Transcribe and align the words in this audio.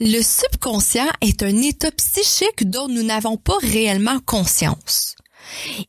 Le 0.00 0.22
subconscient 0.22 1.08
est 1.20 1.42
un 1.42 1.60
état 1.60 1.90
psychique 1.90 2.70
dont 2.70 2.86
nous 2.86 3.02
n'avons 3.02 3.36
pas 3.36 3.58
réellement 3.60 4.20
conscience. 4.20 5.16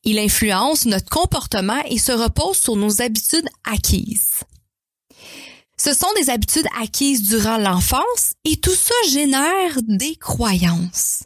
Il 0.03 0.17
influence 0.17 0.85
notre 0.85 1.09
comportement 1.09 1.79
et 1.85 1.99
se 1.99 2.11
repose 2.11 2.57
sur 2.57 2.75
nos 2.75 3.03
habitudes 3.03 3.47
acquises. 3.65 4.41
Ce 5.77 5.93
sont 5.93 6.11
des 6.15 6.31
habitudes 6.31 6.67
acquises 6.81 7.21
durant 7.21 7.57
l'enfance 7.57 8.33
et 8.45 8.57
tout 8.57 8.73
ça 8.73 8.95
génère 9.09 9.77
des 9.83 10.15
croyances. 10.15 11.23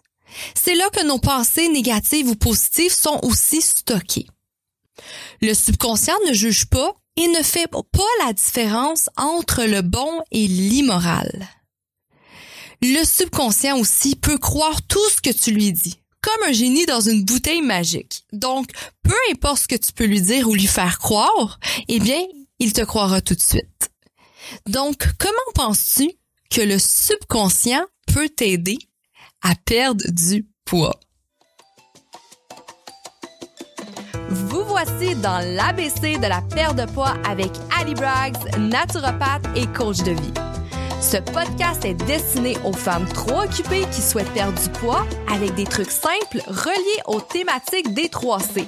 C'est 0.54 0.76
là 0.76 0.90
que 0.90 1.06
nos 1.06 1.20
pensées 1.20 1.70
négatives 1.70 2.28
ou 2.28 2.36
positives 2.36 2.94
sont 2.94 3.20
aussi 3.24 3.62
stockées. 3.62 4.28
Le 5.42 5.54
subconscient 5.54 6.18
ne 6.28 6.34
juge 6.34 6.66
pas 6.66 6.94
et 7.16 7.28
ne 7.30 7.44
fait 7.44 7.68
pas 7.68 8.26
la 8.26 8.34
différence 8.34 9.10
entre 9.16 9.64
le 9.64 9.82
bon 9.82 10.22
et 10.32 10.48
l'immoral. 10.48 11.48
Le 12.86 13.06
subconscient 13.06 13.80
aussi 13.80 14.18
peut 14.18 14.38
croire 14.38 14.82
tout 14.82 15.10
ce 15.10 15.22
que 15.22 15.34
tu 15.34 15.52
lui 15.52 15.72
dis, 15.72 16.02
comme 16.20 16.50
un 16.50 16.52
génie 16.52 16.86
dans 16.86 17.00
une 17.00 17.24
bouteille 17.24 17.62
magique. 17.62 18.26
Donc, 18.34 18.72
peu 19.04 19.16
importe 19.32 19.62
ce 19.62 19.68
que 19.70 19.78
tu 19.78 19.94
peux 19.94 20.04
lui 20.04 20.22
dire 20.22 20.50
ou 20.50 20.54
lui 20.54 20.68
faire 20.68 21.00
croire, 21.00 21.62
eh 21.88 22.02
bien, 22.02 22.22
il 22.60 22.74
te 22.74 22.82
croira 22.82 23.22
tout 23.22 23.36
de 23.36 23.40
suite. 23.40 23.90
Donc, 24.66 25.08
comment 25.18 25.34
penses-tu 25.56 26.12
que 26.50 26.60
le 26.60 26.78
subconscient 26.78 27.86
peut 28.08 28.28
t'aider 28.28 28.80
à 29.44 29.56
perdre 29.56 30.04
du 30.10 30.46
poids? 30.66 31.00
Vous 34.30 34.66
voici 34.66 35.16
dans 35.16 35.40
l'ABC 35.56 36.18
de 36.20 36.28
la 36.28 36.42
perte 36.42 36.76
de 36.76 36.86
poids 36.92 37.16
avec 37.26 37.52
Ali 37.80 37.94
Braggs, 37.94 38.36
naturopathe 38.58 39.46
et 39.56 39.68
coach 39.68 40.00
de 40.00 40.12
vie. 40.12 40.53
Ce 41.04 41.18
podcast 41.18 41.84
est 41.84 41.96
destiné 41.96 42.58
aux 42.64 42.72
femmes 42.72 43.06
trop 43.06 43.42
occupées 43.42 43.86
qui 43.92 44.02
souhaitent 44.02 44.34
perdre 44.34 44.58
du 44.60 44.70
poids 44.70 45.06
avec 45.30 45.54
des 45.54 45.66
trucs 45.66 45.92
simples 45.92 46.42
reliés 46.48 47.02
aux 47.06 47.20
thématiques 47.20 47.94
des 47.94 48.08
3C. 48.08 48.66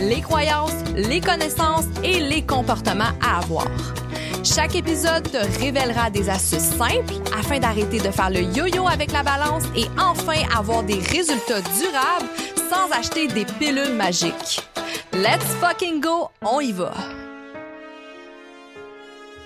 Les 0.00 0.22
croyances, 0.22 0.72
les 0.96 1.20
connaissances 1.20 1.84
et 2.02 2.20
les 2.20 2.40
comportements 2.40 3.12
à 3.22 3.40
avoir. 3.40 3.66
Chaque 4.42 4.74
épisode 4.74 5.30
te 5.30 5.36
révélera 5.60 6.08
des 6.08 6.30
astuces 6.30 6.74
simples 6.78 7.14
afin 7.38 7.58
d'arrêter 7.58 7.98
de 7.98 8.10
faire 8.10 8.30
le 8.30 8.40
yo-yo 8.40 8.88
avec 8.88 9.12
la 9.12 9.22
balance 9.22 9.64
et 9.76 9.84
enfin 10.00 10.40
avoir 10.56 10.84
des 10.84 10.98
résultats 10.98 11.60
durables 11.60 12.30
sans 12.70 12.90
acheter 12.98 13.28
des 13.28 13.44
pilules 13.44 13.94
magiques. 13.94 14.66
Let's 15.12 15.44
fucking 15.60 16.00
go, 16.00 16.30
on 16.40 16.60
y 16.60 16.72
va! 16.72 16.94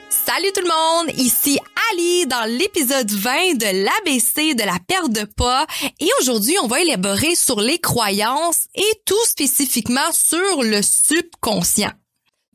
Salut 0.09 0.53
tout 0.55 0.63
le 0.63 0.69
monde, 0.69 1.19
ici 1.19 1.59
Ali 1.93 2.27
dans 2.27 2.45
l'épisode 2.45 3.11
20 3.11 3.55
de 3.55 3.85
l'ABC 3.85 4.55
de 4.55 4.65
la 4.65 4.79
perte 4.87 5.13
de 5.13 5.25
poids 5.25 5.67
et 6.01 6.09
aujourd'hui 6.21 6.57
on 6.63 6.67
va 6.67 6.81
élaborer 6.81 7.35
sur 7.35 7.61
les 7.61 7.79
croyances 7.79 8.67
et 8.75 9.03
tout 9.07 9.25
spécifiquement 9.25 10.13
sur 10.13 10.63
le 10.63 10.81
subconscient. 10.83 11.93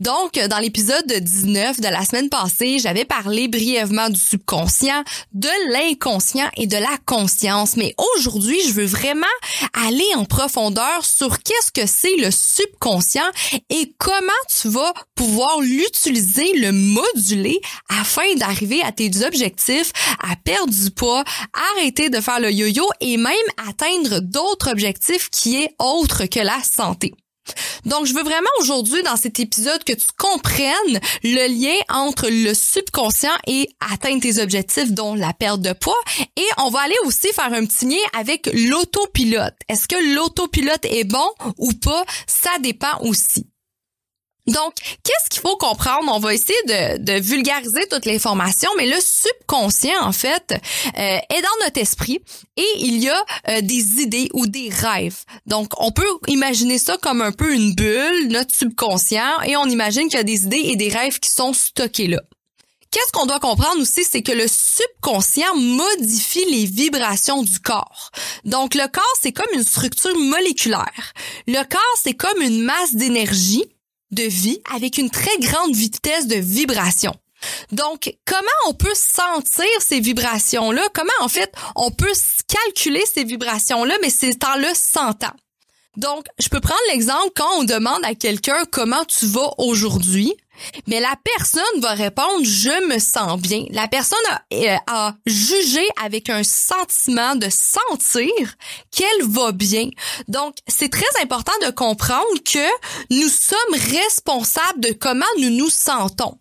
Donc, 0.03 0.37
dans 0.49 0.59
l'épisode 0.59 1.07
19 1.07 1.79
de 1.79 1.87
la 1.87 2.03
semaine 2.03 2.27
passée, 2.27 2.77
j'avais 2.77 3.05
parlé 3.05 3.47
brièvement 3.47 4.09
du 4.09 4.19
subconscient, 4.19 5.01
de 5.31 5.47
l'inconscient 5.71 6.49
et 6.57 6.67
de 6.67 6.75
la 6.75 6.97
conscience. 7.05 7.77
Mais 7.77 7.95
aujourd'hui, 8.17 8.59
je 8.67 8.73
veux 8.73 8.85
vraiment 8.85 9.25
aller 9.71 10.09
en 10.17 10.25
profondeur 10.25 11.05
sur 11.05 11.39
qu'est-ce 11.39 11.71
que 11.71 11.87
c'est 11.87 12.17
le 12.17 12.31
subconscient 12.31 13.31
et 13.69 13.93
comment 13.97 14.27
tu 14.53 14.67
vas 14.67 14.93
pouvoir 15.15 15.61
l'utiliser, 15.61 16.51
le 16.57 16.73
moduler 16.73 17.61
afin 17.87 18.35
d'arriver 18.35 18.81
à 18.83 18.91
tes 18.91 19.09
objectifs, 19.25 19.93
à 20.21 20.35
perdre 20.35 20.73
du 20.73 20.91
poids, 20.91 21.23
arrêter 21.77 22.09
de 22.09 22.19
faire 22.19 22.41
le 22.41 22.51
yo-yo 22.51 22.85
et 22.99 23.15
même 23.15 23.33
atteindre 23.69 24.19
d'autres 24.19 24.69
objectifs 24.69 25.29
qui 25.29 25.61
est 25.61 25.73
autre 25.79 26.25
que 26.25 26.41
la 26.41 26.61
santé. 26.61 27.13
Donc, 27.85 28.05
je 28.05 28.13
veux 28.13 28.23
vraiment 28.23 28.47
aujourd'hui, 28.59 29.03
dans 29.03 29.17
cet 29.17 29.39
épisode, 29.39 29.83
que 29.83 29.93
tu 29.93 30.07
comprennes 30.17 30.99
le 31.23 31.47
lien 31.47 31.75
entre 31.89 32.27
le 32.29 32.53
subconscient 32.53 33.33
et 33.47 33.69
atteindre 33.91 34.21
tes 34.21 34.41
objectifs, 34.41 34.91
dont 34.91 35.15
la 35.15 35.33
perte 35.33 35.61
de 35.61 35.73
poids. 35.73 35.99
Et 36.37 36.47
on 36.59 36.69
va 36.69 36.81
aller 36.81 36.95
aussi 37.05 37.27
faire 37.33 37.51
un 37.51 37.65
petit 37.65 37.85
lien 37.85 38.03
avec 38.17 38.49
l'autopilote. 38.53 39.55
Est-ce 39.67 39.87
que 39.87 40.15
l'autopilote 40.15 40.85
est 40.85 41.03
bon 41.03 41.27
ou 41.57 41.71
pas? 41.73 42.05
Ça 42.27 42.51
dépend 42.61 42.99
aussi. 43.01 43.47
Donc, 44.47 44.73
qu'est-ce 45.03 45.29
qu'il 45.29 45.41
faut 45.41 45.55
comprendre? 45.55 46.11
On 46.13 46.19
va 46.19 46.33
essayer 46.33 46.57
de, 46.65 47.19
vulgariser 47.21 47.87
toute 47.89 48.05
l'information, 48.05 48.69
mais 48.77 48.87
le 48.87 48.99
subconscient, 48.99 50.01
en 50.01 50.11
fait, 50.11 50.51
euh, 50.51 51.17
est 51.29 51.41
dans 51.41 51.65
notre 51.65 51.79
esprit 51.79 52.21
et 52.57 52.67
il 52.79 52.97
y 52.97 53.09
a 53.09 53.25
euh, 53.49 53.61
des 53.61 54.01
idées 54.01 54.29
ou 54.33 54.45
des 54.45 54.69
rêves. 54.69 55.23
Donc, 55.45 55.71
on 55.77 55.91
peut 55.91 56.07
imaginer 56.27 56.77
ça 56.77 56.97
comme 56.97 57.21
un 57.21 57.31
peu 57.31 57.53
une 57.53 57.73
bulle, 57.73 58.27
notre 58.29 58.53
subconscient, 58.53 59.41
et 59.45 59.55
on 59.55 59.65
imagine 59.65 60.09
qu'il 60.09 60.17
y 60.17 60.21
a 60.21 60.23
des 60.23 60.43
idées 60.43 60.63
et 60.65 60.75
des 60.75 60.89
rêves 60.89 61.19
qui 61.19 61.29
sont 61.29 61.53
stockés 61.53 62.07
là. 62.07 62.21
Qu'est-ce 62.91 63.11
qu'on 63.11 63.25
doit 63.25 63.39
comprendre 63.39 63.81
aussi, 63.81 64.03
c'est 64.03 64.21
que 64.21 64.31
le 64.31 64.45
subconscient 64.47 65.55
modifie 65.55 66.45
les 66.51 66.65
vibrations 66.65 67.41
du 67.41 67.59
corps. 67.59 68.11
Donc, 68.45 68.75
le 68.75 68.87
corps, 68.87 69.03
c'est 69.19 69.31
comme 69.31 69.51
une 69.53 69.65
structure 69.65 70.15
moléculaire. 70.15 71.13
Le 71.47 71.63
corps, 71.63 71.97
c'est 72.03 72.13
comme 72.13 72.39
une 72.39 72.61
masse 72.61 72.93
d'énergie 72.93 73.65
de 74.13 74.23
vie 74.23 74.59
avec 74.73 74.97
une 74.97 75.09
très 75.09 75.37
grande 75.39 75.75
vitesse 75.75 76.27
de 76.27 76.35
vibration. 76.35 77.13
Donc, 77.71 78.15
comment 78.25 78.47
on 78.67 78.73
peut 78.73 78.95
sentir 78.95 79.65
ces 79.79 79.99
vibrations-là? 79.99 80.81
Comment, 80.93 81.11
en 81.19 81.27
fait, 81.27 81.53
on 81.75 81.91
peut 81.91 82.13
calculer 82.47 83.03
ces 83.11 83.23
vibrations-là, 83.23 83.97
mais 84.01 84.09
c'est 84.09 84.43
en 84.43 84.55
le 84.55 84.73
sentant? 84.73 85.33
Donc, 85.97 86.25
je 86.39 86.49
peux 86.49 86.59
prendre 86.59 86.79
l'exemple 86.91 87.31
quand 87.35 87.49
on 87.57 87.63
demande 87.63 88.03
à 88.03 88.15
quelqu'un 88.15 88.63
comment 88.71 89.05
tu 89.05 89.25
vas 89.27 89.51
aujourd'hui. 89.57 90.33
Mais 90.87 90.99
la 90.99 91.15
personne 91.23 91.81
va 91.81 91.93
répondre 91.93 92.43
je 92.43 92.87
me 92.87 92.99
sens 92.99 93.39
bien. 93.39 93.65
La 93.71 93.87
personne 93.87 94.17
a, 94.29 94.41
euh, 94.53 94.77
a, 94.87 95.15
jugé 95.25 95.85
avec 96.03 96.29
un 96.29 96.43
sentiment 96.43 97.35
de 97.35 97.47
sentir 97.49 98.55
qu'elle 98.91 99.27
va 99.27 99.51
bien. 99.51 99.89
Donc 100.27 100.55
c'est 100.67 100.91
très 100.91 101.21
important 101.21 101.53
de 101.65 101.71
comprendre 101.71 102.43
que 102.45 102.67
nous 103.09 103.29
sommes 103.29 103.97
responsables 103.99 104.79
de 104.79 104.93
comment 104.93 105.25
nous 105.39 105.49
nous 105.49 105.69
sentons. 105.69 106.37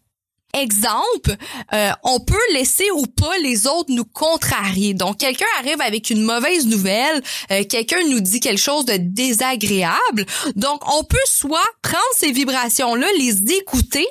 Exemple, 0.54 1.34
euh, 1.72 1.90
on 2.02 2.20
peut 2.20 2.34
laisser 2.52 2.90
ou 2.94 3.06
pas 3.06 3.38
les 3.38 3.66
autres 3.66 3.90
nous 3.90 4.04
contrarier. 4.04 4.92
Donc, 4.92 5.18
quelqu'un 5.18 5.46
arrive 5.58 5.80
avec 5.80 6.10
une 6.10 6.22
mauvaise 6.22 6.66
nouvelle, 6.66 7.22
euh, 7.50 7.64
quelqu'un 7.64 8.02
nous 8.08 8.20
dit 8.20 8.38
quelque 8.38 8.60
chose 8.60 8.84
de 8.84 8.96
désagréable. 8.98 10.26
Donc, 10.54 10.82
on 10.92 11.04
peut 11.04 11.16
soit 11.24 11.64
prendre 11.80 12.02
ces 12.14 12.32
vibrations-là, 12.32 13.06
les 13.18 13.54
écouter 13.54 14.06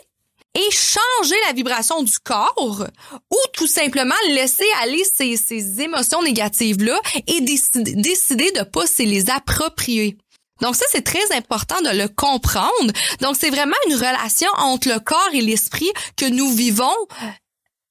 et 0.55 0.71
changer 0.71 1.35
la 1.47 1.53
vibration 1.53 2.01
du 2.01 2.17
corps 2.19 2.87
ou 3.31 3.37
tout 3.53 3.67
simplement 3.67 4.15
laisser 4.29 4.65
aller 4.81 5.03
ces, 5.13 5.37
ces 5.37 5.81
émotions 5.81 6.23
négatives-là 6.23 6.99
et 7.27 7.41
décider, 7.41 7.93
décider 7.93 8.51
de 8.51 8.63
pas 8.63 8.87
se 8.87 9.03
les 9.03 9.29
approprier. 9.29 10.17
Donc 10.61 10.75
ça, 10.75 10.85
c'est 10.91 11.03
très 11.03 11.35
important 11.35 11.79
de 11.81 11.89
le 11.89 12.07
comprendre. 12.07 12.93
Donc 13.21 13.35
c'est 13.39 13.49
vraiment 13.49 13.75
une 13.87 13.95
relation 13.95 14.49
entre 14.57 14.89
le 14.89 14.99
corps 14.99 15.29
et 15.33 15.41
l'esprit 15.41 15.91
que 16.15 16.25
nous 16.25 16.51
vivons 16.51 16.95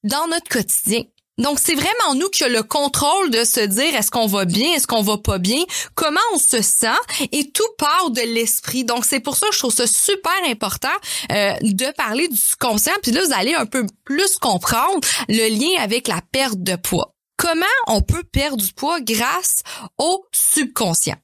dans 0.03 0.27
notre 0.27 0.49
quotidien. 0.49 1.03
Donc, 1.37 1.59
c'est 1.59 1.75
vraiment 1.75 2.15
nous 2.15 2.29
qui 2.29 2.43
avons 2.43 2.53
le 2.53 2.63
contrôle 2.63 3.31
de 3.31 3.43
se 3.43 3.61
dire 3.61 3.95
est-ce 3.95 4.11
qu'on 4.11 4.27
va 4.27 4.45
bien, 4.45 4.73
est-ce 4.73 4.85
qu'on 4.85 5.01
va 5.01 5.17
pas 5.17 5.39
bien, 5.39 5.63
comment 5.95 6.19
on 6.33 6.37
se 6.37 6.61
sent, 6.61 6.87
et 7.31 7.51
tout 7.51 7.67
part 7.77 8.11
de 8.11 8.21
l'esprit. 8.21 8.83
Donc, 8.83 9.05
c'est 9.05 9.19
pour 9.19 9.35
ça 9.35 9.47
que 9.47 9.53
je 9.53 9.59
trouve 9.59 9.73
ça 9.73 9.87
super 9.87 10.37
important 10.47 10.89
euh, 11.31 11.53
de 11.61 11.91
parler 11.93 12.27
du 12.27 12.37
subconscient. 12.37 12.93
Puis 13.01 13.11
là, 13.11 13.23
vous 13.25 13.33
allez 13.33 13.55
un 13.55 13.65
peu 13.65 13.87
plus 14.03 14.37
comprendre 14.37 14.99
le 15.29 15.49
lien 15.49 15.81
avec 15.81 16.07
la 16.07 16.21
perte 16.31 16.61
de 16.61 16.75
poids. 16.75 17.15
Comment 17.37 17.65
on 17.87 18.01
peut 18.01 18.23
perdre 18.23 18.63
du 18.63 18.71
poids 18.73 18.99
grâce 19.01 19.63
au 19.97 20.23
subconscient? 20.31 21.17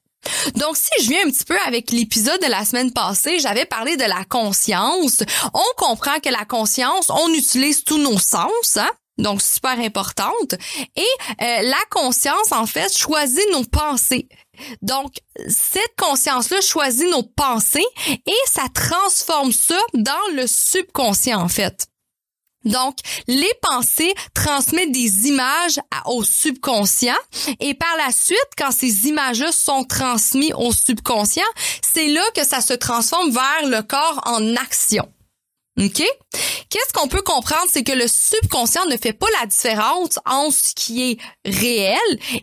Donc, 0.56 0.76
si 0.76 1.04
je 1.04 1.08
viens 1.08 1.26
un 1.26 1.30
petit 1.30 1.44
peu 1.44 1.58
avec 1.66 1.90
l'épisode 1.90 2.40
de 2.40 2.50
la 2.50 2.64
semaine 2.64 2.92
passée, 2.92 3.38
j'avais 3.38 3.64
parlé 3.64 3.96
de 3.96 4.04
la 4.04 4.24
conscience. 4.28 5.22
On 5.54 5.76
comprend 5.76 6.18
que 6.20 6.30
la 6.30 6.44
conscience, 6.44 7.10
on 7.10 7.32
utilise 7.32 7.84
tous 7.84 7.98
nos 7.98 8.18
sens, 8.18 8.76
hein? 8.76 8.90
donc 9.18 9.42
super 9.42 9.78
importante. 9.78 10.54
Et 10.96 11.02
euh, 11.42 11.62
la 11.62 11.80
conscience, 11.90 12.52
en 12.52 12.66
fait, 12.66 12.96
choisit 12.96 13.44
nos 13.52 13.64
pensées. 13.64 14.28
Donc, 14.82 15.14
cette 15.48 15.94
conscience-là 15.96 16.60
choisit 16.60 17.08
nos 17.10 17.22
pensées 17.22 17.86
et 18.08 18.40
ça 18.46 18.64
transforme 18.74 19.52
ça 19.52 19.78
dans 19.94 20.34
le 20.34 20.46
subconscient, 20.46 21.40
en 21.40 21.48
fait. 21.48 21.86
Donc, 22.68 22.96
les 23.26 23.50
pensées 23.62 24.14
transmettent 24.34 24.92
des 24.92 25.28
images 25.28 25.80
au 26.06 26.22
subconscient 26.22 27.16
et 27.60 27.74
par 27.74 27.96
la 27.96 28.12
suite, 28.12 28.38
quand 28.56 28.70
ces 28.70 29.08
images-là 29.08 29.52
sont 29.52 29.84
transmises 29.84 30.54
au 30.56 30.72
subconscient, 30.72 31.42
c'est 31.82 32.08
là 32.08 32.22
que 32.34 32.44
ça 32.44 32.60
se 32.60 32.74
transforme 32.74 33.30
vers 33.30 33.68
le 33.68 33.82
corps 33.82 34.20
en 34.26 34.56
action. 34.56 35.08
OK? 35.78 36.02
Qu'est-ce 36.70 36.92
qu'on 36.92 37.08
peut 37.08 37.22
comprendre, 37.22 37.66
c'est 37.70 37.82
que 37.82 37.92
le 37.92 38.06
subconscient 38.06 38.84
ne 38.86 38.96
fait 38.98 39.14
pas 39.14 39.26
la 39.40 39.46
différence 39.46 40.18
entre 40.26 40.54
ce 40.54 40.74
qui 40.74 41.12
est 41.12 41.18
réel 41.46 41.98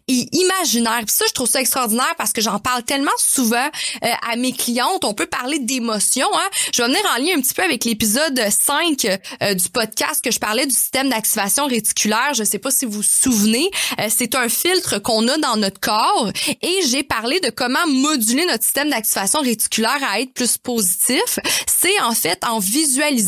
et 0.07 0.27
imaginaire. 0.31 1.01
ça, 1.07 1.25
je 1.27 1.33
trouve 1.33 1.47
ça 1.47 1.61
extraordinaire 1.61 2.15
parce 2.17 2.33
que 2.33 2.41
j'en 2.41 2.57
parle 2.57 2.81
tellement 2.83 3.11
souvent 3.17 3.69
euh, 4.03 4.07
à 4.31 4.35
mes 4.35 4.51
clientes. 4.51 5.03
On 5.03 5.13
peut 5.13 5.27
parler 5.27 5.59
d'émotions. 5.59 6.29
Hein? 6.33 6.49
Je 6.73 6.81
vais 6.81 6.87
venir 6.87 7.01
en 7.15 7.21
lien 7.21 7.37
un 7.37 7.41
petit 7.41 7.53
peu 7.53 7.61
avec 7.61 7.85
l'épisode 7.85 8.41
5 8.49 9.05
euh, 9.43 9.53
du 9.53 9.69
podcast 9.69 10.23
que 10.23 10.31
je 10.31 10.39
parlais 10.39 10.65
du 10.65 10.73
système 10.73 11.09
d'activation 11.09 11.67
réticulaire. 11.67 12.33
Je 12.33 12.43
sais 12.43 12.59
pas 12.59 12.71
si 12.71 12.85
vous 12.85 12.93
vous 12.93 13.03
souvenez. 13.03 13.69
Euh, 13.99 14.07
c'est 14.09 14.33
un 14.33 14.49
filtre 14.49 14.97
qu'on 14.99 15.27
a 15.27 15.37
dans 15.37 15.57
notre 15.57 15.79
corps 15.79 16.31
et 16.61 16.79
j'ai 16.87 17.03
parlé 17.03 17.39
de 17.41 17.51
comment 17.51 17.85
moduler 17.87 18.45
notre 18.45 18.63
système 18.63 18.89
d'activation 18.89 19.41
réticulaire 19.41 19.99
à 20.09 20.19
être 20.19 20.33
plus 20.33 20.57
positif. 20.57 21.39
C'est 21.67 21.99
en 22.01 22.13
fait 22.15 22.43
en 22.43 22.57
visualisant. 22.59 23.24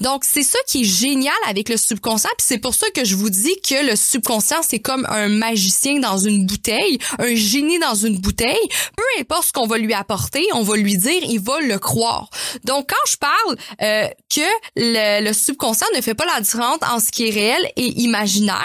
Donc, 0.00 0.24
c'est 0.24 0.42
ça 0.42 0.58
qui 0.66 0.82
est 0.82 0.84
génial 0.84 1.34
avec 1.48 1.68
le 1.68 1.76
subconscient. 1.76 2.30
Puis 2.38 2.46
c'est 2.46 2.58
pour 2.58 2.74
ça 2.74 2.86
que 2.90 3.04
je 3.04 3.16
vous 3.16 3.30
dis 3.30 3.54
que 3.66 3.86
le 3.86 3.96
subconscient, 3.96 4.62
c'est 4.62 4.78
comme 4.78 5.06
un 5.08 5.28
magicien 5.28 5.98
dans 5.98 6.18
une 6.18 6.46
bouteille, 6.46 6.98
un 7.18 7.34
génie 7.34 7.78
dans 7.78 7.94
une 7.94 8.18
bouteille. 8.18 8.68
Peu 8.96 9.20
importe 9.20 9.48
ce 9.48 9.52
qu'on 9.52 9.66
va 9.66 9.78
lui 9.78 9.94
apporter, 9.94 10.46
on 10.54 10.62
va 10.62 10.76
lui 10.76 10.96
dire, 10.96 11.22
il 11.28 11.40
va 11.40 11.60
le 11.60 11.78
croire. 11.78 12.30
Donc, 12.64 12.90
quand 12.90 13.10
je 13.10 13.16
parle 13.16 13.56
euh, 13.82 14.08
que 14.34 14.40
le, 14.76 15.32
subconscient 15.32 15.86
ne 15.94 16.00
fait 16.00 16.14
pas 16.14 16.26
la 16.26 16.40
différence 16.40 16.78
en 16.90 16.98
ce 16.98 17.10
qui 17.10 17.28
est 17.28 17.30
réel 17.30 17.70
et 17.76 17.86
imaginaire, 18.00 18.56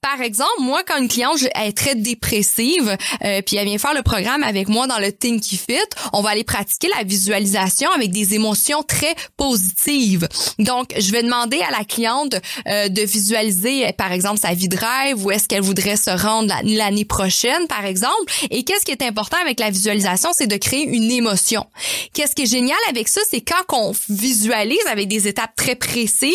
par 0.00 0.20
exemple, 0.20 0.50
moi, 0.60 0.82
quand 0.86 0.98
une 0.98 1.08
cliente 1.08 1.38
est 1.54 1.76
très 1.76 1.94
dépressive, 1.94 2.96
euh, 3.24 3.42
puis 3.42 3.56
elle 3.56 3.66
vient 3.66 3.78
faire 3.78 3.94
le 3.94 4.02
programme 4.02 4.42
avec 4.42 4.68
moi 4.68 4.86
dans 4.86 4.98
le 4.98 5.12
Thinky 5.12 5.56
Fit, 5.56 5.74
on 6.12 6.22
va 6.22 6.30
aller 6.30 6.44
pratiquer 6.44 6.88
la 6.96 7.04
visualisation 7.04 7.90
avec 7.92 8.10
des 8.10 8.34
émotions 8.34 8.82
très 8.82 9.14
positives. 9.36 10.15
Donc, 10.58 10.94
je 10.98 11.12
vais 11.12 11.22
demander 11.22 11.60
à 11.60 11.70
la 11.70 11.84
cliente 11.84 12.36
euh, 12.68 12.88
de 12.88 13.02
visualiser, 13.02 13.92
par 13.96 14.12
exemple, 14.12 14.40
sa 14.40 14.54
vie 14.54 14.68
de 14.68 14.76
rêve, 14.76 15.24
où 15.24 15.30
est-ce 15.30 15.48
qu'elle 15.48 15.62
voudrait 15.62 15.96
se 15.96 16.10
rendre 16.10 16.54
l'année 16.64 17.04
prochaine, 17.04 17.66
par 17.68 17.84
exemple. 17.84 18.32
Et 18.50 18.64
qu'est-ce 18.64 18.84
qui 18.84 18.92
est 18.92 19.02
important 19.02 19.36
avec 19.42 19.60
la 19.60 19.70
visualisation, 19.70 20.30
c'est 20.32 20.46
de 20.46 20.56
créer 20.56 20.82
une 20.84 21.10
émotion. 21.10 21.66
Qu'est-ce 22.12 22.34
qui 22.34 22.42
est 22.42 22.50
génial 22.50 22.78
avec 22.88 23.08
ça, 23.08 23.20
c'est 23.30 23.40
quand 23.40 23.64
on 23.72 23.92
visualise 24.08 24.86
avec 24.90 25.08
des 25.08 25.28
étapes 25.28 25.54
très 25.56 25.74
précises 25.74 26.32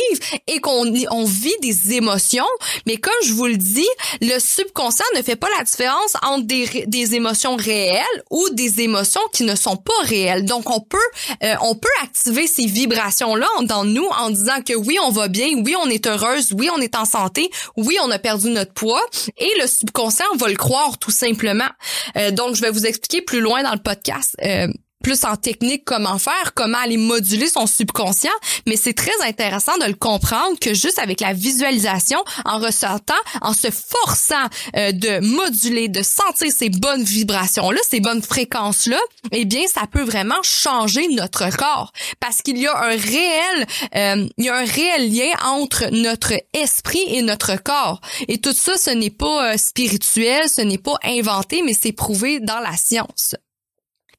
et 0.48 0.60
qu'on 0.60 0.86
on 1.12 1.25
vit 1.25 1.56
des 1.62 1.94
émotions. 1.94 2.45
Mais 2.86 2.98
comme 2.98 3.13
je 3.25 3.33
vous 3.33 3.48
le 3.48 3.57
dis, 3.57 3.88
le 4.22 4.39
subconscient 4.39 5.06
ne 5.16 5.22
fait 5.22 5.36
pas 5.36 5.48
la 5.57 5.63
différence 5.63 6.16
entre 6.22 6.45
des, 6.45 6.86
des 6.88 7.16
émotions 7.16 7.56
réelles 7.56 8.01
ou 8.30 8.45
des 8.51 8.81
émotions 8.81 9.22
qui 9.33 9.44
ne 9.44 9.56
sont 9.56 9.78
pas 9.78 9.94
réelles. 10.04 10.45
Donc, 10.45 10.69
on 10.69 10.81
peut, 10.81 10.98
euh, 11.44 11.56
on 11.62 11.75
peut 11.75 11.89
activer 12.04 12.48
ces 12.48 12.66
vibrations-là 12.66 13.48
dans 13.71 13.85
nous 13.85 14.06
en 14.19 14.29
disant 14.29 14.62
que 14.65 14.73
oui, 14.73 14.97
on 15.01 15.12
va 15.12 15.29
bien, 15.29 15.47
oui, 15.63 15.75
on 15.81 15.89
est 15.89 16.06
heureuse, 16.06 16.53
oui, 16.57 16.69
on 16.75 16.81
est 16.81 16.95
en 16.97 17.06
santé, 17.06 17.50
oui, 17.77 17.97
on 18.03 18.12
a 18.12 18.19
perdu 18.19 18.50
notre 18.50 18.73
poids 18.73 19.01
et 19.38 19.50
le 19.62 19.68
subconscient 19.68 20.25
va 20.38 20.50
le 20.50 20.56
croire 20.56 20.97
tout 20.97 21.09
simplement. 21.12 21.69
Euh, 22.18 22.31
donc, 22.31 22.56
je 22.56 22.62
vais 22.62 22.69
vous 22.69 22.85
expliquer 22.85 23.21
plus 23.21 23.39
loin 23.39 23.63
dans 23.63 23.71
le 23.71 23.79
podcast. 23.79 24.35
Euh, 24.44 24.68
plus 25.01 25.25
en 25.25 25.36
technique 25.36 25.83
comment 25.86 26.18
faire, 26.18 26.53
comment 26.56 26.77
aller 26.77 26.98
moduler 26.98 27.48
son 27.48 27.68
subconscient, 27.68 28.31
mais 28.68 28.75
c'est 28.75 28.94
très 28.94 29.12
intéressant 29.27 29.77
de 29.77 29.86
le 29.86 29.94
comprendre 29.94 30.57
que 30.59 30.74
juste 30.74 31.00
avec 31.00 31.21
la 31.21 31.33
visualisation, 31.33 32.19
en 32.45 32.59
ressortant, 32.59 33.13
en 33.42 33.53
se 33.53 33.69
forçant 33.71 34.48
euh, 34.75 34.92
de 34.92 35.19
moduler, 35.19 35.88
de 35.88 36.01
sentir 36.01 36.51
ces 36.51 36.69
bonnes 36.69 37.03
vibrations-là, 37.03 37.80
ces 37.89 38.00
bonnes 38.00 38.21
fréquences-là, 38.21 39.00
eh 39.31 39.45
bien, 39.45 39.63
ça 39.68 39.81
peut 39.92 40.03
vraiment 40.03 40.42
changer 40.44 41.07
notre 41.09 41.50
corps 41.56 41.92
parce 42.19 42.42
qu'il 42.42 42.57
y 42.57 42.68
a 42.68 42.77
un 42.77 42.95
réel, 42.95 43.65
euh, 43.95 44.27
il 44.38 44.45
y 44.45 44.50
a 44.50 44.56
un 44.56 44.65
réel 44.65 45.13
lien 45.13 45.31
entre 45.45 45.88
notre 45.92 46.33
esprit 46.54 47.04
et 47.07 47.21
notre 47.21 47.62
corps. 47.62 48.01
Et 48.27 48.39
tout 48.39 48.54
ça, 48.54 48.77
ce 48.77 48.92
n'est 48.92 49.09
pas 49.09 49.54
euh, 49.54 49.57
spirituel, 49.57 50.50
ce 50.50 50.62
n'est 50.62 50.77
pas 50.77 50.95
inventé, 51.04 51.62
mais 51.63 51.74
c'est 51.80 51.92
prouvé 51.92 52.39
dans 52.39 52.59
la 52.59 52.75
science. 52.77 53.36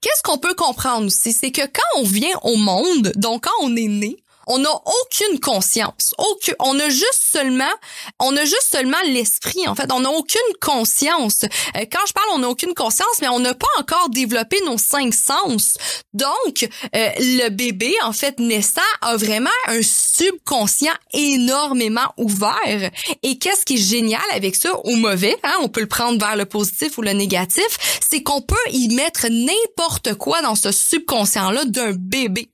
Qu'est-ce 0.02 0.22
qu'on 0.24 0.36
peut 0.36 0.54
comprendre 0.54 1.06
aussi, 1.06 1.32
c'est 1.32 1.52
que 1.52 1.62
quand 1.62 2.00
on 2.00 2.02
vient 2.02 2.36
au 2.42 2.56
monde, 2.56 3.12
donc 3.14 3.44
quand 3.44 3.64
on 3.64 3.76
est 3.76 3.86
né, 3.86 4.16
on 4.46 4.58
n'a 4.58 4.70
aucune 4.70 5.40
conscience. 5.40 6.14
Aucune, 6.18 6.54
on 6.58 6.78
a 6.78 6.88
juste 6.88 7.22
seulement, 7.32 7.72
on 8.18 8.36
a 8.36 8.44
juste 8.44 8.68
seulement 8.70 8.98
l'esprit. 9.06 9.66
En 9.68 9.74
fait, 9.74 9.90
on 9.92 10.00
n'a 10.00 10.10
aucune 10.10 10.40
conscience. 10.60 11.44
Euh, 11.76 11.84
quand 11.90 12.06
je 12.06 12.12
parle, 12.12 12.28
on 12.34 12.38
n'a 12.38 12.48
aucune 12.48 12.74
conscience, 12.74 13.20
mais 13.20 13.28
on 13.28 13.40
n'a 13.40 13.54
pas 13.54 13.66
encore 13.78 14.08
développé 14.10 14.60
nos 14.66 14.78
cinq 14.78 15.14
sens. 15.14 15.74
Donc, 16.12 16.68
euh, 16.94 17.10
le 17.18 17.48
bébé, 17.48 17.94
en 18.02 18.12
fait, 18.12 18.38
naissant, 18.38 18.80
a 19.00 19.16
vraiment 19.16 19.50
un 19.66 19.80
subconscient 19.82 20.94
énormément 21.12 22.12
ouvert. 22.16 22.90
Et 23.22 23.38
qu'est-ce 23.38 23.64
qui 23.64 23.74
est 23.74 23.76
génial 23.76 24.22
avec 24.32 24.56
ça, 24.56 24.70
ou 24.84 24.96
mauvais, 24.96 25.36
hein, 25.42 25.54
on 25.60 25.68
peut 25.68 25.80
le 25.80 25.88
prendre 25.88 26.18
vers 26.18 26.36
le 26.36 26.46
positif 26.46 26.98
ou 26.98 27.02
le 27.02 27.12
négatif, 27.12 28.00
c'est 28.10 28.22
qu'on 28.22 28.42
peut 28.42 28.56
y 28.70 28.88
mettre 28.94 29.26
n'importe 29.28 30.14
quoi 30.14 30.42
dans 30.42 30.54
ce 30.54 30.72
subconscient-là 30.72 31.64
d'un 31.64 31.92
bébé. 31.92 32.50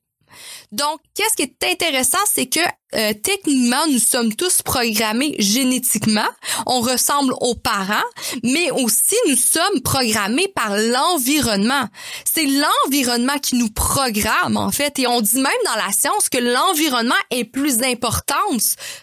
Donc, 0.72 1.00
qu'est-ce 1.18 1.34
qui 1.34 1.42
est 1.42 1.72
intéressant, 1.72 2.18
c'est 2.32 2.46
que 2.46 2.60
euh, 2.94 3.12
techniquement, 3.12 3.86
nous 3.90 3.98
sommes 3.98 4.34
tous 4.34 4.62
programmés 4.62 5.34
génétiquement. 5.38 6.28
On 6.64 6.80
ressemble 6.80 7.34
aux 7.40 7.56
parents, 7.56 8.06
mais 8.44 8.70
aussi 8.70 9.16
nous 9.28 9.36
sommes 9.36 9.82
programmés 9.82 10.48
par 10.54 10.76
l'environnement. 10.76 11.86
C'est 12.24 12.46
l'environnement 12.46 13.38
qui 13.42 13.56
nous 13.56 13.68
programme, 13.68 14.56
en 14.56 14.70
fait. 14.70 14.98
Et 15.00 15.06
on 15.08 15.20
dit 15.20 15.36
même 15.36 15.52
dans 15.66 15.74
la 15.74 15.92
science 15.92 16.28
que 16.28 16.38
l'environnement 16.38 17.14
est 17.30 17.44
plus 17.44 17.82
important, 17.82 18.36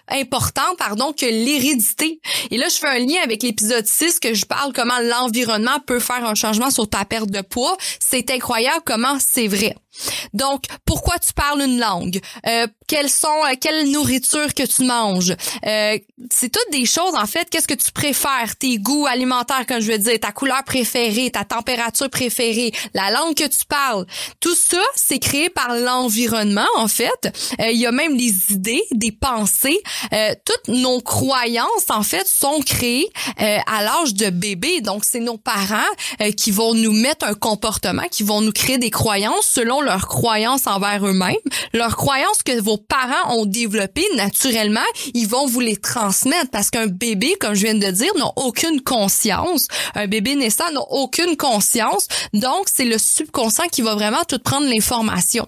important, 0.07 0.75
pardon, 0.79 1.13
que 1.13 1.25
l'hérédité. 1.25 2.21
Et 2.49 2.57
là, 2.57 2.69
je 2.69 2.77
fais 2.77 2.87
un 2.87 2.99
lien 2.99 3.19
avec 3.23 3.43
l'épisode 3.43 3.85
6 3.85 4.19
que 4.19 4.33
je 4.33 4.45
parle 4.45 4.71
comment 4.73 4.99
l'environnement 4.99 5.79
peut 5.85 5.99
faire 5.99 6.25
un 6.25 6.35
changement 6.35 6.71
sur 6.71 6.89
ta 6.89 7.03
perte 7.05 7.29
de 7.29 7.41
poids. 7.41 7.77
C'est 7.99 8.31
incroyable 8.31 8.81
comment 8.85 9.17
c'est 9.19 9.47
vrai. 9.47 9.75
Donc, 10.33 10.63
pourquoi 10.85 11.19
tu 11.19 11.33
parles 11.33 11.61
une 11.61 11.79
langue? 11.79 12.04
Euh, 12.47 12.67
quelles 12.87 13.09
sont, 13.09 13.27
euh, 13.27 13.55
quelle 13.59 13.89
nourriture 13.91 14.53
que 14.53 14.63
tu 14.63 14.83
manges? 14.83 15.35
Euh, 15.65 15.97
c'est 16.31 16.51
toutes 16.51 16.71
des 16.71 16.85
choses, 16.85 17.15
en 17.15 17.25
fait. 17.25 17.49
Qu'est-ce 17.49 17.67
que 17.67 17.73
tu 17.73 17.91
préfères? 17.91 18.55
Tes 18.59 18.77
goûts 18.77 19.05
alimentaires, 19.05 19.65
comme 19.67 19.79
je 19.79 19.91
veux 19.91 19.97
dire, 19.97 20.19
ta 20.19 20.31
couleur 20.31 20.63
préférée, 20.63 21.31
ta 21.31 21.43
température 21.43 22.09
préférée, 22.09 22.71
la 22.93 23.11
langue 23.11 23.35
que 23.35 23.47
tu 23.47 23.65
parles. 23.67 24.05
Tout 24.39 24.55
ça, 24.55 24.81
c'est 24.95 25.19
créé 25.19 25.49
par 25.49 25.75
l'environnement, 25.75 26.67
en 26.77 26.87
fait. 26.87 27.29
Il 27.59 27.77
y 27.77 27.85
a 27.85 27.91
même 27.91 28.17
des 28.17 28.51
idées, 28.51 28.83
des 28.91 29.11
pensées. 29.11 29.81
toutes 30.45 30.67
nos 30.67 31.01
croyances, 31.01 31.89
en 31.89 32.03
fait, 32.03 32.27
sont 32.27 32.61
créées 32.61 33.09
à 33.37 33.83
l'âge 33.83 34.13
de 34.13 34.29
bébé. 34.29 34.81
Donc, 34.81 35.03
c'est 35.05 35.19
nos 35.19 35.37
parents 35.37 35.75
qui 36.37 36.51
vont 36.51 36.73
nous 36.73 36.93
mettre 36.93 37.25
un 37.25 37.33
comportement, 37.33 38.07
qui 38.09 38.23
vont 38.23 38.41
nous 38.41 38.51
créer 38.51 38.77
des 38.77 38.91
croyances 38.91 39.45
selon 39.45 39.81
leurs 39.81 40.07
croyances 40.07 40.67
envers 40.67 41.05
eux-mêmes, 41.05 41.35
croyances 41.95 42.43
que 42.43 42.59
vos 42.59 42.77
parents 42.77 43.37
ont 43.37 43.45
développées 43.45 44.05
naturellement, 44.15 44.79
ils 45.13 45.27
vont 45.27 45.47
vous 45.47 45.59
les 45.59 45.77
transmettre 45.77 46.49
parce 46.51 46.69
qu'un 46.69 46.87
bébé, 46.87 47.35
comme 47.39 47.55
je 47.55 47.63
viens 47.63 47.73
de 47.73 47.91
dire, 47.91 48.11
n'a 48.17 48.31
aucune 48.35 48.81
conscience. 48.81 49.67
Un 49.95 50.07
bébé 50.07 50.35
naissant 50.35 50.71
n'a 50.71 50.81
aucune 50.81 51.35
conscience. 51.37 52.07
Donc, 52.33 52.67
c'est 52.73 52.85
le 52.85 52.97
subconscient 52.97 53.67
qui 53.71 53.81
va 53.81 53.95
vraiment 53.95 54.23
tout 54.27 54.39
prendre 54.39 54.67
l'information. 54.67 55.47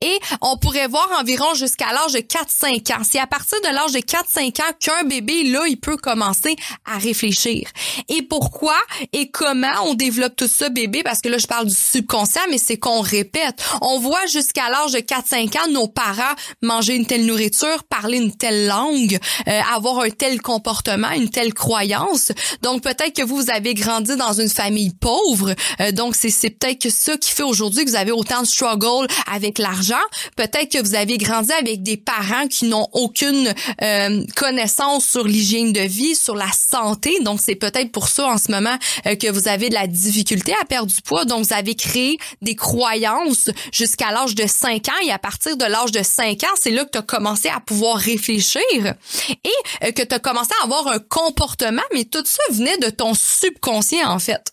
Et 0.00 0.18
on 0.42 0.56
pourrait 0.58 0.86
voir 0.86 1.08
environ 1.20 1.54
jusqu'à 1.54 1.92
l'âge 1.92 2.12
de 2.12 2.20
4-5 2.20 2.94
ans. 2.94 3.02
C'est 3.08 3.18
à 3.18 3.26
partir 3.26 3.58
de 3.62 3.74
l'âge 3.74 3.92
de 3.92 3.98
4-5 3.98 4.62
ans 4.62 4.72
qu'un 4.78 5.04
bébé, 5.04 5.42
là, 5.44 5.64
il 5.66 5.76
peut 5.76 5.96
commencer 5.96 6.54
à 6.84 6.98
réfléchir. 6.98 7.68
Et 8.08 8.22
pourquoi 8.22 8.76
et 9.12 9.30
comment 9.30 9.72
on 9.86 9.94
développe 9.94 10.36
tout 10.36 10.46
ça, 10.46 10.68
bébé? 10.68 11.02
Parce 11.02 11.20
que 11.20 11.28
là, 11.28 11.38
je 11.38 11.48
parle 11.48 11.66
du 11.66 11.74
subconscient, 11.74 12.42
mais 12.48 12.58
c'est 12.58 12.76
qu'on 12.76 13.00
répète. 13.00 13.60
On 13.82 13.98
voit 13.98 14.24
jusqu'à 14.26 14.70
l'âge 14.70 14.92
de 14.92 15.00
4-5 15.00 15.58
ans 15.58 15.68
nos 15.72 15.88
parents 15.88 16.34
manger 16.62 16.94
une 16.94 17.06
telle 17.06 17.26
nourriture, 17.26 17.82
parler 17.84 18.18
une 18.18 18.36
telle 18.36 18.68
langue, 18.68 19.18
euh, 19.48 19.60
avoir 19.74 20.00
un 20.00 20.10
tel 20.10 20.40
comportement, 20.40 21.10
une 21.10 21.30
telle 21.30 21.54
croyance. 21.54 22.30
Donc, 22.62 22.82
peut-être 22.82 23.16
que 23.16 23.24
vous, 23.24 23.50
avez 23.50 23.74
grandi 23.74 24.16
dans 24.16 24.34
une 24.34 24.48
famille 24.48 24.92
pauvre. 24.94 25.54
Euh, 25.80 25.90
donc, 25.90 26.14
c'est 26.14 26.50
peut-être 26.50 26.82
que 26.82 26.90
ça 26.90 27.16
qui 27.16 27.30
fait 27.30 27.42
aujourd'hui 27.42 27.84
que 27.84 27.90
vous 27.90 27.96
avez 27.96 28.12
autant 28.12 28.42
de 28.42 28.46
struggle 28.46 29.06
avec 29.32 29.58
l'argent 29.58 29.87
Peut-être 30.36 30.70
que 30.72 30.82
vous 30.82 30.94
avez 30.94 31.18
grandi 31.18 31.52
avec 31.52 31.82
des 31.82 31.96
parents 31.96 32.46
qui 32.48 32.66
n'ont 32.66 32.88
aucune 32.92 33.52
euh, 33.82 34.24
connaissance 34.36 35.06
sur 35.06 35.24
l'hygiène 35.24 35.72
de 35.72 35.80
vie, 35.80 36.14
sur 36.14 36.34
la 36.34 36.50
santé. 36.52 37.18
Donc, 37.20 37.40
c'est 37.42 37.54
peut-être 37.54 37.92
pour 37.92 38.08
ça 38.08 38.26
en 38.28 38.38
ce 38.38 38.50
moment 38.50 38.76
euh, 39.06 39.16
que 39.16 39.30
vous 39.30 39.48
avez 39.48 39.68
de 39.68 39.74
la 39.74 39.86
difficulté 39.86 40.54
à 40.60 40.64
perdre 40.64 40.92
du 40.92 41.00
poids. 41.02 41.24
Donc, 41.24 41.46
vous 41.46 41.54
avez 41.54 41.74
créé 41.74 42.18
des 42.42 42.54
croyances 42.54 43.50
jusqu'à 43.72 44.10
l'âge 44.10 44.34
de 44.34 44.46
5 44.46 44.88
ans. 44.88 45.06
Et 45.06 45.10
à 45.10 45.18
partir 45.18 45.56
de 45.56 45.64
l'âge 45.64 45.92
de 45.92 46.02
5 46.02 46.44
ans, 46.44 46.56
c'est 46.60 46.70
là 46.70 46.84
que 46.84 46.90
tu 46.90 46.98
as 46.98 47.02
commencé 47.02 47.48
à 47.48 47.60
pouvoir 47.60 47.96
réfléchir 47.96 48.94
et 49.30 49.84
euh, 49.84 49.92
que 49.92 50.02
tu 50.02 50.14
as 50.14 50.18
commencé 50.18 50.50
à 50.60 50.64
avoir 50.64 50.88
un 50.88 50.98
comportement. 50.98 51.82
Mais 51.94 52.04
tout 52.04 52.24
ça 52.24 52.42
venait 52.50 52.78
de 52.78 52.90
ton 52.90 53.14
subconscient, 53.14 54.08
en 54.08 54.18
fait. 54.18 54.52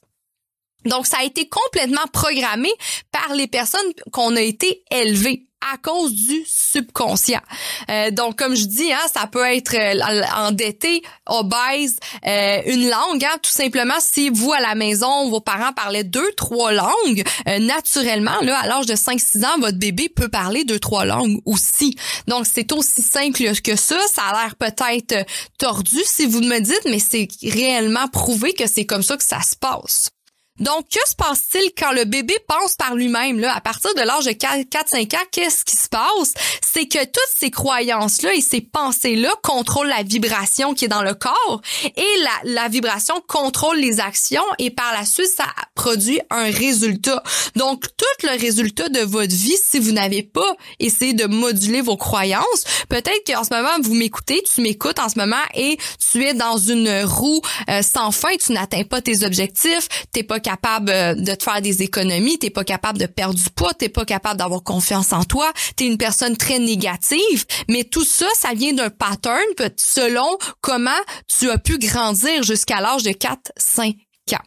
Donc, 0.86 1.08
ça 1.08 1.18
a 1.20 1.24
été 1.24 1.48
complètement 1.48 2.06
programmé 2.12 2.70
par 3.12 3.36
les 3.36 3.48
personnes 3.48 3.92
qu'on 4.12 4.36
a 4.36 4.42
été 4.42 4.84
élevées 4.92 5.48
à 5.74 5.78
cause 5.78 6.14
du 6.14 6.44
subconscient. 6.46 7.42
Euh, 7.90 8.12
donc, 8.12 8.38
comme 8.38 8.56
je 8.56 8.66
dis, 8.66 8.92
hein, 8.92 9.06
ça 9.12 9.28
peut 9.28 9.46
être 9.46 9.74
euh, 9.74 10.22
endetté, 10.38 11.02
obèse, 11.26 11.98
euh, 12.28 12.62
une 12.68 12.90
langue, 12.90 13.24
hein, 13.24 13.38
tout 13.42 13.52
simplement. 13.52 13.96
Si 14.00 14.30
vous, 14.30 14.54
à 14.54 14.60
la 14.60 14.76
maison, 14.76 15.30
vos 15.30 15.42
parents 15.42 15.74
parlaient 15.74 16.04
deux, 16.04 16.32
trois 16.34 16.72
langues, 16.72 17.24
naturellement, 17.60 18.40
là, 18.42 18.60
à 18.60 18.68
l'âge 18.68 18.86
de 18.86 18.96
5-6 18.96 19.46
ans, 19.46 19.60
votre 19.60 19.78
bébé 19.78 20.10
peut 20.10 20.30
parler 20.30 20.64
deux, 20.64 20.80
trois 20.80 21.06
langues 21.06 21.40
aussi. 21.46 21.96
Donc, 22.28 22.46
c'est 22.52 22.72
aussi 22.72 23.02
simple 23.02 23.42
que 23.64 23.76
ça. 23.76 23.98
Ça 24.14 24.24
a 24.24 24.44
l'air 24.44 24.56
peut-être 24.56 25.26
tordu 25.58 26.00
si 26.06 26.26
vous 26.26 26.42
me 26.42 26.60
dites, 26.60 26.86
mais 26.86 27.00
c'est 27.00 27.28
réellement 27.44 28.08
prouvé 28.08 28.54
que 28.54 28.68
c'est 28.68 28.86
comme 28.86 29.04
ça 29.04 29.18
que 29.18 29.24
ça 29.24 29.42
se 29.42 29.56
passe. 29.56 30.15
Donc, 30.60 30.88
que 30.88 31.10
se 31.10 31.16
passe-t-il 31.16 31.72
quand 31.78 31.92
le 31.92 32.06
bébé 32.06 32.34
pense 32.48 32.76
par 32.76 32.96
lui-même? 32.96 33.40
Là, 33.40 33.54
à 33.54 33.60
partir 33.60 33.94
de 33.94 34.02
l'âge 34.02 34.24
de 34.24 34.32
4-5 34.32 35.16
ans, 35.16 35.26
qu'est-ce 35.30 35.66
qui 35.66 35.76
se 35.76 35.90
passe? 35.90 36.34
C'est 36.62 36.88
que 36.88 37.04
toutes 37.04 37.36
ces 37.38 37.52
croyances-là 37.52 38.34
et 38.34 38.40
ces 38.40 38.62
pensées-là 38.62 39.34
contrôlent 39.44 39.90
la 39.90 40.04
vibration 40.04 40.74
qui 40.74 40.86
est 40.86 40.90
dans 40.90 41.04
le 41.04 41.14
corps 41.14 41.62
et 41.84 42.20
la, 42.20 42.54
la 42.54 42.68
vibration 42.70 43.16
contrôle 43.28 43.78
les 43.80 44.00
actions 44.00 44.46
et 44.58 44.72
par 44.72 44.94
la 44.94 45.06
suite, 45.06 45.30
ça 45.36 45.46
produit 45.76 46.22
un 46.30 46.50
résultat. 46.50 47.22
Donc, 47.58 47.84
tout 47.98 48.28
le 48.28 48.40
résultat 48.40 48.88
de 48.88 49.02
votre 49.02 49.36
vie, 49.36 49.58
si 49.62 49.78
vous 49.80 49.92
n'avez 49.92 50.24
pas 50.24 50.56
essayé 50.80 51.14
de 51.14 51.26
moduler 51.26 51.82
vos 51.82 51.98
croyances, 51.98 52.64
peut-être 52.88 53.24
qu'en 53.28 53.44
ce 53.44 53.54
moment, 53.54 53.76
vous 53.84 53.94
m'écoutez, 53.94 54.42
tu 54.44 54.62
m'écoutes 54.62 55.00
en 55.00 55.10
ce 55.10 55.20
moment 55.20 55.36
et 55.54 55.78
tu 56.12 56.24
es 56.24 56.34
dans 56.34 56.58
une 56.58 57.04
roue 57.04 57.42
euh, 57.70 57.82
sans 57.82 58.12
fin, 58.12 58.36
tu 58.38 58.54
n'atteins 58.54 58.84
pas 58.84 59.02
tes 59.02 59.26
objectifs, 59.26 59.90
t'es 60.14 60.24
pas 60.24 60.40
capable 60.46 60.92
euh, 60.92 61.16
de 61.16 61.34
te 61.34 61.44
faire 61.44 61.60
des 61.60 61.82
économies, 61.82 62.38
t'es 62.38 62.52
pas 62.52 62.64
capable 62.64 63.00
de 63.00 63.08
perdre 63.08 63.34
du 63.34 63.50
poids, 63.50 63.74
t'es 63.74 63.90
pas 63.90 64.06
capable 64.06 64.38
d'avoir 64.38 64.62
confiance 64.62 65.12
en 65.12 65.24
toi, 65.24 65.52
t'es 65.76 65.88
une 65.88 65.98
personne 65.98 66.38
très 66.38 66.60
négative, 66.60 67.46
mais 67.68 67.84
tout 67.84 68.06
ça, 68.06 68.28
ça 68.36 68.54
vient 68.54 68.74
d'un 68.74 68.92
pattern 68.92 69.44
selon 69.76 70.38
comment 70.62 71.02
tu 71.28 71.50
as 71.50 71.58
pu 71.58 71.80
grandir 71.80 72.44
jusqu'à 72.44 72.80
l'âge 72.80 73.02
de 73.02 73.12
4, 73.12 73.54
5 73.58 73.96
ans. 74.34 74.46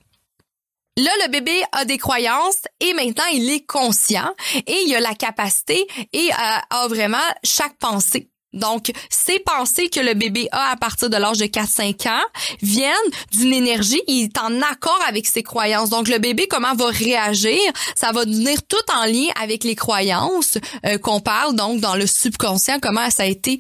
Là, 0.97 1.11
le 1.25 1.31
bébé 1.33 1.63
a 1.73 1.85
des 1.85 1.99
croyances 1.99 2.63
et 2.81 2.95
maintenant 2.95 3.27
il 3.33 3.51
est 3.51 3.67
conscient 3.67 4.33
et 4.55 4.83
il 4.87 4.95
a 4.95 5.01
la 5.01 5.15
capacité 5.15 5.85
et 6.13 6.31
euh, 6.31 6.59
a 6.71 6.89
vraiment 6.89 7.19
chaque 7.43 7.77
pensée. 7.79 8.31
Donc, 8.53 8.93
ces 9.11 9.39
pensées 9.41 9.89
que 9.89 10.01
le 10.01 10.15
bébé 10.15 10.49
a 10.53 10.71
à 10.73 10.77
partir 10.77 11.11
de 11.11 11.17
l'âge 11.17 11.39
de 11.39 11.45
4-5 11.45 12.09
ans 12.09 12.25
viennent 12.63 12.95
d'une 13.33 13.53
énergie, 13.53 14.01
il 14.07 14.25
est 14.25 14.39
en 14.39 14.63
accord 14.63 15.01
avec 15.07 15.27
ses 15.27 15.43
croyances. 15.43 15.91
Donc, 15.91 16.09
le 16.09 16.19
bébé, 16.19 16.47
comment 16.49 16.75
va 16.75 16.87
réagir, 16.87 17.59
ça 17.95 18.13
va 18.13 18.25
venir 18.25 18.63
tout 18.67 18.77
en 18.95 19.05
lien 19.05 19.29
avec 19.41 19.65
les 19.65 19.75
croyances 19.75 20.59
euh, 20.87 20.99
qu'on 20.99 21.21
parle, 21.21 21.57
donc 21.57 21.81
dans 21.81 21.95
le 21.95 22.07
subconscient, 22.07 22.79
comment 22.81 23.11
ça 23.11 23.25
a 23.25 23.27
été 23.27 23.59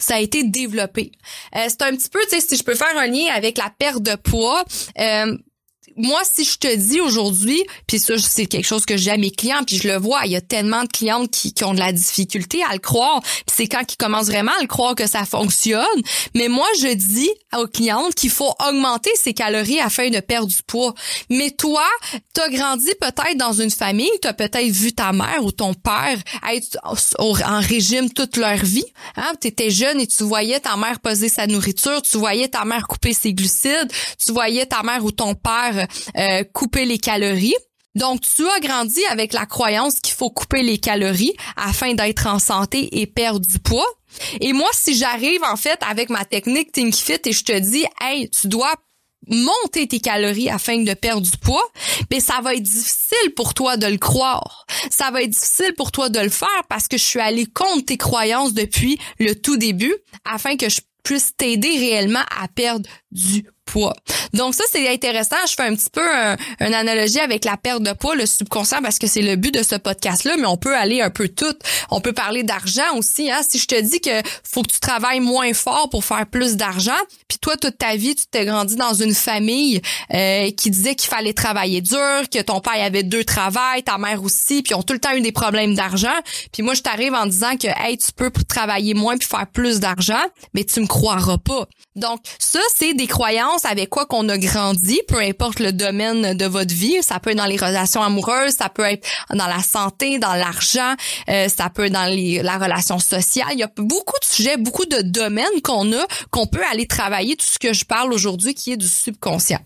ça 0.00 0.14
a 0.14 0.18
été 0.18 0.44
développé. 0.44 1.12
Euh, 1.54 1.66
c'est 1.68 1.82
un 1.82 1.94
petit 1.94 2.08
peu, 2.08 2.20
tu 2.22 2.30
sais, 2.30 2.40
si 2.40 2.56
je 2.56 2.64
peux 2.64 2.74
faire 2.74 2.96
un 2.96 3.06
lien 3.06 3.26
avec 3.34 3.58
la 3.58 3.70
perte 3.78 4.02
de 4.02 4.14
poids, 4.14 4.64
euh, 4.98 5.36
moi, 6.00 6.20
si 6.30 6.44
je 6.44 6.58
te 6.58 6.74
dis 6.74 7.00
aujourd'hui, 7.00 7.62
puis 7.86 7.98
ça, 7.98 8.18
c'est 8.18 8.46
quelque 8.46 8.66
chose 8.66 8.84
que 8.84 8.96
j'ai 8.96 9.10
à 9.10 9.16
mes 9.16 9.30
clients, 9.30 9.62
puis 9.66 9.76
je 9.76 9.88
le 9.88 9.96
vois, 9.96 10.22
il 10.24 10.32
y 10.32 10.36
a 10.36 10.40
tellement 10.40 10.82
de 10.82 10.88
clientes 10.88 11.30
qui, 11.30 11.52
qui 11.52 11.64
ont 11.64 11.74
de 11.74 11.78
la 11.78 11.92
difficulté 11.92 12.62
à 12.68 12.72
le 12.72 12.78
croire. 12.78 13.20
Puis 13.22 13.54
c'est 13.56 13.68
quand 13.68 13.82
ils 13.90 13.96
commencent 13.96 14.28
vraiment 14.28 14.52
à 14.58 14.62
le 14.62 14.66
croire 14.66 14.94
que 14.94 15.06
ça 15.06 15.24
fonctionne. 15.24 15.84
Mais 16.34 16.48
moi, 16.48 16.66
je 16.80 16.94
dis 16.94 17.30
aux 17.56 17.66
clientes 17.66 18.14
qu'il 18.14 18.30
faut 18.30 18.52
augmenter 18.66 19.10
ses 19.16 19.34
calories 19.34 19.80
afin 19.80 20.10
de 20.10 20.20
perdre 20.20 20.48
du 20.48 20.62
poids. 20.66 20.94
Mais 21.28 21.50
toi, 21.50 21.86
t'as 22.32 22.48
grandi 22.48 22.90
peut-être 23.00 23.36
dans 23.36 23.52
une 23.52 23.70
famille, 23.70 24.10
t'as 24.22 24.32
peut-être 24.32 24.70
vu 24.70 24.92
ta 24.92 25.12
mère 25.12 25.44
ou 25.44 25.52
ton 25.52 25.74
père 25.74 26.18
être 26.52 26.78
en 27.18 27.60
régime 27.60 28.10
toute 28.10 28.36
leur 28.36 28.56
vie. 28.56 28.84
Hein? 29.16 29.32
T'étais 29.40 29.70
jeune 29.70 30.00
et 30.00 30.06
tu 30.06 30.24
voyais 30.24 30.60
ta 30.60 30.76
mère 30.76 31.00
poser 31.00 31.28
sa 31.28 31.46
nourriture, 31.46 32.02
tu 32.02 32.18
voyais 32.18 32.48
ta 32.48 32.64
mère 32.64 32.86
couper 32.86 33.12
ses 33.12 33.32
glucides, 33.34 33.90
tu 34.24 34.32
voyais 34.32 34.66
ta 34.66 34.82
mère 34.82 35.04
ou 35.04 35.10
ton 35.10 35.34
père 35.34 35.86
euh, 36.16 36.44
couper 36.52 36.84
les 36.84 36.98
calories. 36.98 37.56
Donc, 37.96 38.20
tu 38.20 38.48
as 38.48 38.60
grandi 38.60 39.00
avec 39.10 39.32
la 39.32 39.46
croyance 39.46 39.98
qu'il 40.00 40.14
faut 40.14 40.30
couper 40.30 40.62
les 40.62 40.78
calories 40.78 41.34
afin 41.56 41.94
d'être 41.94 42.26
en 42.26 42.38
santé 42.38 43.00
et 43.00 43.06
perdre 43.06 43.44
du 43.44 43.58
poids. 43.58 43.88
Et 44.40 44.52
moi, 44.52 44.68
si 44.72 44.96
j'arrive 44.96 45.42
en 45.42 45.56
fait 45.56 45.78
avec 45.88 46.08
ma 46.08 46.24
technique 46.24 46.72
Think 46.72 46.94
Fit 46.94 47.20
et 47.24 47.32
je 47.32 47.44
te 47.44 47.58
dis, 47.58 47.84
hey, 48.00 48.30
tu 48.30 48.46
dois 48.46 48.74
monter 49.28 49.86
tes 49.86 50.00
calories 50.00 50.48
afin 50.48 50.82
de 50.82 50.94
perdre 50.94 51.22
du 51.22 51.36
poids, 51.38 51.66
mais 52.10 52.20
ça 52.20 52.40
va 52.42 52.54
être 52.54 52.62
difficile 52.62 53.34
pour 53.36 53.54
toi 53.54 53.76
de 53.76 53.86
le 53.86 53.98
croire. 53.98 54.66
Ça 54.90 55.10
va 55.10 55.22
être 55.22 55.30
difficile 55.30 55.74
pour 55.76 55.92
toi 55.92 56.08
de 56.08 56.20
le 56.20 56.30
faire 56.30 56.48
parce 56.68 56.88
que 56.88 56.96
je 56.96 57.04
suis 57.04 57.20
allée 57.20 57.46
contre 57.46 57.86
tes 57.86 57.96
croyances 57.96 58.54
depuis 58.54 58.98
le 59.18 59.34
tout 59.34 59.56
début 59.56 59.94
afin 60.24 60.56
que 60.56 60.68
je 60.68 60.80
puisse 61.02 61.36
t'aider 61.36 61.78
réellement 61.78 62.24
à 62.40 62.48
perdre 62.48 62.88
du 63.12 63.44
poids. 63.64 63.94
Donc 64.32 64.54
ça, 64.54 64.64
c'est 64.70 64.88
intéressant. 64.88 65.36
Je 65.48 65.54
fais 65.54 65.62
un 65.62 65.74
petit 65.74 65.90
peu 65.90 66.04
une 66.60 66.74
analogie 66.74 67.20
avec 67.20 67.44
la 67.44 67.56
perte 67.56 67.82
de 67.82 67.92
poids, 67.92 68.14
le 68.14 68.26
subconscient, 68.26 68.82
parce 68.82 68.98
que 68.98 69.06
c'est 69.06 69.22
le 69.22 69.36
but 69.36 69.54
de 69.54 69.62
ce 69.62 69.76
podcast-là, 69.76 70.36
mais 70.36 70.46
on 70.46 70.56
peut 70.56 70.76
aller 70.76 71.00
un 71.00 71.10
peu 71.10 71.28
tout. 71.28 71.54
On 71.90 72.00
peut 72.00 72.12
parler 72.12 72.42
d'argent 72.42 72.96
aussi. 72.96 73.30
Hein? 73.30 73.40
Si 73.48 73.58
je 73.58 73.66
te 73.66 73.80
dis 73.80 74.00
que 74.00 74.22
faut 74.44 74.62
que 74.62 74.72
tu 74.72 74.80
travailles 74.80 75.20
moins 75.20 75.52
fort 75.52 75.88
pour 75.90 76.04
faire 76.04 76.26
plus 76.26 76.56
d'argent, 76.56 76.98
puis 77.28 77.38
toi, 77.38 77.56
toute 77.56 77.78
ta 77.78 77.96
vie, 77.96 78.14
tu 78.14 78.24
t'es 78.30 78.44
grandi 78.44 78.76
dans 78.76 78.94
une 78.94 79.14
famille 79.14 79.80
euh, 80.12 80.50
qui 80.50 80.70
disait 80.70 80.94
qu'il 80.94 81.08
fallait 81.08 81.32
travailler 81.32 81.80
dur, 81.80 82.22
que 82.32 82.40
ton 82.42 82.60
père 82.60 82.82
avait 82.82 83.02
deux 83.02 83.24
travails, 83.24 83.82
ta 83.82 83.98
mère 83.98 84.22
aussi, 84.22 84.62
puis 84.62 84.72
ils 84.72 84.74
ont 84.74 84.82
tout 84.82 84.94
le 84.94 85.00
temps 85.00 85.14
eu 85.14 85.20
des 85.20 85.32
problèmes 85.32 85.74
d'argent. 85.74 86.08
Puis 86.52 86.62
moi, 86.62 86.74
je 86.74 86.82
t'arrive 86.82 87.14
en 87.14 87.26
disant 87.26 87.56
que 87.56 87.68
hey, 87.68 87.98
tu 87.98 88.12
peux 88.12 88.30
travailler 88.48 88.94
moins 88.94 89.16
puis 89.16 89.28
faire 89.28 89.46
plus 89.46 89.80
d'argent, 89.80 90.22
mais 90.54 90.64
tu 90.64 90.80
me 90.80 90.86
croiras 90.86 91.38
pas. 91.38 91.66
Donc 91.96 92.20
ça, 92.38 92.60
c'est 92.76 92.94
des 93.00 93.06
croyances 93.06 93.64
avec 93.64 93.88
quoi 93.88 94.04
qu'on 94.04 94.28
a 94.28 94.36
grandi, 94.36 95.00
peu 95.08 95.22
importe 95.22 95.58
le 95.58 95.72
domaine 95.72 96.36
de 96.36 96.44
votre 96.44 96.74
vie. 96.74 96.98
Ça 97.00 97.18
peut 97.18 97.30
être 97.30 97.38
dans 97.38 97.46
les 97.46 97.56
relations 97.56 98.02
amoureuses, 98.02 98.52
ça 98.52 98.68
peut 98.68 98.82
être 98.82 99.08
dans 99.32 99.46
la 99.46 99.62
santé, 99.62 100.18
dans 100.18 100.34
l'argent, 100.34 100.94
euh, 101.30 101.48
ça 101.48 101.70
peut 101.70 101.86
être 101.86 101.94
dans 101.94 102.04
les, 102.04 102.42
la 102.42 102.58
relation 102.58 102.98
sociale. 102.98 103.48
Il 103.52 103.58
y 103.58 103.62
a 103.62 103.70
beaucoup 103.78 104.18
de 104.20 104.26
sujets, 104.26 104.58
beaucoup 104.58 104.84
de 104.84 105.00
domaines 105.00 105.62
qu'on 105.64 105.90
a, 105.94 106.06
qu'on 106.30 106.46
peut 106.46 106.62
aller 106.70 106.86
travailler 106.86 107.36
tout 107.36 107.46
ce 107.46 107.58
que 107.58 107.72
je 107.72 107.86
parle 107.86 108.12
aujourd'hui 108.12 108.52
qui 108.52 108.72
est 108.72 108.76
du 108.76 108.88
subconscient. 108.88 109.60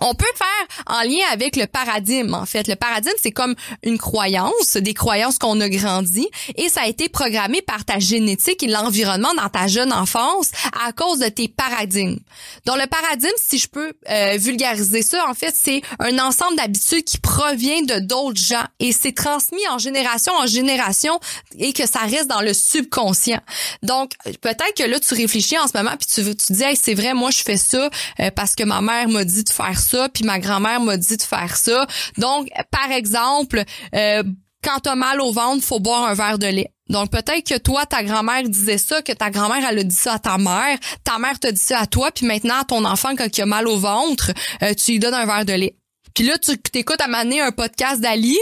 On 0.00 0.14
peut 0.14 0.24
faire 0.36 0.84
en 0.86 1.02
lien 1.02 1.24
avec 1.32 1.56
le 1.56 1.66
paradigme, 1.66 2.34
en 2.34 2.46
fait. 2.46 2.68
Le 2.68 2.76
paradigme, 2.76 3.16
c'est 3.20 3.32
comme 3.32 3.54
une 3.82 3.98
croyance, 3.98 4.76
des 4.76 4.94
croyances 4.94 5.38
qu'on 5.38 5.60
a 5.60 5.68
grandi 5.68 6.28
et 6.56 6.68
ça 6.68 6.82
a 6.82 6.86
été 6.86 7.08
programmé 7.08 7.62
par 7.62 7.84
ta 7.84 7.98
génétique 7.98 8.62
et 8.62 8.68
l'environnement 8.68 9.34
dans 9.34 9.48
ta 9.48 9.66
jeune 9.66 9.92
enfance 9.92 10.50
à 10.86 10.92
cause 10.92 11.18
de 11.18 11.28
tes 11.28 11.48
paradigmes. 11.48 12.18
Donc, 12.66 12.78
le 12.78 12.86
paradigme, 12.86 13.34
si 13.36 13.58
je 13.58 13.68
peux 13.68 13.92
euh, 14.08 14.36
vulgariser 14.38 15.02
ça, 15.02 15.26
en 15.28 15.34
fait, 15.34 15.54
c'est 15.56 15.82
un 15.98 16.18
ensemble 16.18 16.56
d'habitudes 16.56 17.04
qui 17.04 17.18
provient 17.18 17.82
de 17.82 17.98
d'autres 17.98 18.40
gens 18.40 18.64
et 18.78 18.92
c'est 18.92 19.12
transmis 19.12 19.66
en 19.70 19.78
génération 19.78 20.32
en 20.34 20.46
génération 20.46 21.18
et 21.58 21.72
que 21.72 21.86
ça 21.86 22.00
reste 22.00 22.28
dans 22.28 22.40
le 22.40 22.54
subconscient. 22.54 23.40
Donc, 23.82 24.12
peut-être 24.40 24.74
que 24.76 24.84
là, 24.84 25.00
tu 25.00 25.14
réfléchis 25.14 25.58
en 25.58 25.66
ce 25.66 25.76
moment 25.76 25.96
puis 25.98 26.06
tu, 26.06 26.36
tu 26.36 26.52
dis, 26.52 26.62
hey, 26.62 26.76
c'est 26.80 26.94
vrai, 26.94 27.14
moi, 27.14 27.30
je 27.30 27.42
fais 27.42 27.56
ça 27.56 27.90
euh, 28.20 28.30
parce 28.30 28.54
que 28.54 28.64
ma 28.64 28.80
mère 28.80 29.08
m'a 29.08 29.24
dit 29.24 29.44
de 29.44 29.50
faire 29.50 29.78
ça 29.78 29.87
puis 30.12 30.24
ma 30.24 30.38
grand-mère 30.38 30.80
m'a 30.80 30.96
dit 30.96 31.16
de 31.16 31.22
faire 31.22 31.56
ça. 31.56 31.86
Donc, 32.16 32.48
par 32.70 32.90
exemple, 32.90 33.62
euh, 33.94 34.22
quand 34.62 34.80
t'as 34.82 34.94
mal 34.94 35.20
au 35.20 35.32
ventre, 35.32 35.64
faut 35.64 35.80
boire 35.80 36.04
un 36.04 36.14
verre 36.14 36.38
de 36.38 36.46
lait. 36.46 36.72
Donc 36.88 37.10
peut-être 37.10 37.46
que 37.46 37.58
toi, 37.58 37.86
ta 37.86 38.02
grand-mère 38.02 38.42
disait 38.44 38.78
ça, 38.78 39.02
que 39.02 39.12
ta 39.12 39.30
grand-mère, 39.30 39.62
elle 39.68 39.78
a 39.78 39.84
dit 39.84 39.94
ça 39.94 40.14
à 40.14 40.18
ta 40.18 40.38
mère, 40.38 40.78
ta 41.04 41.18
mère 41.18 41.38
t'a 41.38 41.52
dit 41.52 41.60
ça 41.60 41.80
à 41.80 41.86
toi, 41.86 42.10
puis 42.10 42.26
maintenant, 42.26 42.62
ton 42.66 42.84
enfant, 42.84 43.14
quand 43.16 43.36
il 43.36 43.42
a 43.42 43.46
mal 43.46 43.68
au 43.68 43.76
ventre, 43.76 44.32
euh, 44.62 44.72
tu 44.74 44.92
lui 44.92 44.98
donnes 44.98 45.14
un 45.14 45.26
verre 45.26 45.44
de 45.44 45.52
lait. 45.52 45.76
Puis 46.14 46.24
là, 46.24 46.38
tu 46.38 46.58
t'écoutes 46.58 47.00
à 47.00 47.08
m'amener 47.08 47.40
un 47.40 47.52
podcast 47.52 48.00
d'Ali, 48.00 48.36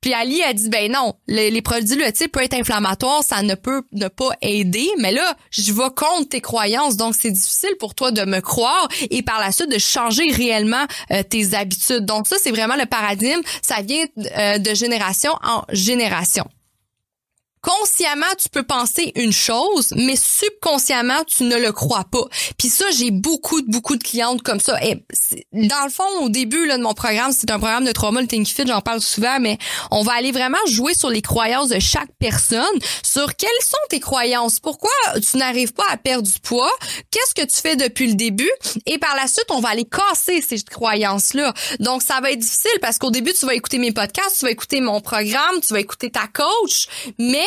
puis 0.00 0.12
Ali 0.12 0.42
a 0.42 0.52
dit 0.52 0.68
ben 0.68 0.90
non, 0.92 1.14
les, 1.26 1.62
produits 1.62 1.96
laitiers 1.96 2.28
peuvent 2.28 2.44
être 2.44 2.54
inflammatoires, 2.54 3.22
ça 3.22 3.42
ne 3.42 3.54
peut 3.54 3.82
ne 3.92 4.08
pas 4.08 4.30
aider, 4.42 4.88
mais 4.98 5.12
là, 5.12 5.36
je 5.50 5.72
vais 5.72 5.90
contre 5.94 6.30
tes 6.30 6.40
croyances, 6.40 6.96
donc 6.96 7.14
c'est 7.14 7.30
difficile 7.30 7.74
pour 7.78 7.94
toi 7.94 8.10
de 8.10 8.24
me 8.24 8.40
croire 8.40 8.88
et 9.10 9.22
par 9.22 9.40
la 9.40 9.52
suite 9.52 9.70
de 9.70 9.78
changer 9.78 10.30
réellement 10.30 10.84
euh, 11.10 11.22
tes 11.22 11.54
habitudes. 11.54 12.04
Donc 12.04 12.26
ça, 12.26 12.36
c'est 12.42 12.50
vraiment 12.50 12.76
le 12.76 12.86
paradigme, 12.86 13.40
ça 13.62 13.82
vient 13.82 14.04
euh, 14.36 14.58
de 14.58 14.74
génération 14.74 15.32
en 15.42 15.62
génération. 15.70 16.44
Consciemment, 17.62 18.26
tu 18.38 18.48
peux 18.48 18.64
penser 18.64 19.12
une 19.14 19.32
chose, 19.32 19.92
mais 19.96 20.16
subconsciemment, 20.16 21.22
tu 21.24 21.44
ne 21.44 21.56
le 21.56 21.72
crois 21.72 22.04
pas. 22.10 22.24
Puis 22.58 22.68
ça, 22.68 22.84
j'ai 22.90 23.10
beaucoup, 23.10 23.60
beaucoup 23.66 23.96
de 23.96 24.02
clientes 24.02 24.42
comme 24.42 24.60
ça. 24.60 24.82
Et 24.84 25.04
dans 25.52 25.84
le 25.84 25.90
fond, 25.90 26.06
au 26.20 26.28
début 26.28 26.66
là, 26.66 26.76
de 26.76 26.82
mon 26.82 26.94
programme, 26.94 27.32
c'est 27.32 27.50
un 27.50 27.58
programme 27.58 27.84
de 27.84 27.92
trauma, 27.92 28.20
le 28.20 28.26
Think 28.26 28.46
Fit, 28.48 28.66
j'en 28.66 28.80
parle 28.80 29.00
souvent, 29.00 29.38
mais 29.40 29.58
on 29.90 30.02
va 30.02 30.12
aller 30.14 30.32
vraiment 30.32 30.58
jouer 30.66 30.94
sur 30.94 31.08
les 31.08 31.22
croyances 31.22 31.68
de 31.68 31.78
chaque 31.78 32.10
personne, 32.18 32.64
sur 33.02 33.34
quelles 33.36 33.50
sont 33.64 33.76
tes 33.88 34.00
croyances, 34.00 34.58
pourquoi 34.58 34.90
tu 35.30 35.36
n'arrives 35.36 35.72
pas 35.72 35.86
à 35.88 35.96
perdre 35.96 36.28
du 36.28 36.40
poids, 36.40 36.72
qu'est-ce 37.10 37.34
que 37.34 37.46
tu 37.48 37.56
fais 37.56 37.76
depuis 37.76 38.08
le 38.08 38.14
début, 38.14 38.50
et 38.86 38.98
par 38.98 39.14
la 39.14 39.28
suite, 39.28 39.46
on 39.50 39.60
va 39.60 39.70
aller 39.70 39.84
casser 39.84 40.42
ces 40.42 40.60
croyances-là. 40.62 41.54
Donc, 41.78 42.02
ça 42.02 42.20
va 42.20 42.32
être 42.32 42.40
difficile 42.40 42.78
parce 42.80 42.98
qu'au 42.98 43.10
début, 43.10 43.32
tu 43.32 43.46
vas 43.46 43.54
écouter 43.54 43.78
mes 43.78 43.92
podcasts, 43.92 44.38
tu 44.40 44.44
vas 44.46 44.50
écouter 44.50 44.80
mon 44.80 45.00
programme, 45.00 45.60
tu 45.60 45.72
vas 45.72 45.80
écouter 45.80 46.10
ta 46.10 46.26
coach, 46.26 46.88
mais 47.18 47.46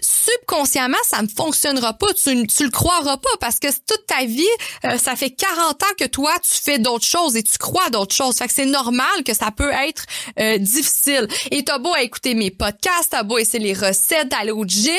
subconsciemment, 0.00 0.96
ça 1.04 1.22
ne 1.22 1.28
fonctionnera 1.28 1.94
pas. 1.94 2.12
Tu, 2.12 2.46
tu 2.46 2.64
le 2.64 2.70
croiras 2.70 3.16
pas 3.16 3.30
parce 3.40 3.58
que 3.58 3.68
toute 3.68 4.06
ta 4.06 4.24
vie, 4.24 4.44
euh, 4.84 4.98
ça 4.98 5.16
fait 5.16 5.30
40 5.30 5.82
ans 5.82 5.94
que 5.98 6.04
toi, 6.04 6.32
tu 6.42 6.60
fais 6.62 6.78
d'autres 6.78 7.06
choses 7.06 7.36
et 7.36 7.42
tu 7.42 7.56
crois 7.58 7.88
d'autres 7.90 8.14
choses. 8.14 8.36
Fait 8.36 8.46
que 8.46 8.52
c'est 8.52 8.66
normal 8.66 9.24
que 9.24 9.34
ça 9.34 9.50
peut 9.50 9.70
être 9.88 10.04
euh, 10.38 10.58
difficile. 10.58 11.26
Et 11.50 11.64
t'as 11.64 11.78
beau 11.78 11.94
écouter 11.96 12.34
mes 12.34 12.50
podcasts, 12.50 13.10
t'as 13.10 13.22
beau 13.22 13.38
essayer 13.38 13.58
les 13.58 13.74
recettes, 13.74 14.28
d'aller 14.28 14.52
au 14.52 14.64
gym, 14.64 14.92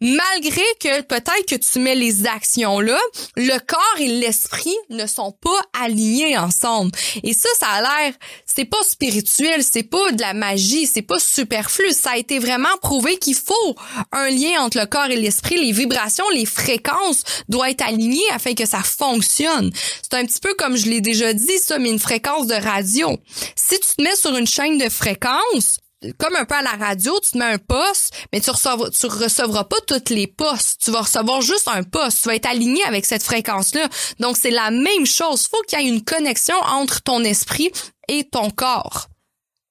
malgré 0.00 0.62
que 0.80 1.02
peut-être 1.02 1.46
que 1.48 1.56
tu 1.56 1.78
mets 1.78 1.94
les 1.94 2.26
actions 2.26 2.80
là, 2.80 2.98
le 3.36 3.58
corps 3.58 4.00
et 4.00 4.08
l'esprit 4.08 4.76
ne 4.90 5.06
sont 5.06 5.32
pas 5.32 5.60
alignés 5.84 6.36
ensemble. 6.36 6.90
Et 7.22 7.32
ça, 7.32 7.48
ça 7.58 7.66
a 7.68 7.80
l'air, 7.80 8.14
c'est 8.46 8.64
pas 8.64 8.82
spirituel, 8.82 9.62
c'est 9.62 9.82
pas 9.82 10.12
de 10.12 10.20
la 10.20 10.34
magie, 10.34 10.86
c'est 10.86 11.02
pas 11.02 11.18
superflu. 11.18 11.92
Ça 11.92 12.12
a 12.12 12.16
été 12.16 12.38
vraiment 12.38 12.76
prouvé 12.80 13.18
qu'il 13.18 13.36
faut 13.36 13.76
un 14.10 14.31
lien 14.34 14.62
entre 14.62 14.78
le 14.78 14.86
corps 14.86 15.10
et 15.10 15.16
l'esprit, 15.16 15.56
les 15.56 15.72
vibrations, 15.72 16.28
les 16.34 16.46
fréquences 16.46 17.22
doivent 17.48 17.70
être 17.70 17.86
alignées 17.86 18.30
afin 18.32 18.54
que 18.54 18.66
ça 18.66 18.82
fonctionne. 18.82 19.70
C'est 20.02 20.18
un 20.18 20.24
petit 20.24 20.40
peu 20.40 20.54
comme 20.54 20.76
je 20.76 20.86
l'ai 20.86 21.00
déjà 21.00 21.32
dit, 21.32 21.58
ça, 21.58 21.78
mais 21.78 21.90
une 21.90 21.98
fréquence 21.98 22.46
de 22.46 22.54
radio. 22.54 23.16
Si 23.56 23.78
tu 23.80 23.96
te 23.96 24.02
mets 24.02 24.16
sur 24.16 24.36
une 24.36 24.46
chaîne 24.46 24.78
de 24.78 24.88
fréquences, 24.88 25.78
comme 26.18 26.34
un 26.36 26.44
peu 26.44 26.54
à 26.54 26.62
la 26.62 26.70
radio, 26.70 27.18
tu 27.22 27.32
te 27.32 27.38
mets 27.38 27.44
un 27.44 27.58
poste, 27.58 28.12
mais 28.32 28.40
tu 28.40 28.50
recevras, 28.50 28.86
recevras 28.86 29.64
pas 29.64 29.76
toutes 29.86 30.10
les 30.10 30.26
postes. 30.26 30.80
Tu 30.84 30.90
vas 30.90 31.02
recevoir 31.02 31.40
juste 31.42 31.68
un 31.68 31.82
poste. 31.82 32.22
Tu 32.22 32.28
vas 32.28 32.34
être 32.34 32.46
aligné 32.46 32.82
avec 32.84 33.04
cette 33.04 33.22
fréquence-là. 33.22 33.88
Donc, 34.18 34.36
c'est 34.36 34.50
la 34.50 34.70
même 34.70 35.06
chose. 35.06 35.46
Faut 35.46 35.62
qu'il 35.62 35.80
y 35.80 35.82
ait 35.82 35.88
une 35.88 36.02
connexion 36.02 36.56
entre 36.66 37.02
ton 37.02 37.22
esprit 37.22 37.70
et 38.08 38.24
ton 38.24 38.50
corps. 38.50 39.08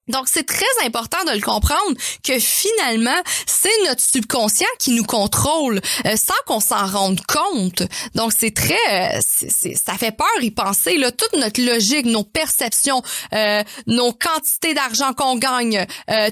Donc, 0.08 0.26
c'est 0.28 0.44
très 0.44 0.64
important 0.84 1.22
de 1.28 1.32
le 1.32 1.40
comprendre 1.40 1.96
que 2.24 2.36
finalement, 2.40 3.20
c'est 3.46 3.84
notre 3.86 4.02
subconscient 4.02 4.66
qui 4.80 4.90
nous 4.90 5.04
contrôle 5.04 5.80
euh, 6.06 6.16
sans 6.16 6.34
qu'on 6.46 6.58
s'en 6.58 6.86
rende 6.86 7.20
compte. 7.24 7.84
Donc, 8.16 8.32
c'est 8.36 8.52
très... 8.52 8.74
Euh, 8.90 9.20
ça 9.20 9.94
fait 9.94 10.10
peur 10.10 10.26
y 10.40 10.50
penser. 10.50 10.96
Là, 10.96 11.12
toute 11.12 11.34
notre 11.34 11.62
logique, 11.62 12.06
nos 12.06 12.24
perceptions, 12.24 13.00
euh, 13.32 13.62
nos 13.86 14.12
quantités 14.12 14.74
d'argent 14.74 15.12
qu'on 15.12 15.36
gagne, 15.36 15.86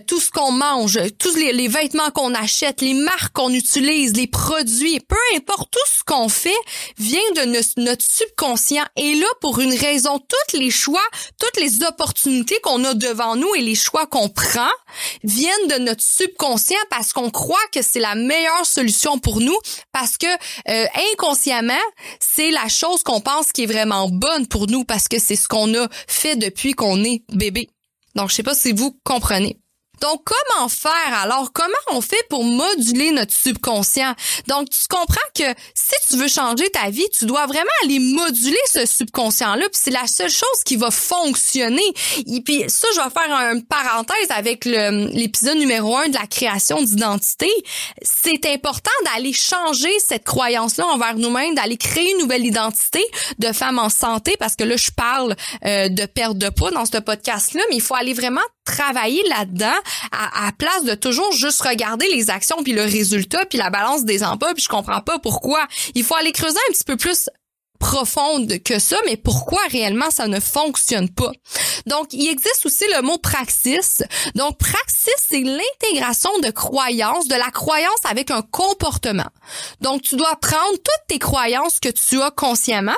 tout 0.07 0.21
ce 0.21 0.31
qu'on 0.31 0.51
mange, 0.51 0.99
tous 1.19 1.37
les, 1.37 1.53
les 1.53 1.69
vêtements 1.69 2.11
qu'on 2.11 2.35
achète, 2.35 2.81
les 2.81 2.95
marques 2.95 3.33
qu'on 3.33 3.53
utilise, 3.53 4.15
les 4.15 4.27
produits, 4.27 5.01
peu 5.01 5.17
importe 5.37 5.71
tout 5.71 5.91
ce 5.91 6.03
qu'on 6.05 6.29
fait, 6.29 6.51
vient 6.99 7.21
de 7.37 7.81
notre 7.81 8.05
subconscient. 8.05 8.85
Et 8.97 9.15
là, 9.15 9.27
pour 9.41 9.61
une 9.61 9.75
raison, 9.75 10.19
tous 10.19 10.59
les 10.59 10.71
choix, 10.71 11.03
toutes 11.39 11.61
les 11.61 11.85
opportunités 11.85 12.59
qu'on 12.63 12.85
a 12.85 12.95
devant 12.95 13.37
nous 13.37 13.55
les 13.61 13.75
choix 13.75 14.07
qu'on 14.07 14.29
prend 14.29 14.71
viennent 15.25 15.69
de 15.69 15.79
notre 15.79 16.03
subconscient 16.03 16.79
parce 16.91 17.13
qu'on 17.13 17.31
croit 17.31 17.59
que 17.73 17.83
c'est 17.83 18.01
la 18.01 18.15
meilleure 18.15 18.67
solution 18.67 19.19
pour 19.19 19.41
nous 19.41 19.59
parce 19.93 20.17
que 20.17 20.27
euh, 20.27 20.87
inconsciemment, 21.13 21.73
c'est 22.19 22.51
la 22.51 22.69
chose 22.69 23.03
qu'on 23.03 23.21
pense 23.21 23.53
qui 23.53 23.65
est 23.65 23.67
vraiment 23.67 24.09
bonne 24.09 24.47
pour 24.47 24.67
nous 24.67 24.85
parce 24.85 25.09
que 25.09 25.19
c'est 25.19 25.37
ce 25.37 25.49
qu'on 25.49 25.75
a 25.75 25.89
fait 26.07 26.37
depuis 26.37 26.73
qu'on 26.73 27.03
est 27.05 27.23
bébé. 27.33 27.69
Donc 28.15 28.31
je 28.31 28.35
sais 28.35 28.43
pas 28.43 28.55
si 28.55 28.73
vous 28.73 28.99
comprenez. 29.05 29.59
Donc, 30.01 30.23
comment 30.25 30.69
faire 30.69 31.19
alors? 31.23 31.53
Comment 31.53 31.75
on 31.93 32.01
fait 32.01 32.25
pour 32.29 32.45
moduler 32.45 33.11
notre 33.13 33.33
subconscient? 33.33 34.15
Donc, 34.47 34.71
tu 34.71 34.79
comprends 34.89 35.17
que 35.35 35.45
si 35.75 35.95
tu 36.09 36.17
veux 36.17 36.29
changer 36.29 36.69
ta 36.71 36.91
vie, 36.91 37.07
tu 37.17 37.27
dois 37.27 37.47
vraiment 37.47 37.71
aller 37.85 37.99
moduler 37.99 38.59
ce 38.73 38.87
subconscient-là. 38.87 39.69
Puis 39.71 39.81
c'est 39.85 39.91
la 39.91 40.07
seule 40.07 40.31
chose 40.31 40.49
qui 40.65 40.77
va 40.77 40.91
fonctionner. 40.91 41.83
Et 42.27 42.41
puis 42.41 42.65
ça, 42.69 42.89
je 42.95 43.01
vais 43.01 43.11
faire 43.11 43.53
une 43.53 43.65
parenthèse 43.65 44.31
avec 44.31 44.65
l'épisode 44.65 45.59
numéro 45.59 45.97
un 45.97 46.09
de 46.09 46.15
la 46.15 46.27
création 46.27 46.83
d'identité. 46.83 47.51
C'est 48.03 48.47
important 48.47 48.91
d'aller 49.07 49.33
changer 49.33 49.93
cette 49.99 50.25
croyance-là 50.25 50.87
envers 50.87 51.17
nous-mêmes, 51.17 51.55
d'aller 51.55 51.77
créer 51.77 52.13
une 52.13 52.19
nouvelle 52.19 52.45
identité 52.45 53.05
de 53.39 53.53
femme 53.53 53.79
en 53.79 53.91
santé, 53.91 54.37
parce 54.39 54.57
que 54.57 54.65
là, 54.65 54.77
je 54.77 54.91
parle 54.91 55.37
euh, 55.65 55.89
de 55.89 56.07
perte 56.07 56.39
de 56.39 56.49
poids 56.49 56.71
dans 56.71 56.87
ce 56.87 56.99
podcast-là, 56.99 57.63
mais 57.71 57.77
il 57.77 57.83
faut 57.83 57.95
aller 57.95 58.15
vraiment 58.15 58.41
travailler 58.65 59.23
là-dedans 59.29 59.77
à, 60.13 60.53
place 60.53 60.85
de 60.85 60.95
toujours 60.95 61.33
juste 61.33 61.63
regarder 61.63 62.07
les 62.09 62.31
actions 62.31 62.63
puis 62.63 62.73
le 62.73 62.83
résultat 62.83 63.45
puis 63.47 63.59
la 63.59 63.71
balance 63.71 64.05
des 64.05 64.23
emplois 64.23 64.55
puis 64.55 64.63
je 64.63 64.69
comprends 64.69 65.01
pas 65.01 65.19
pourquoi. 65.19 65.67
Il 65.95 66.05
faut 66.05 66.15
aller 66.17 66.33
creuser 66.33 66.59
un 66.69 66.73
petit 66.73 66.85
peu 66.85 66.97
plus 66.97 67.29
profonde 67.81 68.63
que 68.63 68.79
ça, 68.79 68.97
mais 69.07 69.17
pourquoi 69.17 69.61
réellement 69.71 70.11
ça 70.11 70.29
ne 70.29 70.39
fonctionne 70.39 71.09
pas? 71.09 71.33
Donc, 71.87 72.13
il 72.13 72.29
existe 72.29 72.67
aussi 72.67 72.85
le 72.95 73.03
mot 73.03 73.19
praxis. 73.19 74.03
Donc, 74.35 74.59
praxis, 74.59 75.15
c'est 75.19 75.41
l'intégration 75.41 76.31
de 76.41 76.51
croyances, 76.51 77.27
de 77.27 77.35
la 77.35 77.51
croyance 77.51 78.05
avec 78.05 78.31
un 78.31 78.43
comportement. 78.43 79.31
Donc, 79.81 80.03
tu 80.03 80.17
dois 80.17 80.37
prendre 80.37 80.75
toutes 80.75 81.07
tes 81.09 81.19
croyances 81.19 81.81
que 81.81 81.89
tu 81.89 82.21
as 82.21 82.31
consciemment, 82.31 82.97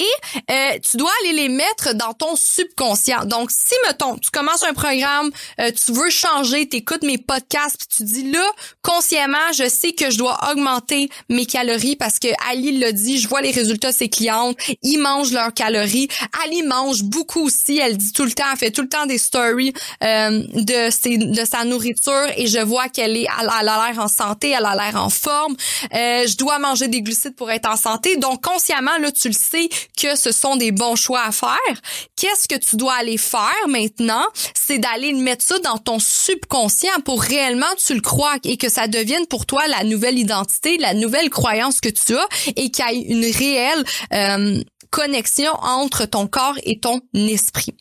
et 0.00 0.50
euh, 0.50 0.78
tu 0.78 0.96
dois 0.96 1.10
aller 1.22 1.34
les 1.34 1.48
mettre 1.48 1.94
dans 1.94 2.14
ton 2.14 2.34
subconscient. 2.34 3.24
Donc, 3.26 3.50
si, 3.50 3.74
mettons, 3.86 4.16
tu 4.16 4.30
commences 4.30 4.62
un 4.62 4.72
programme, 4.72 5.30
euh, 5.60 5.70
tu 5.72 5.92
veux 5.92 6.10
changer, 6.10 6.68
tu 6.68 6.78
écoutes 6.78 7.02
mes 7.02 7.18
podcasts, 7.18 7.76
puis 7.76 7.88
tu 7.96 8.04
dis 8.04 8.30
là, 8.30 8.44
consciemment, 8.82 9.52
je 9.52 9.68
sais 9.68 9.92
que 9.92 10.10
je 10.10 10.18
dois 10.18 10.38
augmenter 10.50 11.10
mes 11.28 11.44
calories 11.44 11.96
parce 11.96 12.18
que 12.18 12.28
Ali 12.50 12.78
l'a 12.78 12.92
dit, 12.92 13.18
je 13.18 13.28
vois 13.28 13.42
les 13.42 13.50
résultats 13.50 13.92
de 13.92 13.96
ses 13.96 14.08
clientes, 14.08 14.56
ils 14.82 14.98
mangent 14.98 15.32
leurs 15.32 15.52
calories. 15.52 16.08
Ali 16.44 16.62
mange 16.62 17.02
beaucoup 17.02 17.46
aussi, 17.46 17.78
elle 17.78 17.98
dit 17.98 18.12
tout 18.12 18.24
le 18.24 18.32
temps, 18.32 18.44
elle 18.50 18.58
fait 18.58 18.70
tout 18.70 18.82
le 18.82 18.88
temps 18.88 19.06
des 19.06 19.18
stories 19.18 19.74
euh, 20.02 20.42
de, 20.54 20.90
ses, 20.90 21.18
de 21.18 21.44
sa 21.44 21.64
nourriture 21.64 22.26
et 22.36 22.46
je 22.46 22.58
vois 22.58 22.88
qu'elle 22.88 23.16
est, 23.16 23.26
elle, 23.40 23.48
a 23.48 23.62
l'air 23.62 23.98
en 23.98 24.08
santé, 24.08 24.50
elle 24.50 24.64
a 24.64 24.74
l'air 24.74 24.96
en 24.96 25.10
forme. 25.10 25.56
je 25.92 26.36
dois 26.36 26.58
manger 26.58 26.88
des 26.88 27.02
glucides 27.02 27.36
pour 27.36 27.50
être 27.50 27.68
en 27.68 27.76
santé. 27.76 28.16
Donc, 28.16 28.42
consciemment, 28.42 28.96
là, 28.98 29.12
tu 29.12 29.28
le 29.28 29.34
sais 29.34 29.68
que 29.96 30.16
ce 30.16 30.32
sont 30.32 30.56
des 30.56 30.72
bons 30.72 30.96
choix 30.96 31.22
à 31.22 31.32
faire. 31.32 31.50
Qu'est-ce 32.16 32.48
que 32.48 32.58
tu 32.58 32.76
dois 32.76 32.94
aller 32.94 33.18
faire 33.18 33.68
maintenant? 33.68 34.24
C'est 34.54 34.78
d'aller 34.78 35.12
mettre 35.12 35.44
ça 35.44 35.58
dans 35.60 35.78
ton 35.78 35.98
subconscient 35.98 37.00
pour 37.04 37.22
réellement 37.22 37.66
tu 37.84 37.94
le 37.94 38.00
crois 38.00 38.36
et 38.44 38.56
que 38.56 38.68
ça 38.68 38.88
devienne 38.88 39.26
pour 39.26 39.46
toi 39.46 39.66
la 39.68 39.84
nouvelle 39.84 40.18
identité, 40.18 40.78
la 40.78 40.94
nouvelle 40.94 41.30
croyance 41.30 41.80
que 41.80 41.88
tu 41.88 42.16
as 42.16 42.28
et 42.56 42.70
qu'il 42.70 42.84
y 42.90 42.98
ait 42.98 43.02
une 43.02 43.24
réelle 43.24 43.84
euh, 44.12 44.62
connexion 44.90 45.52
entre 45.62 46.04
ton 46.06 46.26
corps 46.26 46.56
et 46.64 46.78
ton 46.78 47.00
esprit 47.14 47.76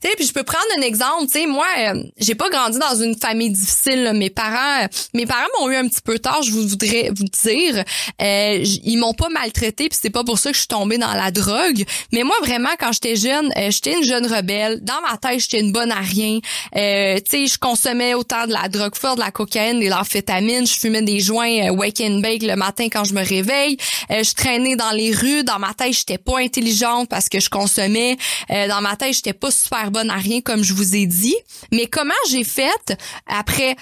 puis 0.00 0.26
je 0.26 0.32
peux 0.32 0.42
prendre 0.42 0.64
un 0.78 0.82
exemple, 0.82 1.26
tu 1.32 1.46
moi, 1.46 1.66
euh, 1.78 2.02
j'ai 2.18 2.34
pas 2.34 2.50
grandi 2.50 2.78
dans 2.78 2.94
une 2.96 3.16
famille 3.16 3.50
difficile. 3.50 4.12
Mes 4.14 4.30
parents, 4.30 4.84
euh, 4.84 4.88
mes 5.14 5.26
parents 5.26 5.46
m'ont 5.58 5.70
eu 5.70 5.76
un 5.76 5.88
petit 5.88 6.02
peu 6.02 6.18
tard, 6.18 6.42
je 6.42 6.50
vous 6.50 6.68
voudrais 6.68 7.10
vous 7.14 7.24
dire. 7.24 7.84
Euh, 8.20 8.64
ils 8.84 8.96
m'ont 8.98 9.14
pas 9.14 9.28
maltraité, 9.28 9.88
puis 9.88 9.98
c'est 10.00 10.10
pas 10.10 10.24
pour 10.24 10.38
ça 10.38 10.50
que 10.50 10.54
je 10.54 10.60
suis 10.60 10.68
tombée 10.68 10.98
dans 10.98 11.12
la 11.12 11.30
drogue. 11.30 11.84
Mais 12.12 12.22
moi, 12.24 12.36
vraiment, 12.42 12.70
quand 12.78 12.92
j'étais 12.92 13.16
jeune, 13.16 13.50
j'étais 13.70 13.94
une 13.94 14.04
jeune 14.04 14.26
rebelle. 14.26 14.80
Dans 14.82 15.00
ma 15.08 15.16
tête, 15.16 15.40
j'étais 15.40 15.60
une 15.60 15.72
bonne 15.72 15.90
à 15.90 16.00
rien. 16.00 16.40
tu 16.40 16.80
sais, 17.28 17.46
je 17.46 17.58
consommais 17.58 18.14
autant 18.14 18.46
de 18.46 18.52
la 18.52 18.68
drogue 18.68 18.94
forte, 18.94 19.16
de 19.16 19.22
la 19.22 19.30
cocaïne, 19.30 19.80
de 19.80 19.88
l'amphétamine. 19.88 20.66
Je 20.66 20.74
fumais 20.74 21.02
des 21.02 21.20
joints 21.20 21.70
wake 21.70 22.00
and 22.00 22.20
bake 22.20 22.42
le 22.42 22.56
matin 22.56 22.88
quand 22.90 23.04
je 23.04 23.14
me 23.14 23.24
réveille. 23.24 23.76
je 24.10 24.34
traînais 24.34 24.76
dans 24.76 24.90
les 24.90 25.12
rues. 25.12 25.44
Dans 25.44 25.58
ma 25.58 25.72
tête, 25.74 25.92
j'étais 25.92 26.18
pas 26.18 26.38
intelligente 26.38 27.08
parce 27.08 27.28
que 27.28 27.40
je 27.40 27.48
consommais. 27.48 28.16
dans 28.50 28.80
ma 28.80 28.96
tête, 28.96 29.14
j'étais 29.14 29.32
pas 29.32 29.50
super 29.50 29.85
bonne 29.90 30.10
à 30.10 30.16
rien 30.16 30.40
comme 30.40 30.62
je 30.62 30.74
vous 30.74 30.96
ai 30.96 31.06
dit. 31.06 31.36
Mais 31.72 31.86
comment 31.86 32.14
j'ai 32.28 32.44
fait 32.44 32.96
après 33.26 33.76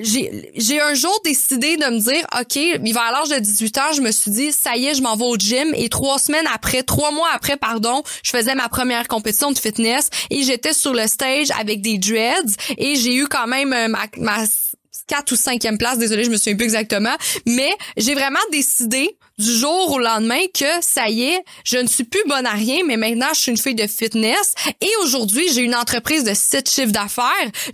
j'ai 0.00 0.80
un 0.80 0.94
jour 0.94 1.16
décidé 1.24 1.76
de 1.76 1.84
me 1.84 2.00
dire 2.00 2.26
OK, 2.40 2.56
il 2.56 2.92
va 2.92 3.02
à 3.02 3.12
l'âge 3.12 3.28
de 3.28 3.38
18 3.38 3.78
ans, 3.78 3.92
je 3.94 4.00
me 4.00 4.10
suis 4.10 4.32
dit 4.32 4.52
ça 4.52 4.76
y 4.76 4.86
est, 4.86 4.94
je 4.94 5.02
m'en 5.02 5.14
vais 5.14 5.24
au 5.24 5.36
gym. 5.36 5.72
Et 5.76 5.88
trois 5.88 6.18
semaines 6.18 6.46
après, 6.52 6.82
trois 6.82 7.12
mois 7.12 7.28
après 7.32 7.56
pardon, 7.56 8.02
je 8.24 8.30
faisais 8.30 8.54
ma 8.56 8.68
première 8.68 9.06
compétition 9.06 9.52
de 9.52 9.58
fitness 9.58 10.10
et 10.30 10.42
j'étais 10.42 10.72
sur 10.72 10.92
le 10.92 11.06
stage 11.06 11.52
avec 11.52 11.82
des 11.82 11.98
dreads 11.98 12.56
et 12.78 12.96
j'ai 12.96 13.14
eu 13.14 13.28
quand 13.28 13.46
même 13.46 13.72
euh, 13.72 13.86
ma, 13.86 14.06
ma 14.18 14.44
quatre 15.06 15.32
ou 15.32 15.36
cinquième 15.36 15.78
place, 15.78 15.98
désolé, 15.98 16.24
je 16.24 16.30
me 16.30 16.36
souviens 16.36 16.56
plus 16.56 16.64
exactement, 16.64 17.14
mais 17.46 17.70
j'ai 17.96 18.14
vraiment 18.14 18.40
décidé 18.50 19.16
du 19.38 19.58
jour 19.58 19.92
au 19.92 19.98
lendemain 19.98 20.40
que 20.54 20.64
ça 20.80 21.08
y 21.08 21.24
est, 21.24 21.44
je 21.64 21.76
ne 21.76 21.86
suis 21.86 22.04
plus 22.04 22.22
bonne 22.26 22.46
à 22.46 22.52
rien, 22.52 22.80
mais 22.86 22.96
maintenant 22.96 23.26
je 23.34 23.40
suis 23.40 23.50
une 23.50 23.58
fille 23.58 23.74
de 23.74 23.86
fitness 23.86 24.54
et 24.80 24.90
aujourd'hui 25.02 25.46
j'ai 25.52 25.60
une 25.60 25.74
entreprise 25.74 26.24
de 26.24 26.32
six 26.32 26.62
chiffres 26.66 26.92
d'affaires. 26.92 27.24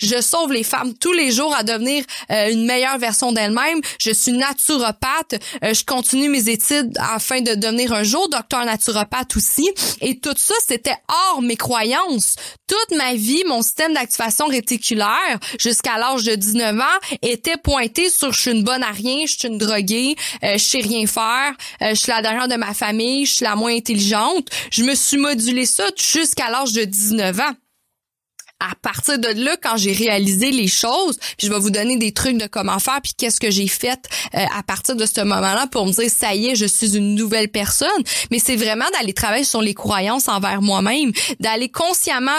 Je 0.01 0.21
sauve 0.21 0.53
les 0.53 0.65
femmes 0.65 0.95
tous 0.95 1.13
les 1.13 1.31
jours 1.31 1.55
à 1.55 1.63
devenir 1.63 2.05
euh, 2.31 2.51
une 2.51 2.67
meilleure 2.67 2.99
version 2.99 3.31
d'elles-mêmes. 3.31 3.81
Je 4.01 4.11
suis 4.11 4.33
naturopathe. 4.33 5.35
Euh, 5.63 5.73
je 5.73 5.85
continue 5.85 6.29
mes 6.29 6.49
études 6.49 6.97
afin 6.99 7.41
de 7.41 7.55
devenir 7.55 7.93
un 7.93 8.03
jour 8.03 8.29
docteur 8.29 8.65
naturopathe 8.65 9.37
aussi. 9.37 9.71
Et 10.01 10.19
tout 10.19 10.35
ça, 10.37 10.55
c'était 10.67 10.97
hors 11.09 11.43
mes 11.43 11.57
croyances. 11.57 12.37
Toute 12.67 12.97
ma 12.97 13.15
vie, 13.15 13.43
mon 13.47 13.63
système 13.63 13.95
d'activation 13.95 14.47
réticulaire 14.47 15.39
jusqu'à 15.59 15.99
l'âge 15.99 16.25
de 16.25 16.35
19 16.35 16.81
ans 16.81 17.17
était 17.21 17.57
pointé 17.57 18.09
sur 18.11 18.33
je 18.33 18.41
suis 18.41 18.51
une 18.51 18.65
bonne 18.65 18.83
à 18.83 18.91
rien, 18.91 19.27
je 19.27 19.37
suis 19.39 19.49
une 19.49 19.59
droguée, 19.59 20.17
euh, 20.43 20.55
je 20.55 20.59
sais 20.59 20.81
rien 20.81 21.07
faire, 21.07 21.52
euh, 21.83 21.91
je 21.91 21.95
suis 21.95 22.13
la 22.13 22.23
dernière 22.23 22.49
de 22.49 22.57
ma 22.57 22.75
famille, 22.75 23.27
je 23.27 23.35
suis 23.35 23.45
la 23.45 23.57
moins 23.57 23.75
intelligente. 23.75 24.49
Je 24.71 24.83
me 24.83 24.95
suis 24.95 25.19
modulé 25.19 25.67
ça 25.67 25.85
jusqu'à 25.97 26.51
l'âge 26.51 26.73
de 26.73 26.85
19 26.85 27.41
ans 27.41 27.55
à 28.63 28.75
partir 28.77 29.19
de 29.19 29.29
là, 29.29 29.57
quand 29.61 29.77
j'ai 29.77 29.93
réalisé 29.93 30.53
les 30.53 30.69
choses, 30.69 31.19
je 31.41 31.49
vais 31.49 31.59
vous 31.59 31.71
donner 31.71 31.97
des 31.97 32.13
trucs 32.13 32.39
de 32.39 32.47
comment 32.47 32.79
faire, 32.79 33.01
puis 33.03 33.13
qu'est-ce 33.17 33.41
que 33.41 33.51
j'ai 33.51 33.67
fait 33.67 34.09
euh, 34.35 34.45
à 34.57 34.63
partir 34.63 34.95
de 34.95 35.05
ce 35.05 35.21
moment-là 35.21 35.67
pour 35.67 35.85
me 35.87 35.93
dire 35.93 36.09
ça 36.09 36.35
y 36.35 36.49
est, 36.49 36.55
je 36.55 36.67
suis 36.67 36.97
une 36.97 37.15
nouvelle 37.15 37.49
personne. 37.49 37.89
Mais 38.31 38.39
c'est 38.39 38.57
vraiment 38.57 38.85
d'aller 38.93 39.15
travailler 39.15 39.45
sur 39.45 39.63
les 39.63 39.75
croyances 39.75 40.29
envers 40.29 40.63
moi-même, 40.63 41.13
d'aller 41.41 41.71
consciemment 41.71 42.31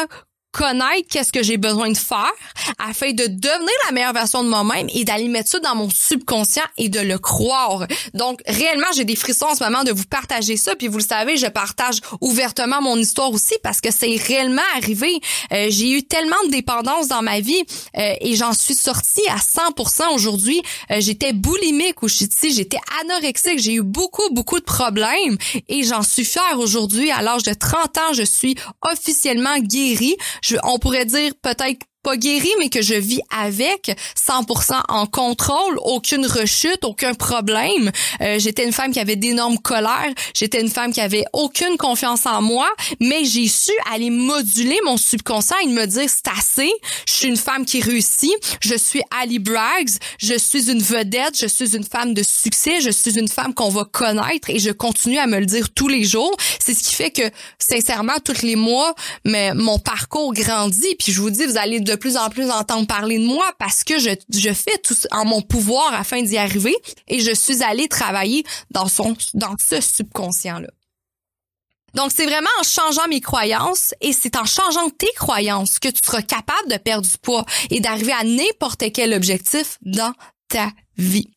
connaître 0.53 1.07
qu'est-ce 1.09 1.33
que 1.33 1.43
j'ai 1.43 1.57
besoin 1.57 1.89
de 1.89 1.97
faire 1.97 2.31
afin 2.77 3.11
de 3.11 3.25
devenir 3.25 3.73
la 3.87 3.91
meilleure 3.91 4.13
version 4.13 4.43
de 4.43 4.49
moi-même 4.49 4.87
et 4.93 5.03
d'aller 5.03 5.27
mettre 5.27 5.49
ça 5.49 5.59
dans 5.59 5.75
mon 5.75 5.89
subconscient 5.89 6.63
et 6.77 6.89
de 6.89 6.99
le 6.99 7.17
croire. 7.17 7.87
Donc 8.13 8.39
réellement, 8.47 8.85
j'ai 8.95 9.03
des 9.03 9.15
frissons 9.15 9.47
en 9.47 9.55
ce 9.55 9.63
moment 9.63 9.83
de 9.83 9.91
vous 9.91 10.05
partager 10.05 10.55
ça 10.55 10.75
puis 10.75 10.87
vous 10.87 10.99
le 10.99 11.03
savez, 11.03 11.37
je 11.37 11.47
partage 11.47 11.99
ouvertement 12.21 12.81
mon 12.81 12.97
histoire 12.97 13.31
aussi 13.31 13.55
parce 13.63 13.81
que 13.81 13.91
c'est 13.91 14.15
réellement 14.15 14.61
arrivé. 14.75 15.19
Euh, 15.51 15.67
j'ai 15.69 15.91
eu 15.91 16.03
tellement 16.03 16.35
de 16.45 16.51
dépendance 16.51 17.07
dans 17.07 17.23
ma 17.23 17.39
vie 17.39 17.63
euh, 17.97 18.13
et 18.21 18.35
j'en 18.35 18.53
suis 18.53 18.75
sortie 18.75 19.27
à 19.29 19.37
100% 19.37 20.13
aujourd'hui. 20.13 20.61
Euh, 20.91 20.97
j'étais 20.99 21.33
boulimique 21.33 22.03
ou 22.03 22.07
j'étais 22.07 22.79
anorexique, 23.01 23.59
j'ai 23.59 23.73
eu 23.73 23.81
beaucoup 23.81 24.29
beaucoup 24.31 24.59
de 24.59 24.65
problèmes 24.65 25.37
et 25.67 25.83
j'en 25.83 26.03
suis 26.03 26.25
fière 26.25 26.59
aujourd'hui 26.59 27.09
à 27.09 27.23
l'âge 27.23 27.43
de 27.43 27.53
30 27.53 27.97
ans, 27.97 28.13
je 28.13 28.23
suis 28.23 28.55
officiellement 28.81 29.57
guérie 29.59 30.15
on 30.63 30.79
pourrait 30.79 31.06
dire 31.06 31.34
peut-être 31.41 31.86
pas 32.03 32.17
guéri, 32.17 32.49
mais 32.59 32.69
que 32.69 32.81
je 32.81 32.95
vis 32.95 33.21
avec 33.35 33.95
100% 34.15 34.81
en 34.89 35.07
contrôle, 35.07 35.79
aucune 35.83 36.25
rechute, 36.25 36.83
aucun 36.83 37.13
problème. 37.13 37.91
Euh, 38.21 38.37
j'étais 38.39 38.65
une 38.65 38.73
femme 38.73 38.91
qui 38.91 38.99
avait 38.99 39.15
d'énormes 39.15 39.57
colères, 39.57 40.13
j'étais 40.33 40.61
une 40.61 40.69
femme 40.69 40.91
qui 40.91 40.99
avait 40.99 41.23
aucune 41.31 41.77
confiance 41.77 42.25
en 42.25 42.41
moi, 42.41 42.67
mais 42.99 43.23
j'ai 43.23 43.47
su 43.47 43.71
aller 43.93 44.09
moduler 44.09 44.77
mon 44.85 44.97
subconscient 44.97 45.55
et 45.63 45.67
me 45.67 45.85
dire 45.85 46.09
c'est 46.09 46.27
assez, 46.37 46.71
je 47.07 47.13
suis 47.13 47.27
une 47.27 47.37
femme 47.37 47.65
qui 47.65 47.79
réussit, 47.81 48.33
je 48.59 48.75
suis 48.75 49.01
Ali 49.21 49.39
Braggs, 49.39 49.91
je 50.17 50.37
suis 50.37 50.69
une 50.69 50.81
vedette, 50.81 51.39
je 51.39 51.47
suis 51.47 51.75
une 51.75 51.85
femme 51.85 52.13
de 52.13 52.23
succès, 52.23 52.81
je 52.81 52.89
suis 52.89 53.17
une 53.17 53.29
femme 53.29 53.53
qu'on 53.53 53.69
va 53.69 53.85
connaître 53.85 54.49
et 54.49 54.59
je 54.59 54.71
continue 54.71 55.19
à 55.19 55.27
me 55.27 55.39
le 55.39 55.45
dire 55.45 55.69
tous 55.73 55.87
les 55.87 56.03
jours. 56.03 56.35
C'est 56.59 56.73
ce 56.73 56.83
qui 56.83 56.95
fait 56.95 57.11
que 57.11 57.23
sincèrement 57.59 58.19
tous 58.23 58.41
les 58.41 58.57
mois, 58.57 58.93
mais 59.23 59.53
mon 59.53 59.79
parcours 59.79 60.33
grandit 60.33 60.95
puis 60.99 61.13
je 61.13 61.21
vous 61.21 61.29
dis 61.29 61.45
vous 61.45 61.57
allez 61.57 61.79
de 61.93 61.99
plus 61.99 62.17
en 62.17 62.29
plus 62.29 62.49
entendre 62.49 62.88
parler 62.88 63.19
de 63.19 63.25
moi 63.25 63.45
parce 63.60 63.84
que 63.84 63.99
je, 63.99 64.53
fais 64.53 64.77
tout 64.84 64.95
en 65.12 65.25
mon 65.25 65.41
pouvoir 65.41 65.93
afin 65.93 66.21
d'y 66.21 66.38
arriver 66.38 66.75
et 67.08 67.19
je 67.19 67.34
suis 67.34 67.63
allée 67.63 67.88
travailler 67.88 68.43
dans 68.71 68.88
son 68.88 69.15
dans 69.34 69.56
ce 69.60 69.79
subconscient 69.79 70.60
là. 70.60 70.69
Donc, 71.93 72.12
c'est 72.12 72.25
vraiment 72.25 72.49
en 72.60 72.63
changeant 72.63 73.08
mes 73.08 73.21
croyances 73.21 73.93
et 74.01 74.13
c'est 74.13 74.36
en 74.36 74.45
changeant 74.45 74.89
tes 74.89 75.12
croyances 75.15 75.77
que 75.77 75.89
tu 75.89 76.01
seras 76.03 76.23
capable 76.23 76.71
de 76.71 76.77
perdre 76.77 77.08
du 77.08 77.17
poids 77.21 77.45
et 77.69 77.82
d'arriver 77.82 78.13
à 78.13 78.23
n'importe 78.23 78.91
quel 78.91 79.13
objectif 79.13 79.77
dans 79.84 80.12
ta 80.49 80.71
vie. 80.97 81.29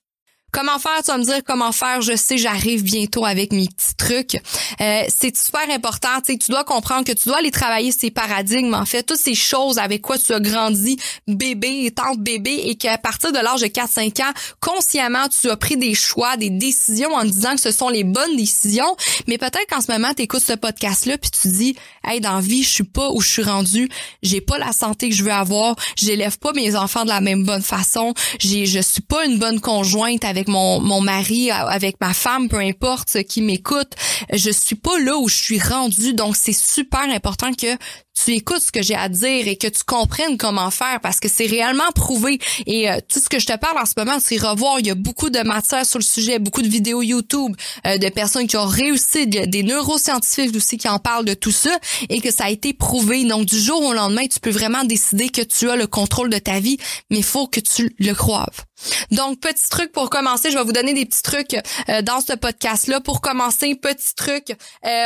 Comment 0.57 0.79
faire, 0.79 1.03
tu 1.05 1.11
vas 1.11 1.19
me 1.19 1.23
dire 1.23 1.40
comment 1.47 1.71
faire, 1.71 2.01
je 2.01 2.16
sais, 2.16 2.38
j'arrive 2.38 2.83
bientôt 2.83 3.27
avec 3.27 3.53
mes 3.53 3.66
petits 3.69 3.95
trucs. 3.95 4.40
Euh, 4.81 5.03
c'est 5.14 5.37
super 5.37 5.69
important, 5.69 6.23
tu 6.27 6.38
tu 6.38 6.51
dois 6.51 6.64
comprendre 6.64 7.05
que 7.05 7.12
tu 7.12 7.29
dois 7.29 7.40
aller 7.40 7.51
travailler 7.51 7.92
ces 7.92 8.11
paradigmes, 8.11 8.73
en 8.73 8.87
fait, 8.87 9.03
toutes 9.03 9.19
ces 9.19 9.35
choses 9.35 9.77
avec 9.77 10.01
quoi 10.01 10.16
tu 10.16 10.33
as 10.33 10.40
grandi, 10.40 10.97
bébé, 11.29 11.85
étant 11.85 12.14
bébé, 12.14 12.59
et 12.64 12.77
qu'à 12.77 12.97
partir 12.97 13.33
de 13.33 13.38
l'âge 13.38 13.61
de 13.61 13.66
4-5 13.66 14.23
ans, 14.23 14.33
consciemment, 14.61 15.29
tu 15.29 15.51
as 15.51 15.59
pris 15.59 15.77
des 15.77 15.95
choix, 15.95 16.38
des 16.38 16.49
décisions 16.49 17.12
en 17.12 17.25
disant 17.25 17.55
que 17.55 17.61
ce 17.61 17.71
sont 17.71 17.90
les 17.90 18.05
bonnes 18.05 18.37
décisions, 18.38 18.97
mais 19.27 19.37
peut-être 19.37 19.66
qu'en 19.69 19.83
ce 19.83 19.92
moment, 19.92 20.14
tu 20.16 20.23
écoutes 20.23 20.42
ce 20.42 20.55
podcast-là, 20.55 21.19
puis 21.19 21.31
tu 21.31 21.49
dis, 21.49 21.77
hey, 22.03 22.23
dans 22.23 22.40
vie, 22.40 22.62
je 22.62 22.71
suis 22.71 22.85
pas 22.85 23.11
où 23.11 23.21
je 23.21 23.29
suis 23.29 23.42
rendu, 23.42 23.90
j'ai 24.23 24.40
pas 24.40 24.57
la 24.57 24.73
santé 24.73 25.11
que 25.11 25.14
je 25.14 25.23
veux 25.23 25.33
avoir, 25.33 25.77
j'élève 25.97 26.38
pas 26.38 26.55
mes 26.55 26.77
enfants 26.77 27.05
de 27.05 27.11
la 27.11 27.21
même 27.21 27.45
bonne 27.45 27.62
façon, 27.62 28.14
j'ai, 28.38 28.64
je 28.64 28.81
suis 28.81 29.03
pas 29.03 29.27
une 29.27 29.38
bonne 29.38 29.61
conjointe 29.61 30.25
avec 30.25 30.45
mon, 30.48 30.80
mon 30.80 31.00
mari, 31.00 31.50
avec 31.50 32.00
ma 32.00 32.14
femme, 32.14 32.48
peu 32.48 32.59
importe 32.59 33.22
qui 33.24 33.42
m'écoute, 33.42 33.92
je 34.32 34.50
suis 34.50 34.76
pas 34.76 34.98
là 35.00 35.16
où 35.16 35.28
je 35.28 35.37
suis 35.37 35.61
rendue. 35.61 36.14
Donc, 36.14 36.37
c'est 36.37 36.52
super 36.52 37.09
important 37.11 37.52
que 37.52 37.76
tu 38.16 38.33
écoutes 38.33 38.62
ce 38.62 38.72
que 38.72 38.83
j'ai 38.83 38.94
à 38.94 39.09
dire 39.09 39.46
et 39.46 39.57
que 39.57 39.66
tu 39.66 39.85
comprennes 39.85 40.38
comment 40.38 40.70
faire 40.70 41.00
parce 41.02 41.20
que 41.20 41.29
c'est 41.29 41.46
réellement 41.46 41.90
prouvé. 41.94 42.38
Et 42.66 42.90
euh, 42.90 42.98
tout 43.07 43.20
ce 43.20 43.29
que 43.29 43.38
je 43.38 43.46
te 43.46 43.57
parle 43.57 43.79
en 43.79 43.85
ce 43.85 43.92
moment, 43.96 44.18
c'est 44.20 44.38
revoir. 44.38 44.81
Il 44.81 44.87
y 44.87 44.90
a 44.90 44.94
beaucoup 44.94 45.29
de 45.29 45.40
matière 45.40 45.85
sur 45.85 45.98
le 45.98 46.05
sujet, 46.05 46.38
beaucoup 46.38 46.62
de 46.62 46.68
vidéos 46.68 47.02
YouTube, 47.02 47.55
euh, 47.87 47.98
de 47.98 48.09
personnes 48.09 48.46
qui 48.46 48.57
ont 48.57 48.66
réussi, 48.66 49.26
des 49.26 49.62
neuroscientifiques 49.62 50.57
aussi 50.57 50.79
qui 50.79 50.88
en 50.88 50.98
parlent 50.98 51.24
de 51.24 51.35
tout 51.35 51.50
ça 51.50 51.79
et 52.09 52.20
que 52.20 52.31
ça 52.31 52.44
a 52.44 52.50
été 52.50 52.72
prouvé. 52.72 53.24
Donc, 53.24 53.44
du 53.44 53.61
jour 53.61 53.83
au 53.85 53.92
lendemain, 53.92 54.26
tu 54.26 54.40
peux 54.40 54.50
vraiment 54.50 54.85
décider 54.85 55.29
que 55.29 55.42
tu 55.42 55.70
as 55.70 55.76
le 55.76 55.87
contrôle 55.87 56.31
de 56.31 56.38
ta 56.38 56.59
vie, 56.59 56.79
mais 57.11 57.18
il 57.18 57.24
faut 57.24 57.46
que 57.46 57.61
tu 57.61 57.94
le 57.98 58.14
croives. 58.14 58.64
Donc, 59.11 59.40
petit 59.40 59.68
truc 59.70 59.90
pour 59.92 60.11
commencer, 60.11 60.50
je 60.50 60.59
vais 60.59 60.64
vous 60.64 60.72
donner 60.72 60.92
des 60.92 61.07
petits 61.07 61.22
trucs 61.22 61.57
euh, 61.88 62.02
dans 62.02 62.20
ce 62.20 62.35
podcast-là. 62.35 63.00
Pour 63.00 63.20
commencer, 63.20 63.74
petit 63.74 64.14
truc, 64.14 64.55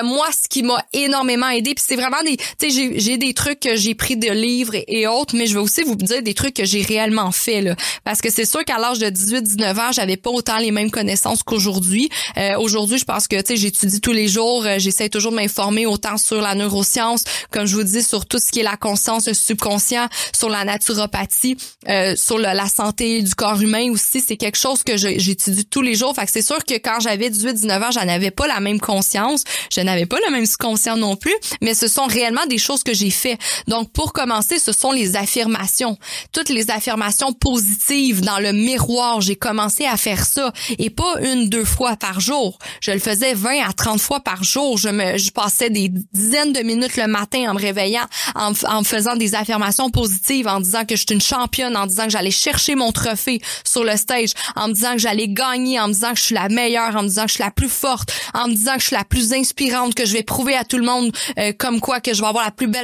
moi, 0.04 0.26
ce 0.32 0.48
qui 0.48 0.62
m'a 0.62 0.84
énormément 0.92 1.48
aidé, 1.48 1.74
puis 1.74 1.84
c'est 1.86 1.96
vraiment 1.96 2.22
des, 2.22 2.36
tu 2.36 2.70
sais, 2.70 2.99
j'ai 3.00 3.18
des 3.18 3.34
trucs 3.34 3.60
que 3.60 3.76
j'ai 3.76 3.94
pris 3.94 4.16
de 4.16 4.30
livres 4.30 4.74
et, 4.86 5.06
autres, 5.06 5.36
mais 5.36 5.46
je 5.46 5.54
vais 5.54 5.60
aussi 5.60 5.82
vous 5.82 5.96
dire 5.96 6.22
des 6.22 6.34
trucs 6.34 6.54
que 6.54 6.64
j'ai 6.64 6.82
réellement 6.82 7.32
fait 7.32 7.60
là, 7.60 7.74
parce 8.04 8.20
que 8.20 8.30
c'est 8.30 8.44
sûr 8.44 8.64
qu'à 8.64 8.78
l'âge 8.78 8.98
de 8.98 9.06
18-19 9.06 9.80
ans, 9.80 9.92
j'avais 9.92 10.16
pas 10.16 10.30
autant 10.30 10.58
les 10.58 10.70
mêmes 10.70 10.90
connaissances 10.90 11.42
qu'aujourd'hui. 11.42 12.08
Euh, 12.36 12.58
aujourd'hui, 12.58 12.98
je 12.98 13.04
pense 13.04 13.26
que 13.26 13.40
tu 13.40 13.48
sais, 13.48 13.56
j'étudie 13.56 14.00
tous 14.00 14.12
les 14.12 14.28
jours, 14.28 14.64
euh, 14.64 14.78
j'essaie 14.78 15.08
toujours 15.08 15.32
de 15.32 15.36
m'informer 15.36 15.86
autant 15.86 16.16
sur 16.16 16.40
la 16.40 16.54
neuroscience, 16.54 17.24
comme 17.50 17.66
je 17.66 17.76
vous 17.76 17.82
dis, 17.82 18.02
sur 18.02 18.26
tout 18.26 18.38
ce 18.38 18.50
qui 18.50 18.60
est 18.60 18.64
la 18.64 18.76
conscience, 18.76 19.26
le 19.26 19.34
subconscient, 19.34 20.08
sur 20.36 20.48
la 20.48 20.64
naturopathie, 20.64 21.56
euh, 21.88 22.14
sur 22.16 22.38
la 22.38 22.68
santé 22.68 23.22
du 23.22 23.34
corps 23.34 23.60
humain 23.60 23.90
aussi. 23.90 24.20
C'est 24.20 24.36
quelque 24.36 24.58
chose 24.58 24.82
que 24.82 24.96
j'étudie 24.96 25.64
tous 25.64 25.82
les 25.82 25.94
jours. 25.94 26.14
Fait 26.14 26.26
que 26.26 26.32
c'est 26.32 26.42
sûr 26.42 26.64
que 26.64 26.74
quand 26.74 27.00
j'avais 27.00 27.30
18-19 27.30 27.82
ans, 27.82 27.90
j'en 27.90 28.08
avais 28.08 28.30
pas 28.30 28.46
la 28.46 28.60
même 28.60 28.80
conscience, 28.80 29.44
je 29.74 29.80
n'avais 29.80 30.06
pas 30.06 30.18
le 30.26 30.32
même 30.32 30.46
subconscient 30.46 30.96
non 30.96 31.16
plus, 31.16 31.34
mais 31.60 31.74
ce 31.74 31.88
sont 31.88 32.04
réellement 32.04 32.46
des 32.46 32.58
choses 32.58 32.82
Donc, 33.68 33.92
pour 33.92 34.12
commencer, 34.12 34.58
ce 34.58 34.72
sont 34.72 34.92
les 34.92 35.16
affirmations. 35.16 35.96
Toutes 36.32 36.48
les 36.48 36.70
affirmations 36.70 37.32
positives 37.32 38.20
dans 38.20 38.38
le 38.38 38.52
miroir. 38.52 39.20
J'ai 39.20 39.36
commencé 39.36 39.86
à 39.86 39.96
faire 39.96 40.24
ça. 40.24 40.52
Et 40.78 40.90
pas 40.90 41.20
une, 41.22 41.48
deux 41.48 41.64
fois 41.64 41.96
par 41.96 42.20
jour. 42.20 42.58
Je 42.80 42.90
le 42.90 42.98
faisais 42.98 43.34
20 43.34 43.68
à 43.68 43.72
30 43.72 44.00
fois 44.00 44.20
par 44.20 44.44
jour. 44.44 44.78
Je 44.78 44.88
me, 44.88 45.18
je 45.18 45.30
passais 45.30 45.70
des 45.70 45.90
dizaines 46.12 46.52
de 46.52 46.60
minutes 46.60 46.96
le 46.96 47.06
matin 47.06 47.50
en 47.50 47.54
me 47.54 47.60
réveillant, 47.60 48.06
en, 48.34 48.52
en 48.68 48.84
faisant 48.84 49.16
des 49.16 49.34
affirmations 49.34 49.90
positives, 49.90 50.48
en 50.48 50.60
disant 50.60 50.84
que 50.84 50.96
je 50.96 51.04
suis 51.06 51.14
une 51.14 51.20
championne, 51.20 51.76
en 51.76 51.86
disant 51.86 52.04
que 52.04 52.10
j'allais 52.10 52.30
chercher 52.30 52.74
mon 52.74 52.92
trophée 52.92 53.40
sur 53.64 53.84
le 53.84 53.96
stage, 53.96 54.30
en 54.56 54.68
me 54.68 54.72
disant 54.74 54.92
que 54.92 54.98
j'allais 54.98 55.28
gagner, 55.28 55.80
en 55.80 55.88
me 55.88 55.92
disant 55.92 56.12
que 56.12 56.18
je 56.18 56.24
suis 56.24 56.34
la 56.34 56.48
meilleure, 56.48 56.96
en 56.96 57.02
me 57.02 57.08
disant 57.08 57.22
que 57.22 57.28
je 57.28 57.34
suis 57.34 57.44
la 57.44 57.50
plus 57.50 57.68
forte, 57.68 58.12
en 58.34 58.48
me 58.48 58.54
disant 58.54 58.74
que 58.74 58.80
je 58.80 58.86
suis 58.86 58.96
la 58.96 59.04
plus 59.04 59.32
inspirante, 59.32 59.94
que 59.94 60.04
je 60.04 60.12
vais 60.12 60.22
prouver 60.22 60.56
à 60.56 60.64
tout 60.64 60.78
le 60.78 60.84
monde 60.84 61.12
euh, 61.38 61.52
comme 61.56 61.80
quoi 61.80 62.00
que 62.00 62.14
je 62.14 62.20
vais 62.20 62.28
avoir 62.28 62.44
la 62.44 62.50
plus 62.50 62.66
belle 62.66 62.79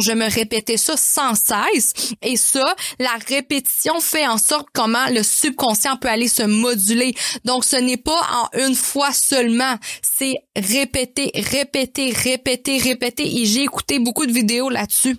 Je 0.00 0.12
me 0.12 0.32
répétais 0.32 0.76
ça 0.76 0.96
sans 0.96 1.34
cesse. 1.34 1.92
Et 2.22 2.36
ça, 2.36 2.64
la 2.98 3.12
répétition 3.28 4.00
fait 4.00 4.26
en 4.26 4.38
sorte 4.38 4.68
comment 4.72 5.06
le 5.10 5.22
subconscient 5.22 5.96
peut 5.96 6.08
aller 6.08 6.28
se 6.28 6.42
moduler. 6.42 7.14
Donc, 7.44 7.64
ce 7.64 7.76
n'est 7.76 7.96
pas 7.96 8.20
en 8.32 8.58
une 8.58 8.74
fois 8.74 9.12
seulement. 9.12 9.76
C'est 10.02 10.34
répéter, 10.56 11.30
répéter, 11.34 12.12
répéter, 12.12 12.78
répéter. 12.78 13.40
Et 13.40 13.46
j'ai 13.46 13.62
écouté 13.62 13.98
beaucoup 13.98 14.26
de 14.26 14.32
vidéos 14.32 14.70
là-dessus 14.70 15.16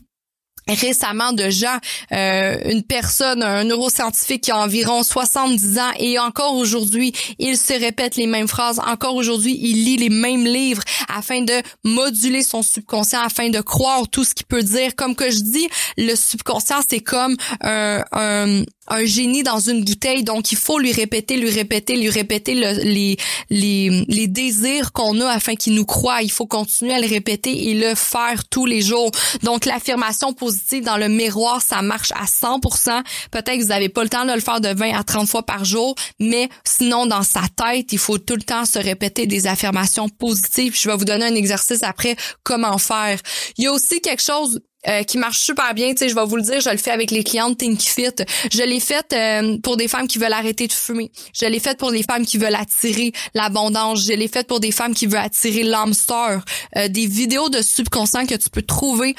récemment 0.68 1.34
de 1.34 1.50
gens, 1.50 1.78
euh, 2.12 2.58
une 2.66 2.84
personne, 2.84 3.44
un 3.44 3.64
neuroscientifique 3.64 4.44
qui 4.44 4.52
a 4.52 4.58
environ 4.58 5.04
70 5.04 5.80
ans 5.80 5.92
et 6.00 6.20
encore 6.20 6.56
aujourd'hui, 6.56 7.14
il 7.40 7.58
se 7.58 7.74
répète 7.74 8.16
les 8.16 8.28
mêmes 8.28 8.48
phrases. 8.48 8.80
Encore 8.80 9.16
aujourd'hui, 9.16 9.58
il 9.62 9.86
lit 9.86 9.98
les 9.98 10.10
mêmes 10.10 10.46
livres 10.46 10.84
afin 11.14 11.42
de 11.42 11.54
moduler 11.84 12.44
son 12.44 12.62
subconscient, 12.62 13.22
afin 13.22 13.50
de 13.50 13.62
croire 13.62 14.08
tout 14.10 14.24
ce 14.24 14.34
qu'il 14.34 14.46
peut 14.46 14.64
dire. 14.64 14.96
Comme 14.96 15.16
que 15.16 15.30
je 15.30 15.40
dis, 15.40 15.68
le 15.98 16.16
subconscient, 16.16 16.80
c'est 16.88 17.00
comme 17.00 17.36
un, 17.62 18.04
un, 18.12 18.64
un 18.88 19.06
génie 19.06 19.44
dans 19.44 19.60
une 19.60 19.84
bouteille, 19.84 20.24
donc 20.24 20.52
il 20.52 20.58
faut 20.58 20.80
lui 20.80 20.92
répéter, 20.92 21.38
lui 21.38 21.50
répéter, 21.50 21.98
lui 21.98 22.10
répéter 22.10 22.54
les, 22.56 23.18
les, 23.50 24.06
les 24.08 24.28
désirs 24.28 24.92
qu'on 24.94 25.20
a 25.22 25.30
afin 25.30 25.56
qu'il 25.56 25.74
nous 25.74 25.86
croit. 25.86 26.22
Il 26.22 26.32
faut 26.32 26.46
continuer 26.46 26.94
à 26.94 27.00
le 27.00 27.08
répéter 27.08 27.70
et 27.70 27.74
le 27.74 27.96
faire 27.96 28.46
tous 28.50 28.66
les 28.66 28.82
jours. 28.82 29.12
Donc 29.44 29.66
l'affirmation 29.66 30.34
dans 30.82 30.98
le 30.98 31.08
miroir, 31.08 31.62
ça 31.62 31.82
marche 31.82 32.12
à 32.12 32.26
100%. 32.26 33.04
Peut-être 33.32 33.58
que 33.58 33.62
vous 33.62 33.70
n'avez 33.70 33.90
pas 33.90 34.04
le 34.04 34.10
temps 34.10 34.26
de 34.26 34.34
le 34.34 34.40
faire 34.40 34.62
de 34.62 34.70
20 34.70 34.98
à 34.98 35.04
30 35.04 35.28
fois 35.28 35.44
par 35.44 35.66
jour, 35.66 35.96
mais 36.20 36.50
sinon 36.64 37.06
dans 37.06 37.24
sa 37.24 37.42
tête, 37.56 37.92
il 37.92 38.00
faut 38.00 38.18
tout 38.18 38.36
le 38.36 38.42
temps 38.42 38.66
se 38.66 38.80
répéter 38.80 39.28
des 39.28 39.48
affirmations 39.48 40.10
positives. 40.10 40.80
Je 40.80 40.90
vais 40.90 40.96
vous 40.96 41.06
donner 41.06 41.26
un 41.26 41.36
exercice 41.36 41.84
après 41.84 42.16
comment 42.44 42.78
faire. 42.78 43.20
Il 43.58 43.66
y 43.66 43.68
a 43.68 43.72
aussi 43.72 44.02
quelque 44.02 44.22
chose 44.22 44.60
euh, 44.90 45.04
qui 45.04 45.18
marche 45.18 45.40
super 45.40 45.74
bien. 45.74 45.90
Tu 45.92 45.98
sais, 45.98 46.10
je 46.10 46.16
vais 46.16 46.26
vous 46.26 46.38
le 46.38 46.42
dire, 46.42 46.62
je 46.62 46.70
le 46.70 46.78
fais 46.78 46.92
avec 46.92 47.12
les 47.12 47.24
clientes 47.24 47.58
Think 47.58 47.82
Fit. 47.82 48.24
Je 48.52 48.64
l'ai 48.64 48.80
faite 48.80 49.14
euh, 49.14 49.58
pour 49.58 49.78
des 49.78 49.88
femmes 49.88 50.08
qui 50.08 50.18
veulent 50.18 50.34
arrêter 50.34 50.68
de 50.68 50.74
fumer. 50.74 51.12
Je 51.34 51.46
l'ai 51.46 51.60
faite 51.60 51.78
pour 51.78 51.92
des 51.92 52.04
femmes 52.04 52.26
qui 52.26 52.38
veulent 52.38 52.56
attirer 52.56 53.12
l'abondance. 53.34 54.06
Je 54.06 54.14
l'ai 54.14 54.28
faite 54.28 54.48
pour 54.48 54.60
des 54.60 54.72
femmes 54.72 54.94
qui 54.94 55.06
veulent 55.06 55.20
attirer 55.20 55.64
l'âme 55.64 55.94
sœur. 55.94 56.44
Euh, 56.78 56.88
des 56.88 57.06
vidéos 57.06 57.50
de 57.50 57.62
subconscient 57.62 58.26
que 58.26 58.36
tu 58.36 58.50
peux 58.50 58.62
trouver 58.62 59.16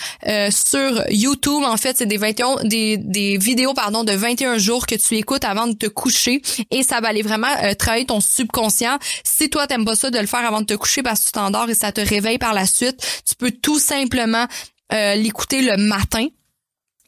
sur 0.51 1.05
YouTube. 1.11 1.63
En 1.65 1.77
fait, 1.77 1.97
c'est 1.99 2.07
des 2.07 2.17
21, 2.17 2.65
des, 2.65 2.97
des 2.97 3.37
vidéos 3.39 3.75
pardon 3.75 4.05
de 4.05 4.13
21 4.13 4.59
jours 4.59 4.87
que 4.87 4.95
tu 4.95 5.17
écoutes 5.17 5.45
avant 5.45 5.67
de 5.67 5.75
te 5.75 5.87
coucher 5.87 6.43
et 6.71 6.83
ça 6.83 7.01
va 7.01 7.09
aller 7.09 7.23
vraiment 7.23 7.49
travailler 7.79 8.07
ton 8.07 8.21
subconscient. 8.21 8.99
Si 9.25 9.51
toi 9.51 9.67
t'aimes 9.67 9.85
pas 9.85 9.97
ça 9.97 10.11
de 10.11 10.19
le 10.19 10.27
faire 10.27 10.45
avant 10.45 10.61
de 10.61 10.67
te 10.67 10.75
coucher 10.75 11.03
parce 11.03 11.21
que 11.21 11.27
tu 11.27 11.33
t'endors 11.33 11.69
et 11.69 11.75
ça 11.75 11.93
te 11.93 12.01
réveille 12.01 12.39
par 12.39 12.55
la 12.55 12.67
suite, 12.67 13.23
tu 13.27 13.35
peux 13.35 13.51
tout 13.51 13.79
simplement 13.79 14.47
euh, 14.93 15.15
l'écouter 15.15 15.63
le 15.63 15.77
matin 15.77 16.27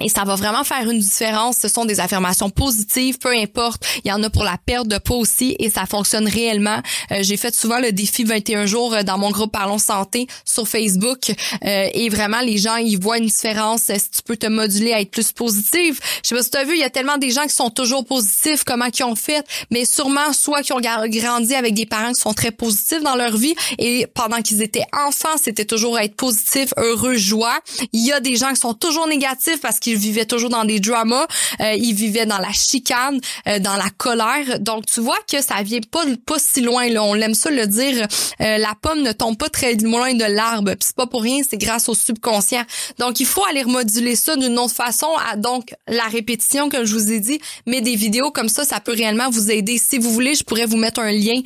et 0.00 0.08
ça 0.08 0.24
va 0.24 0.34
vraiment 0.34 0.64
faire 0.64 0.88
une 0.88 0.98
différence. 0.98 1.58
Ce 1.58 1.68
sont 1.68 1.84
des 1.84 2.00
affirmations 2.00 2.50
positives, 2.50 3.18
peu 3.18 3.30
importe. 3.36 3.84
Il 4.04 4.08
y 4.08 4.12
en 4.12 4.22
a 4.22 4.30
pour 4.30 4.44
la 4.44 4.56
perte 4.64 4.88
de 4.88 4.98
poids 4.98 5.18
aussi 5.18 5.56
et 5.58 5.70
ça 5.70 5.86
fonctionne 5.86 6.26
réellement. 6.26 6.80
Euh, 7.12 7.18
j'ai 7.20 7.36
fait 7.36 7.54
souvent 7.54 7.78
le 7.78 7.92
défi 7.92 8.24
21 8.24 8.66
jours 8.66 8.94
euh, 8.94 9.02
dans 9.02 9.18
mon 9.18 9.30
groupe 9.30 9.52
Parlons 9.52 9.78
Santé 9.78 10.26
sur 10.44 10.66
Facebook 10.66 11.30
euh, 11.64 11.88
et 11.92 12.08
vraiment 12.08 12.40
les 12.40 12.58
gens 12.58 12.76
ils 12.76 12.98
voient 12.98 13.18
une 13.18 13.26
différence. 13.26 13.82
Si 13.82 14.10
tu 14.10 14.22
peux 14.24 14.36
te 14.36 14.46
moduler 14.46 14.92
à 14.92 15.00
être 15.00 15.10
plus 15.10 15.32
positive? 15.32 16.00
Je 16.22 16.28
sais 16.28 16.34
pas 16.34 16.42
si 16.42 16.50
tu 16.50 16.58
as 16.58 16.64
vu, 16.64 16.74
il 16.74 16.80
y 16.80 16.84
a 16.84 16.90
tellement 16.90 17.18
des 17.18 17.30
gens 17.30 17.42
qui 17.42 17.54
sont 17.54 17.70
toujours 17.70 18.04
positifs, 18.04 18.64
comment 18.64 18.86
ils 18.86 19.04
ont 19.04 19.16
fait, 19.16 19.44
mais 19.70 19.84
sûrement 19.84 20.32
soit 20.32 20.62
qui 20.62 20.72
ont 20.72 20.80
grandi 20.80 21.54
avec 21.54 21.74
des 21.74 21.86
parents 21.86 22.12
qui 22.12 22.20
sont 22.20 22.34
très 22.34 22.50
positifs 22.50 23.02
dans 23.02 23.16
leur 23.16 23.36
vie 23.36 23.54
et 23.78 24.06
pendant 24.14 24.40
qu'ils 24.42 24.62
étaient 24.62 24.84
enfants, 25.06 25.36
c'était 25.42 25.64
toujours 25.64 25.98
être 25.98 26.16
positif, 26.16 26.72
heureux, 26.76 27.16
joie. 27.16 27.58
Il 27.92 28.04
y 28.04 28.12
a 28.12 28.20
des 28.20 28.36
gens 28.36 28.50
qui 28.50 28.60
sont 28.60 28.74
toujours 28.74 29.06
négatifs 29.06 29.60
parce 29.60 29.78
qu'ils 29.78 29.89
ils 29.90 29.96
vivaient 29.96 30.24
toujours 30.24 30.50
dans 30.50 30.64
des 30.64 30.80
dramas, 30.80 31.26
euh, 31.60 31.74
ils 31.74 31.94
vivaient 31.94 32.26
dans 32.26 32.38
la 32.38 32.52
chicane, 32.52 33.20
euh, 33.48 33.58
dans 33.58 33.76
la 33.76 33.90
colère. 33.96 34.60
Donc 34.60 34.86
tu 34.86 35.00
vois 35.00 35.18
que 35.30 35.42
ça 35.42 35.62
vient 35.62 35.80
pas 35.90 36.04
pas 36.26 36.38
si 36.38 36.60
loin 36.60 36.88
là. 36.88 37.02
On 37.02 37.14
aime 37.16 37.34
ça 37.34 37.50
le 37.50 37.66
dire. 37.66 38.06
Euh, 38.40 38.58
la 38.58 38.74
pomme 38.80 39.02
ne 39.02 39.12
tombe 39.12 39.36
pas 39.36 39.48
très 39.48 39.74
loin 39.74 40.14
de 40.14 40.24
l'arbre. 40.24 40.72
Puis 40.72 40.86
c'est 40.86 40.96
pas 40.96 41.06
pour 41.06 41.22
rien, 41.22 41.40
c'est 41.48 41.58
grâce 41.58 41.88
au 41.88 41.94
subconscient. 41.94 42.64
Donc 42.98 43.20
il 43.20 43.26
faut 43.26 43.44
aller 43.44 43.62
remoduler 43.62 44.16
ça 44.16 44.36
d'une 44.36 44.58
autre 44.58 44.74
façon. 44.74 45.08
Donc 45.36 45.74
la 45.88 46.04
répétition 46.04 46.68
comme 46.68 46.84
je 46.84 46.94
vous 46.94 47.12
ai 47.12 47.20
dit, 47.20 47.40
mais 47.66 47.80
des 47.80 47.96
vidéos 47.96 48.30
comme 48.30 48.48
ça, 48.48 48.64
ça 48.64 48.80
peut 48.80 48.92
réellement 48.92 49.30
vous 49.30 49.50
aider. 49.50 49.78
Si 49.78 49.98
vous 49.98 50.12
voulez, 50.12 50.34
je 50.34 50.44
pourrais 50.44 50.66
vous 50.66 50.76
mettre 50.76 51.00
un 51.00 51.12
lien 51.12 51.40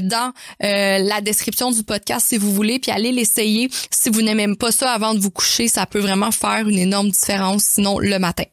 dans 0.00 0.32
la 0.60 1.20
description 1.20 1.70
du 1.70 1.82
podcast 1.82 2.26
si 2.28 2.38
vous 2.38 2.52
voulez, 2.52 2.78
puis 2.78 2.90
allez 2.90 3.12
l'essayer. 3.12 3.70
Si 3.90 4.10
vous 4.10 4.22
n'aimez 4.22 4.54
pas 4.56 4.72
ça 4.72 4.92
avant 4.92 5.14
de 5.14 5.18
vous 5.18 5.30
coucher, 5.30 5.68
ça 5.68 5.86
peut 5.86 5.98
vraiment 5.98 6.30
faire 6.30 6.68
une 6.68 6.78
énorme 6.78 7.10
différence 7.10 7.77
sinon 7.78 7.98
le 7.98 8.18
matin. 8.18 8.44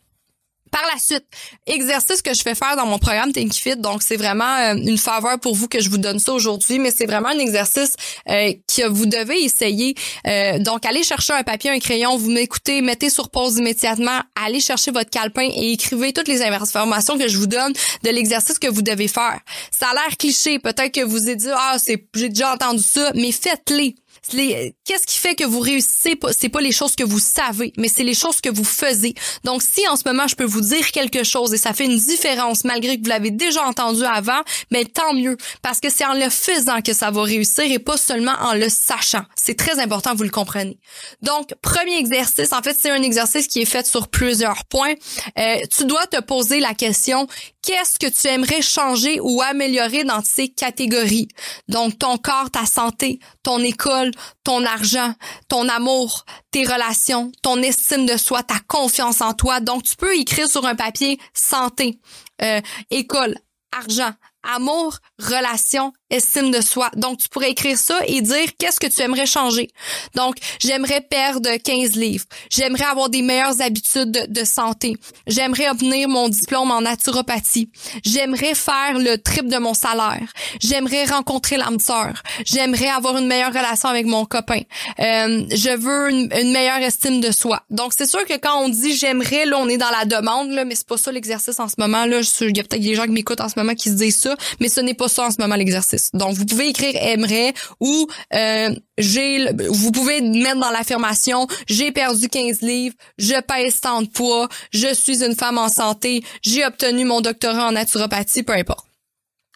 Par 0.72 0.84
la 0.94 1.00
suite, 1.00 1.24
exercice 1.68 2.22
que 2.22 2.34
je 2.34 2.42
fais 2.42 2.54
faire 2.54 2.76
dans 2.76 2.86
mon 2.86 3.00
programme 3.00 3.32
Think 3.32 3.54
Fit, 3.54 3.78
donc 3.78 4.04
c'est 4.04 4.18
vraiment 4.18 4.58
euh, 4.58 4.76
une 4.76 4.98
faveur 4.98 5.40
pour 5.40 5.56
vous 5.56 5.70
que 5.70 5.80
je 5.80 5.90
vous 5.90 6.00
donne 6.00 6.20
ça 6.20 6.34
aujourd'hui, 6.34 6.80
mais 6.80 6.92
c'est 6.92 7.06
vraiment 7.06 7.30
un 7.30 7.40
exercice 7.40 7.94
euh, 8.30 8.52
que 8.76 8.86
vous 8.88 9.06
devez 9.06 9.42
essayer. 9.42 9.96
Euh, 10.28 10.60
donc, 10.60 10.86
allez 10.86 11.04
chercher 11.04 11.32
un 11.32 11.44
papier, 11.44 11.70
un 11.70 11.80
crayon, 11.80 12.18
vous 12.18 12.30
m'écoutez, 12.30 12.82
mettez 12.82 13.10
sur 13.10 13.30
pause 13.30 13.58
immédiatement, 13.58 14.20
allez 14.44 14.60
chercher 14.60 14.92
votre 14.92 15.10
calepin 15.10 15.48
et 15.56 15.72
écrivez 15.72 16.12
toutes 16.12 16.28
les 16.28 16.42
informations 16.42 17.18
que 17.18 17.30
je 17.30 17.38
vous 17.38 17.48
donne 17.48 17.72
de 18.04 18.10
l'exercice 18.10 18.60
que 18.60 18.68
vous 18.68 18.82
devez 18.82 19.08
faire. 19.08 19.40
Ça 19.72 19.92
a 19.92 19.94
l'air 19.94 20.18
cliché, 20.18 20.60
peut-être 20.60 20.92
que 20.92 21.06
vous 21.06 21.22
avez 21.28 21.38
dit 21.38 21.48
ah 21.54 21.78
c'est 21.78 22.06
j'ai 22.16 22.30
déjà 22.30 22.54
entendu 22.54 22.84
ça, 22.84 23.12
mais 23.16 23.32
faites-les 23.32 23.96
qu'est-ce 24.32 25.06
qui 25.06 25.18
fait 25.18 25.36
que 25.36 25.44
vous 25.44 25.60
réussissez 25.60 26.18
c'est 26.38 26.50
pas 26.50 26.62
les 26.62 26.72
choses 26.72 26.96
que 26.96 27.04
vous 27.04 27.20
savez 27.20 27.74
mais 27.78 27.88
c'est 27.88 28.04
les 28.04 28.14
choses 28.14 28.42
que 28.42 28.50
vous 28.50 28.64
faisiez. 28.64 29.16
Donc 29.44 29.62
si 29.62 29.88
en 29.88 29.96
ce 29.96 30.04
moment 30.06 30.28
je 30.28 30.36
peux 30.36 30.46
vous 30.46 30.62
dire 30.62 30.92
quelque 30.92 31.24
chose 31.24 31.54
et 31.54 31.58
ça 31.58 31.74
fait 31.74 31.86
une 31.86 31.98
différence 31.98 32.64
malgré 32.64 32.98
que 32.98 33.04
vous 33.04 33.10
l'avez 33.10 33.32
déjà 33.32 33.64
entendu 33.64 34.04
avant 34.04 34.42
mais 34.72 34.86
tant 34.86 35.14
mieux. 35.14 35.38
Parce 35.62 35.80
que 35.80 35.90
c'est 35.90 36.06
en 36.06 36.14
le 36.14 36.30
faisant 36.30 36.82
que 36.82 36.94
ça 36.94 37.12
va 37.12 37.24
réussir 37.24 37.66
et 37.66 37.80
pas 37.80 37.98
seulement 37.98 38.36
en 38.40 38.54
le 38.54 38.70
sachant. 38.70 39.24
C'est 39.36 39.58
très 39.58 39.80
important 39.80 40.16
vous 40.16 40.24
le 40.24 40.30
comprenez 40.30 40.78
donc 41.22 41.54
premier 41.62 41.98
exercice 41.98 42.52
en 42.54 42.62
fait 42.62 42.78
c'est 42.80 42.92
un 42.92 43.02
exercice 43.02 43.48
qui 43.48 43.62
est 43.62 43.66
fait 43.66 43.86
sur 43.86 44.08
plusieurs 44.08 44.66
points. 44.66 44.94
Euh, 45.38 45.58
tu 45.76 45.86
dois 45.86 46.08
te 46.08 46.22
poser 46.22 46.60
la 46.60 46.74
question 46.74 47.28
qu'est-ce 47.66 48.00
que 48.00 48.08
tu 48.08 48.28
aimerais 48.28 48.62
changer 48.62 49.20
ou 49.22 49.42
améliorer 49.42 50.04
dans 50.04 50.24
ces 50.24 50.50
catégories? 50.50 51.28
Donc 51.68 51.98
ton 52.00 52.18
corps 52.18 52.52
ta 52.52 52.66
santé 52.66 53.20
ton 53.44 53.60
école 53.60 54.12
ton 54.46 54.64
argent, 54.64 55.14
ton 55.50 55.68
amour, 55.68 56.24
tes 56.52 56.64
relations, 56.64 57.32
ton 57.42 57.62
estime 57.62 58.06
de 58.06 58.16
soi, 58.16 58.44
ta 58.44 58.60
confiance 58.68 59.20
en 59.20 59.34
toi. 59.34 59.60
Donc, 59.60 59.84
tu 59.84 59.96
peux 59.98 60.16
écrire 60.16 60.48
sur 60.48 60.66
un 60.66 60.76
papier 60.76 61.20
santé, 61.34 62.00
euh, 62.42 62.62
école, 62.92 63.36
argent, 63.72 64.12
amour, 64.44 65.00
relation, 65.20 65.94
estime 66.10 66.52
de 66.52 66.62
soi. 66.62 66.90
Donc, 66.96 67.20
tu 67.20 67.30
pourrais 67.30 67.52
écrire 67.52 67.78
ça 67.78 68.00
et 68.08 68.22
dire 68.22 68.50
qu'est-ce 68.58 68.80
que 68.80 68.88
tu 68.88 69.02
aimerais 69.02 69.26
changer? 69.26 69.70
Donc, 70.16 70.36
j'aimerais 70.60 71.02
perdre 71.02 71.50
15 71.58 71.96
livres. 71.96 72.26
J'aimerais 72.50 72.86
avoir 72.86 73.10
des 73.10 73.22
meilleures 73.22 73.62
habitudes 73.62 74.26
de, 74.30 74.44
santé. 74.46 74.96
J'aimerais 75.26 75.70
obtenir 75.70 76.08
mon 76.08 76.30
diplôme 76.30 76.70
en 76.70 76.82
naturopathie. 76.82 77.70
J'aimerais 78.06 78.54
faire 78.54 79.00
le 79.00 79.18
trip 79.18 79.48
de 79.48 79.58
mon 79.58 79.74
salaire. 79.74 80.32
J'aimerais 80.60 81.06
rencontrer 81.06 81.58
l'âme 81.58 81.80
sœur. 81.80 82.22
J'aimerais 82.46 82.90
avoir 82.90 83.18
une 83.18 83.26
meilleure 83.26 83.54
relation 83.54 83.90
avec 83.90 84.06
mon 84.06 84.26
copain. 84.26 84.62
Euh, 85.00 85.44
je 85.50 85.76
veux 85.76 86.12
une, 86.12 86.52
meilleure 86.52 86.78
estime 86.78 87.22
de 87.22 87.32
soi. 87.32 87.64
Donc, 87.72 87.94
c'est 87.98 88.06
sûr 88.06 88.24
que 88.26 88.38
quand 88.38 88.64
on 88.64 88.70
dit 88.70 88.96
j'aimerais, 88.96 89.46
là, 89.46 89.58
on 89.58 89.68
est 89.68 89.78
dans 89.78 89.90
la 89.90 90.06
demande, 90.06 90.52
là, 90.52 90.64
mais 90.64 90.76
c'est 90.76 90.88
pas 90.88 90.98
ça 90.98 91.12
l'exercice 91.12 91.60
en 91.60 91.68
ce 91.68 91.76
moment. 91.80 92.06
Là, 92.06 92.22
il 92.42 92.58
y 92.58 92.60
a 92.60 92.64
peut-être 92.64 92.82
des 92.82 92.96
gens 92.96 93.06
qui 93.06 93.12
m'écoutent 93.12 93.42
en 93.42 93.50
ce 93.50 93.58
moment 93.58 93.74
qui 93.74 93.90
se 93.90 93.96
disent 93.96 94.18
ça, 94.18 94.36
mais 94.60 94.70
ce 94.70 94.80
n'est 94.80 94.94
pas 94.94 95.05
ça 95.08 95.28
en 95.28 95.32
ce 95.32 95.38
moment 95.40 95.56
l'exercice. 95.56 96.10
Donc, 96.14 96.34
vous 96.36 96.46
pouvez 96.46 96.70
écrire 96.70 96.94
aimerait 96.96 97.54
ou 97.80 98.08
euh, 98.34 98.70
j'ai 98.98 99.52
vous 99.70 99.92
pouvez 99.92 100.22
mettre 100.22 100.60
dans 100.60 100.72
l'affirmation 100.72 101.48
j'ai 101.68 101.92
perdu 101.92 102.30
15 102.30 102.62
livres, 102.62 102.96
je 103.18 103.40
pèse 103.42 103.82
tant 103.82 104.02
de 104.02 104.08
poids, 104.08 104.48
je 104.72 104.94
suis 104.94 105.24
une 105.24 105.36
femme 105.36 105.58
en 105.58 105.70
santé, 105.70 106.24
j'ai 106.42 106.66
obtenu 106.66 107.06
mon 107.06 107.22
doctorat 107.22 107.68
en 107.68 107.72
naturopathie, 107.74 108.44
peu 108.44 108.54
importe. 108.54 108.85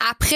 Après, 0.09 0.35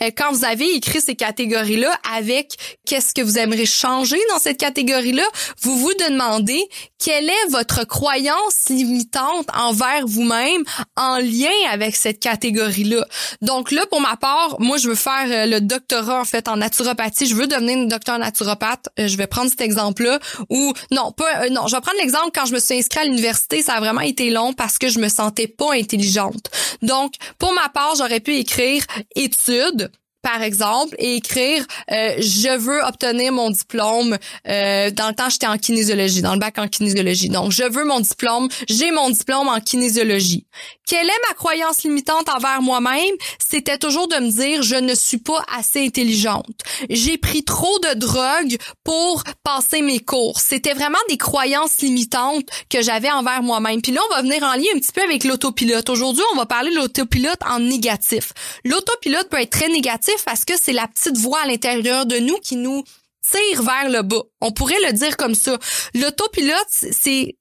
euh, 0.00 0.10
quand 0.16 0.32
vous 0.32 0.44
avez 0.44 0.74
écrit 0.74 1.00
ces 1.00 1.16
catégories-là 1.16 1.92
avec 2.16 2.78
qu'est-ce 2.86 3.12
que 3.12 3.22
vous 3.22 3.38
aimeriez 3.38 3.66
changer 3.66 4.18
dans 4.30 4.38
cette 4.38 4.58
catégorie-là, 4.58 5.24
vous 5.62 5.76
vous 5.76 5.92
demandez 6.08 6.62
quelle 6.98 7.28
est 7.28 7.50
votre 7.50 7.84
croyance 7.84 8.68
limitante 8.68 9.48
envers 9.54 10.06
vous-même 10.06 10.62
en 10.96 11.18
lien 11.18 11.50
avec 11.70 11.96
cette 11.96 12.20
catégorie-là. 12.20 13.04
Donc 13.42 13.72
là, 13.72 13.84
pour 13.86 14.00
ma 14.00 14.16
part, 14.16 14.56
moi, 14.60 14.76
je 14.76 14.88
veux 14.88 14.94
faire 14.94 15.26
euh, 15.26 15.46
le 15.46 15.60
doctorat 15.60 16.20
en 16.20 16.24
fait 16.24 16.46
en 16.46 16.56
naturopathie. 16.56 17.26
Je 17.26 17.34
veux 17.34 17.46
devenir 17.46 17.78
une 17.78 17.88
docteur 17.88 18.18
naturopathe. 18.18 18.88
Euh, 18.98 19.08
je 19.08 19.16
vais 19.16 19.26
prendre 19.26 19.50
cet 19.50 19.60
exemple-là. 19.60 20.20
Ou 20.50 20.72
non, 20.92 21.10
pas 21.10 21.48
non. 21.48 21.66
Je 21.66 21.74
vais 21.74 21.80
prendre 21.80 21.98
l'exemple 21.98 22.30
quand 22.32 22.46
je 22.46 22.54
me 22.54 22.60
suis 22.60 22.74
inscrite 22.78 23.02
à 23.02 23.04
l'université. 23.04 23.62
Ça 23.62 23.74
a 23.74 23.80
vraiment 23.80 24.02
été 24.02 24.30
long 24.30 24.52
parce 24.52 24.78
que 24.78 24.88
je 24.88 25.00
me 25.00 25.08
sentais 25.08 25.48
pas 25.48 25.74
intelligente. 25.74 26.50
Donc, 26.82 27.14
pour 27.38 27.52
ma 27.54 27.68
part, 27.70 27.94
j'aurais 27.96 28.20
pu 28.20 28.36
écrire 28.36 28.84
études 29.14 29.90
par 30.22 30.42
exemple, 30.42 30.94
et 30.98 31.16
écrire 31.16 31.64
euh, 31.90 32.14
je 32.18 32.58
veux 32.58 32.82
obtenir 32.82 33.32
mon 33.32 33.50
diplôme. 33.50 34.18
Euh, 34.48 34.90
dans 34.90 35.08
le 35.08 35.14
temps, 35.14 35.30
j'étais 35.30 35.46
en 35.46 35.56
kinésiologie, 35.56 36.20
dans 36.20 36.34
le 36.34 36.38
bac 36.38 36.58
en 36.58 36.68
kinésiologie. 36.68 37.28
Donc, 37.28 37.52
je 37.52 37.62
veux 37.62 37.84
mon 37.84 38.00
diplôme. 38.00 38.48
J'ai 38.68 38.90
mon 38.90 39.08
diplôme 39.10 39.48
en 39.48 39.60
kinésiologie. 39.60 40.46
Quelle 40.90 41.08
est 41.08 41.28
ma 41.28 41.34
croyance 41.34 41.84
limitante 41.84 42.28
envers 42.28 42.60
moi-même? 42.62 43.14
C'était 43.38 43.78
toujours 43.78 44.08
de 44.08 44.16
me 44.16 44.28
dire 44.28 44.60
je 44.64 44.74
ne 44.74 44.96
suis 44.96 45.18
pas 45.18 45.40
assez 45.56 45.86
intelligente. 45.86 46.62
J'ai 46.88 47.16
pris 47.16 47.44
trop 47.44 47.78
de 47.78 47.94
drogue 47.94 48.56
pour 48.82 49.22
passer 49.44 49.82
mes 49.82 50.00
cours. 50.00 50.40
C'était 50.40 50.74
vraiment 50.74 50.98
des 51.08 51.16
croyances 51.16 51.78
limitantes 51.80 52.48
que 52.68 52.82
j'avais 52.82 53.12
envers 53.12 53.44
moi-même. 53.44 53.80
Puis 53.80 53.92
là, 53.92 54.00
on 54.10 54.14
va 54.16 54.22
venir 54.22 54.42
en 54.42 54.54
lien 54.54 54.66
un 54.74 54.80
petit 54.80 54.90
peu 54.90 55.02
avec 55.02 55.22
l'autopilote. 55.22 55.88
Aujourd'hui, 55.90 56.24
on 56.32 56.36
va 56.36 56.46
parler 56.46 56.72
de 56.72 56.76
l'autopilote 56.76 57.38
en 57.48 57.60
négatif. 57.60 58.32
L'autopilote 58.64 59.28
peut 59.28 59.40
être 59.40 59.50
très 59.50 59.68
négatif 59.68 60.24
parce 60.26 60.44
que 60.44 60.54
c'est 60.60 60.72
la 60.72 60.88
petite 60.88 61.18
voix 61.18 61.42
à 61.44 61.46
l'intérieur 61.46 62.04
de 62.04 62.16
nous 62.16 62.38
qui 62.38 62.56
nous 62.56 62.82
tire 63.30 63.62
vers 63.62 63.90
le 63.90 64.02
bas. 64.02 64.22
On 64.40 64.50
pourrait 64.50 64.80
le 64.88 64.92
dire 64.92 65.16
comme 65.16 65.36
ça. 65.36 65.56
L'autopilote, 65.94 66.66
c'est 66.68 67.36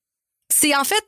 c'est 0.51 0.75
en 0.75 0.83
fait 0.83 1.03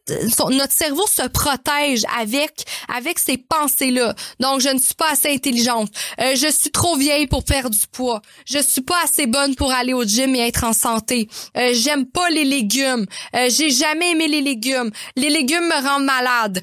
notre 0.50 0.74
cerveau 0.74 1.06
se 1.08 1.28
protège 1.28 2.04
avec 2.20 2.64
avec 2.94 3.18
ces 3.18 3.38
pensées 3.38 3.90
là. 3.92 4.14
Donc 4.40 4.62
je 4.62 4.70
ne 4.70 4.80
suis 4.80 4.94
pas 4.94 5.12
assez 5.12 5.34
intelligente, 5.34 5.90
euh, 6.20 6.36
je 6.36 6.48
suis 6.48 6.72
trop 6.72 6.96
vieille 6.96 7.28
pour 7.28 7.44
perdre 7.44 7.72
du 7.72 7.88
poids, 7.92 8.22
je 8.46 8.60
suis 8.60 8.82
pas 8.82 8.98
assez 9.04 9.26
bonne 9.26 9.56
pour 9.56 9.72
aller 9.72 9.94
au 9.94 10.04
gym 10.04 10.36
et 10.36 10.48
être 10.48 10.64
en 10.64 10.74
santé. 10.74 11.28
Euh, 11.58 11.72
j'aime 11.74 12.06
pas 12.06 12.30
les 12.30 12.44
légumes, 12.44 13.06
euh, 13.36 13.50
j'ai 13.50 13.72
jamais 13.72 14.12
aimé 14.12 14.28
les 14.28 14.42
légumes. 14.42 14.92
Les 15.16 15.30
légumes 15.30 15.66
me 15.66 15.88
rendent 15.88 16.06
malade. 16.06 16.62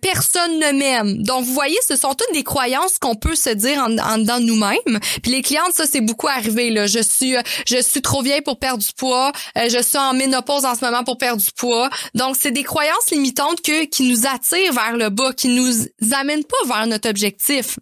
personne 0.00 0.58
ne 0.58 0.72
m'aime. 0.78 1.22
Donc 1.22 1.44
vous 1.44 1.52
voyez, 1.54 1.78
ce 1.88 1.96
sont 1.96 2.14
toutes 2.14 2.32
des 2.32 2.44
croyances 2.44 2.98
qu'on 2.98 3.14
peut 3.14 3.34
se 3.34 3.50
dire 3.50 3.78
en, 3.78 3.96
en 3.98 4.18
dedans 4.18 4.40
nous-mêmes. 4.40 5.00
Puis 5.22 5.32
les 5.32 5.42
clientes 5.42 5.72
ça 5.72 5.86
c'est 5.86 6.00
beaucoup 6.00 6.28
arrivé 6.28 6.70
là, 6.70 6.86
je 6.86 7.00
suis 7.00 7.36
je 7.66 7.80
suis 7.80 8.02
trop 8.02 8.22
vieille 8.22 8.42
pour 8.42 8.58
perdre 8.58 8.82
du 8.84 8.92
poids, 8.96 9.32
je 9.56 9.82
suis 9.82 9.98
en 9.98 10.12
ménopause 10.12 10.64
en 10.66 10.74
ce 10.74 10.84
moment 10.84 11.04
pour 11.04 11.16
perdre 11.16 11.42
du 11.42 11.50
poids. 11.56 11.88
Donc, 12.18 12.34
c'est 12.36 12.50
des 12.50 12.64
croyances 12.64 13.12
limitantes 13.12 13.62
que, 13.62 13.84
qui 13.84 14.02
nous 14.10 14.26
attirent 14.26 14.72
vers 14.72 14.96
le 14.96 15.08
bas, 15.08 15.32
qui 15.32 15.48
nous 15.48 15.86
amènent 16.12 16.42
pas 16.42 16.66
vers 16.66 16.86
notre 16.88 17.08
objectif. 17.08 17.78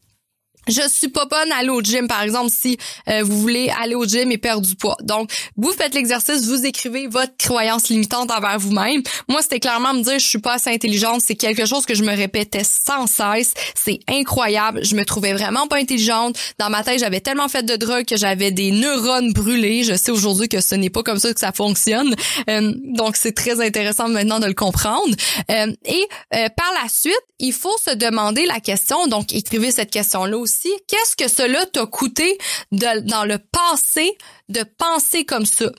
Je 0.69 0.83
suis 0.89 1.09
pas 1.09 1.27
bonne 1.27 1.53
à 1.53 1.59
aller 1.59 1.69
au 1.69 1.81
gym, 1.81 2.09
par 2.09 2.23
exemple, 2.23 2.51
si 2.51 2.77
euh, 3.09 3.23
vous 3.23 3.41
voulez 3.41 3.71
aller 3.81 3.95
au 3.95 4.05
gym 4.05 4.33
et 4.33 4.39
perdre 4.39 4.67
du 4.67 4.75
poids. 4.75 4.97
Donc, 5.03 5.31
vous 5.57 5.73
faites 5.73 5.95
l'exercice, 5.95 6.45
vous 6.47 6.67
écrivez 6.67 7.07
votre 7.07 7.37
croyance 7.39 7.89
limitante 7.89 8.33
envers 8.33 8.59
vous-même. 8.59 9.03
Moi, 9.29 9.43
c'était 9.43 9.61
clairement 9.61 9.95
me 9.95 10.03
dire 10.03 10.19
je 10.19 10.27
suis 10.27 10.41
pas 10.41 10.55
assez 10.55 10.71
intelligente. 10.71 11.23
C'est 11.25 11.37
quelque 11.37 11.67
chose 11.67 11.87
que 11.87 11.95
je 11.95 12.03
me 12.03 12.15
répétais 12.15 12.65
sans 12.65 13.07
cesse. 13.07 13.55
C'est 13.77 14.01
incroyable. 14.09 14.85
Je 14.85 14.97
me 14.97 15.05
trouvais 15.05 15.35
vraiment 15.35 15.69
pas 15.69 15.77
intelligente. 15.77 16.37
Dans 16.59 16.69
ma 16.69 16.83
tête, 16.83 16.99
j'avais 16.99 17.21
tellement 17.21 17.49
fait 17.49 17.63
de 17.63 17.77
drogue 17.77 18.05
que 18.05 18.17
j'avais 18.17 18.51
des 18.51 18.73
neurones 18.73 19.33
brûlés. 19.33 19.85
Je 19.85 19.95
sais 19.95 20.11
aujourd'hui 20.11 20.49
que 20.49 20.61
ce 20.61 20.75
n'est 20.75 20.91
pas 20.91 21.05
comme 21.05 21.21
ça 21.21 21.33
que 21.33 21.41
ça 21.41 21.53
fonctionne. 21.53 22.15
Euh, 22.51 22.75
donc, 22.83 23.17
c'est 23.17 23.33
très 23.37 23.61
intéressant 23.65 24.09
maintenant 24.09 24.41
de 24.41 24.47
le 24.47 24.55
comprendre. 24.55 25.15
Euh, 25.51 25.73
et 25.85 26.09
par 26.31 26.73
la 26.83 26.89
suite, 26.89 27.15
il 27.39 27.53
faut 27.53 27.77
se 27.85 27.95
demander 27.95 28.47
la 28.47 28.61
question. 28.61 29.07
Donc, 29.07 29.33
écrivez 29.33 29.71
cette 29.71 29.91
question-là 29.91 30.37
aussi 30.37 30.56
qu'est-ce 30.89 31.17
que 31.17 31.29
cela 31.29 31.67
t'a 31.67 31.87
coûté 31.87 32.39
dans 32.73 33.25
le 33.25 33.39
passé 33.39 34.17
de 34.49 34.63
penser 34.63 35.25
comme 35.25 35.47
ça? 35.47 35.71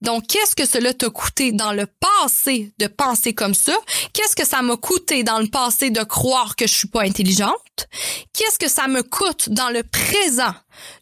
Donc, 0.00 0.26
qu'est-ce 0.28 0.56
que 0.56 0.66
cela 0.66 0.94
t'a 0.94 1.10
coûté 1.10 1.52
dans 1.52 1.72
le 1.72 1.86
passé 1.86 2.72
de 2.78 2.86
penser 2.86 3.34
comme 3.34 3.52
ça? 3.52 3.76
Qu'est-ce 4.14 4.34
que 4.34 4.46
ça 4.46 4.62
m'a 4.62 4.76
coûté 4.76 5.24
dans 5.24 5.40
le 5.40 5.48
passé 5.48 5.90
de 5.90 6.02
croire 6.02 6.56
que 6.56 6.66
je 6.66 6.72
suis 6.72 6.88
pas 6.88 7.02
intelligente? 7.02 7.86
Qu'est-ce 8.32 8.58
que 8.58 8.68
ça 8.68 8.88
me 8.88 9.02
coûte 9.02 9.50
dans 9.50 9.68
le 9.68 9.82
présent 9.82 10.54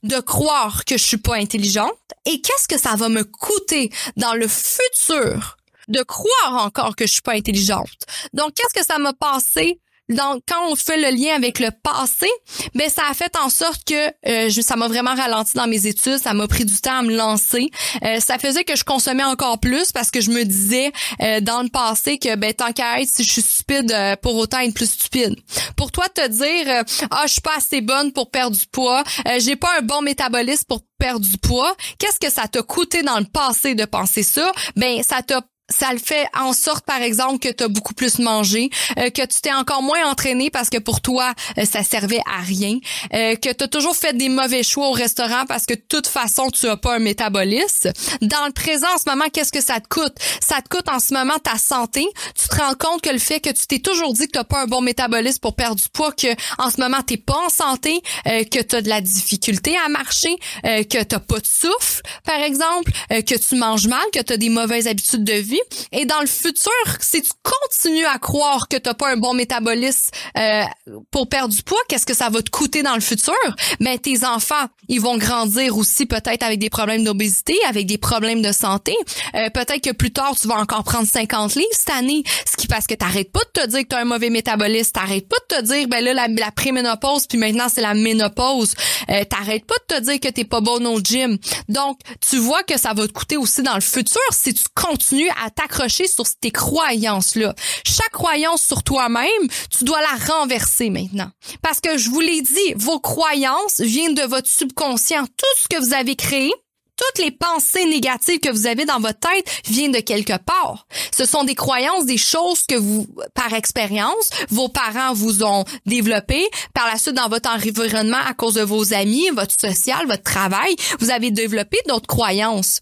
de 0.02 0.18
croire 0.18 0.84
que 0.84 0.98
je 0.98 1.04
suis 1.04 1.16
pas 1.16 1.36
intelligente? 1.36 1.96
Et 2.26 2.40
qu'est-ce 2.40 2.66
que 2.66 2.78
ça 2.78 2.96
va 2.96 3.08
me 3.08 3.22
coûter 3.22 3.90
dans 4.16 4.34
le 4.34 4.48
futur 4.48 5.56
de 5.86 6.02
croire 6.02 6.64
encore 6.64 6.96
que 6.96 7.06
je 7.06 7.12
suis 7.12 7.22
pas 7.22 7.34
intelligente? 7.34 8.04
Donc, 8.32 8.54
qu'est-ce 8.54 8.74
que 8.74 8.84
ça 8.84 8.98
m'a 8.98 9.12
passé 9.12 9.80
donc, 10.08 10.42
quand 10.48 10.70
on 10.70 10.76
fait 10.76 10.96
le 10.96 11.14
lien 11.16 11.34
avec 11.34 11.58
le 11.58 11.70
passé, 11.70 12.28
ben 12.74 12.88
ça 12.88 13.02
a 13.10 13.14
fait 13.14 13.34
en 13.36 13.50
sorte 13.50 13.84
que 13.84 14.08
euh, 14.26 14.50
ça 14.50 14.76
m'a 14.76 14.88
vraiment 14.88 15.14
ralenti 15.14 15.52
dans 15.54 15.66
mes 15.66 15.86
études, 15.86 16.18
ça 16.18 16.32
m'a 16.32 16.48
pris 16.48 16.64
du 16.64 16.80
temps 16.80 16.98
à 16.98 17.02
me 17.02 17.14
lancer. 17.14 17.70
Euh, 18.04 18.18
ça 18.18 18.38
faisait 18.38 18.64
que 18.64 18.74
je 18.74 18.84
consommais 18.84 19.24
encore 19.24 19.58
plus 19.60 19.92
parce 19.92 20.10
que 20.10 20.20
je 20.20 20.30
me 20.30 20.44
disais 20.44 20.92
euh, 21.22 21.40
dans 21.40 21.62
le 21.62 21.68
passé 21.68 22.18
que 22.18 22.36
ben 22.36 22.54
tant 22.54 22.72
qu'à 22.72 23.00
être 23.00 23.08
si 23.08 23.22
je 23.22 23.32
suis 23.32 23.42
stupide 23.42 23.94
pour 24.22 24.36
autant 24.36 24.60
être 24.60 24.74
plus 24.74 24.90
stupide. 24.90 25.36
Pour 25.76 25.92
toi 25.92 26.08
te 26.08 26.26
dire 26.26 26.84
ah 27.10 27.24
je 27.26 27.32
suis 27.32 27.40
pas 27.42 27.56
assez 27.56 27.82
bonne 27.82 28.12
pour 28.12 28.30
perdre 28.30 28.56
du 28.56 28.66
poids, 28.66 29.04
j'ai 29.38 29.56
pas 29.56 29.78
un 29.78 29.82
bon 29.82 30.00
métabolisme 30.00 30.64
pour 30.68 30.80
perdre 30.98 31.24
du 31.24 31.38
poids, 31.38 31.74
qu'est-ce 31.98 32.18
que 32.18 32.32
ça 32.32 32.48
t'a 32.48 32.62
coûté 32.62 33.02
dans 33.02 33.18
le 33.18 33.24
passé 33.26 33.74
de 33.74 33.84
penser 33.84 34.22
ça? 34.22 34.50
Ben 34.76 35.02
ça 35.02 35.22
t'a 35.22 35.42
ça 35.68 35.92
le 35.92 35.98
fait 35.98 36.26
en 36.38 36.52
sorte, 36.52 36.84
par 36.84 37.02
exemple, 37.02 37.38
que 37.38 37.52
tu 37.52 37.62
as 37.62 37.68
beaucoup 37.68 37.92
plus 37.92 38.18
mangé, 38.18 38.70
euh, 38.98 39.10
que 39.10 39.22
tu 39.26 39.40
t'es 39.42 39.52
encore 39.52 39.82
moins 39.82 40.10
entraîné 40.10 40.50
parce 40.50 40.70
que 40.70 40.78
pour 40.78 41.00
toi, 41.00 41.34
euh, 41.58 41.64
ça 41.64 41.84
servait 41.84 42.22
à 42.26 42.40
rien, 42.40 42.78
euh, 43.14 43.36
que 43.36 43.52
tu 43.52 43.64
as 43.64 43.68
toujours 43.68 43.94
fait 43.94 44.16
des 44.16 44.30
mauvais 44.30 44.62
choix 44.62 44.88
au 44.88 44.92
restaurant 44.92 45.44
parce 45.46 45.66
que 45.66 45.74
de 45.74 45.82
toute 45.88 46.06
façon, 46.06 46.50
tu 46.50 46.66
as 46.68 46.76
pas 46.76 46.96
un 46.96 46.98
métabolisme. 46.98 47.92
Dans 48.22 48.46
le 48.46 48.52
présent, 48.52 48.86
en 48.94 48.98
ce 48.98 49.10
moment, 49.10 49.26
qu'est-ce 49.32 49.52
que 49.52 49.60
ça 49.60 49.80
te 49.80 49.88
coûte? 49.88 50.14
Ça 50.46 50.62
te 50.62 50.68
coûte 50.74 50.88
en 50.88 51.00
ce 51.00 51.12
moment 51.12 51.38
ta 51.38 51.58
santé. 51.58 52.06
Tu 52.34 52.48
te 52.48 52.56
rends 52.56 52.74
compte 52.74 53.02
que 53.02 53.10
le 53.10 53.18
fait 53.18 53.40
que 53.40 53.50
tu 53.50 53.66
t'es 53.66 53.80
toujours 53.80 54.14
dit 54.14 54.26
que 54.26 54.38
tu 54.38 54.44
pas 54.44 54.62
un 54.62 54.66
bon 54.66 54.80
métabolisme 54.80 55.40
pour 55.40 55.54
perdre 55.54 55.76
du 55.76 55.88
poids, 55.92 56.12
que 56.12 56.28
en 56.58 56.70
ce 56.70 56.80
moment, 56.80 57.02
tu 57.06 57.18
pas 57.18 57.38
en 57.46 57.50
santé, 57.50 58.00
que 58.24 58.62
tu 58.62 58.76
as 58.76 58.80
de 58.80 58.88
la 58.88 59.00
difficulté 59.00 59.76
à 59.84 59.88
marcher, 59.88 60.34
que 60.62 61.02
tu 61.02 61.18
pas 61.18 61.40
de 61.40 61.46
souffle, 61.46 62.02
par 62.24 62.40
exemple, 62.40 62.90
que 63.10 63.36
tu 63.36 63.56
manges 63.56 63.88
mal, 63.88 64.04
que 64.12 64.20
tu 64.20 64.32
as 64.32 64.36
des 64.36 64.48
mauvaises 64.48 64.86
habitudes 64.86 65.24
de 65.24 65.34
vie, 65.34 65.57
et 65.92 66.04
dans 66.04 66.20
le 66.20 66.26
futur, 66.26 66.72
si 67.00 67.22
tu 67.22 67.30
continues 67.42 68.06
à 68.06 68.18
croire 68.18 68.68
que 68.68 68.76
tu 68.76 68.88
pas 68.94 69.10
un 69.10 69.16
bon 69.16 69.34
métabolisme 69.34 70.10
euh, 70.36 70.64
pour 71.10 71.28
perdre 71.28 71.54
du 71.54 71.62
poids, 71.62 71.78
qu'est-ce 71.88 72.06
que 72.06 72.14
ça 72.14 72.30
va 72.30 72.42
te 72.42 72.50
coûter 72.50 72.82
dans 72.82 72.94
le 72.94 73.00
futur? 73.00 73.34
Mais 73.80 73.98
ben, 73.98 73.98
tes 73.98 74.24
enfants, 74.24 74.66
ils 74.88 75.00
vont 75.00 75.18
grandir 75.18 75.76
aussi 75.76 76.06
peut-être 76.06 76.42
avec 76.42 76.58
des 76.58 76.70
problèmes 76.70 77.04
d'obésité, 77.04 77.56
avec 77.68 77.86
des 77.86 77.98
problèmes 77.98 78.42
de 78.42 78.52
santé. 78.52 78.96
Euh, 79.34 79.50
peut-être 79.50 79.82
que 79.82 79.92
plus 79.92 80.10
tard, 80.10 80.34
tu 80.40 80.48
vas 80.48 80.56
encore 80.56 80.84
prendre 80.84 81.06
50 81.06 81.54
livres 81.54 81.68
cette 81.72 81.90
année, 81.90 82.22
ce 82.50 82.56
qui 82.56 82.66
parce 82.66 82.86
que 82.86 82.94
t'arrêtes 82.94 83.32
pas 83.32 83.40
de 83.54 83.62
te 83.62 83.66
dire 83.68 83.80
que 83.80 83.88
tu 83.88 83.96
as 83.96 84.00
un 84.00 84.04
mauvais 84.04 84.30
métabolisme, 84.30 84.92
t'arrêtes 84.92 85.28
pas 85.28 85.36
de 85.50 85.56
te 85.56 85.62
dire 85.62 85.88
ben 85.88 86.04
là 86.04 86.14
la, 86.14 86.28
la 86.28 86.50
préménopause 86.50 87.26
puis 87.26 87.38
maintenant 87.38 87.66
c'est 87.72 87.80
la 87.80 87.94
ménopause. 87.94 88.74
Euh, 89.10 89.24
t'arrêtes 89.24 89.64
pas 89.64 89.74
de 89.88 89.96
te 89.96 90.00
dire 90.02 90.20
que 90.20 90.28
t'es 90.28 90.44
pas 90.44 90.60
bon 90.60 90.84
au 90.86 91.00
gym. 91.00 91.38
Donc, 91.68 91.98
tu 92.20 92.38
vois 92.38 92.62
que 92.62 92.78
ça 92.78 92.92
va 92.94 93.06
te 93.06 93.12
coûter 93.12 93.36
aussi 93.36 93.62
dans 93.62 93.74
le 93.74 93.80
futur 93.80 94.20
si 94.30 94.54
tu 94.54 94.64
continues 94.74 95.30
à 95.44 95.47
t'accrocher 95.50 96.06
sur 96.06 96.24
tes 96.40 96.50
croyances-là. 96.50 97.54
Chaque 97.84 98.12
croyance 98.12 98.62
sur 98.62 98.82
toi-même, 98.82 99.28
tu 99.70 99.84
dois 99.84 100.00
la 100.00 100.34
renverser 100.34 100.90
maintenant. 100.90 101.30
Parce 101.62 101.80
que 101.80 101.98
je 101.98 102.10
vous 102.10 102.20
l'ai 102.20 102.42
dit, 102.42 102.74
vos 102.76 103.00
croyances 103.00 103.80
viennent 103.80 104.14
de 104.14 104.22
votre 104.22 104.48
subconscient. 104.48 105.24
Tout 105.24 105.62
ce 105.62 105.68
que 105.68 105.80
vous 105.82 105.94
avez 105.94 106.16
créé, 106.16 106.52
toutes 106.98 107.24
les 107.24 107.30
pensées 107.30 107.84
négatives 107.84 108.40
que 108.40 108.50
vous 108.50 108.66
avez 108.66 108.84
dans 108.84 108.98
votre 108.98 109.20
tête 109.20 109.48
viennent 109.66 109.92
de 109.92 110.00
quelque 110.00 110.36
part. 110.36 110.86
Ce 111.16 111.24
sont 111.24 111.44
des 111.44 111.54
croyances, 111.54 112.06
des 112.06 112.18
choses 112.18 112.64
que 112.64 112.74
vous, 112.74 113.06
par 113.34 113.52
expérience, 113.54 114.30
vos 114.50 114.68
parents 114.68 115.14
vous 115.14 115.44
ont 115.44 115.64
développées. 115.86 116.48
Par 116.74 116.86
la 116.86 116.98
suite, 116.98 117.14
dans 117.14 117.28
votre 117.28 117.50
environnement, 117.50 118.18
à 118.26 118.34
cause 118.34 118.54
de 118.54 118.62
vos 118.62 118.92
amis, 118.92 119.28
votre 119.30 119.58
social, 119.58 120.06
votre 120.06 120.24
travail, 120.24 120.74
vous 120.98 121.10
avez 121.10 121.30
développé 121.30 121.78
d'autres 121.86 122.08
croyances. 122.08 122.80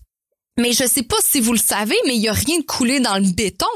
Mais 0.59 0.73
je 0.73 0.87
sais 0.87 1.03
pas 1.03 1.17
si 1.23 1.41
vous 1.41 1.53
le 1.53 1.59
savez, 1.59 1.97
mais 2.07 2.17
il 2.17 2.23
y 2.23 2.29
a 2.29 2.33
rien 2.33 2.59
de 2.59 2.65
coulé 2.65 2.99
dans 2.99 3.17
le 3.17 3.31
béton. 3.31 3.67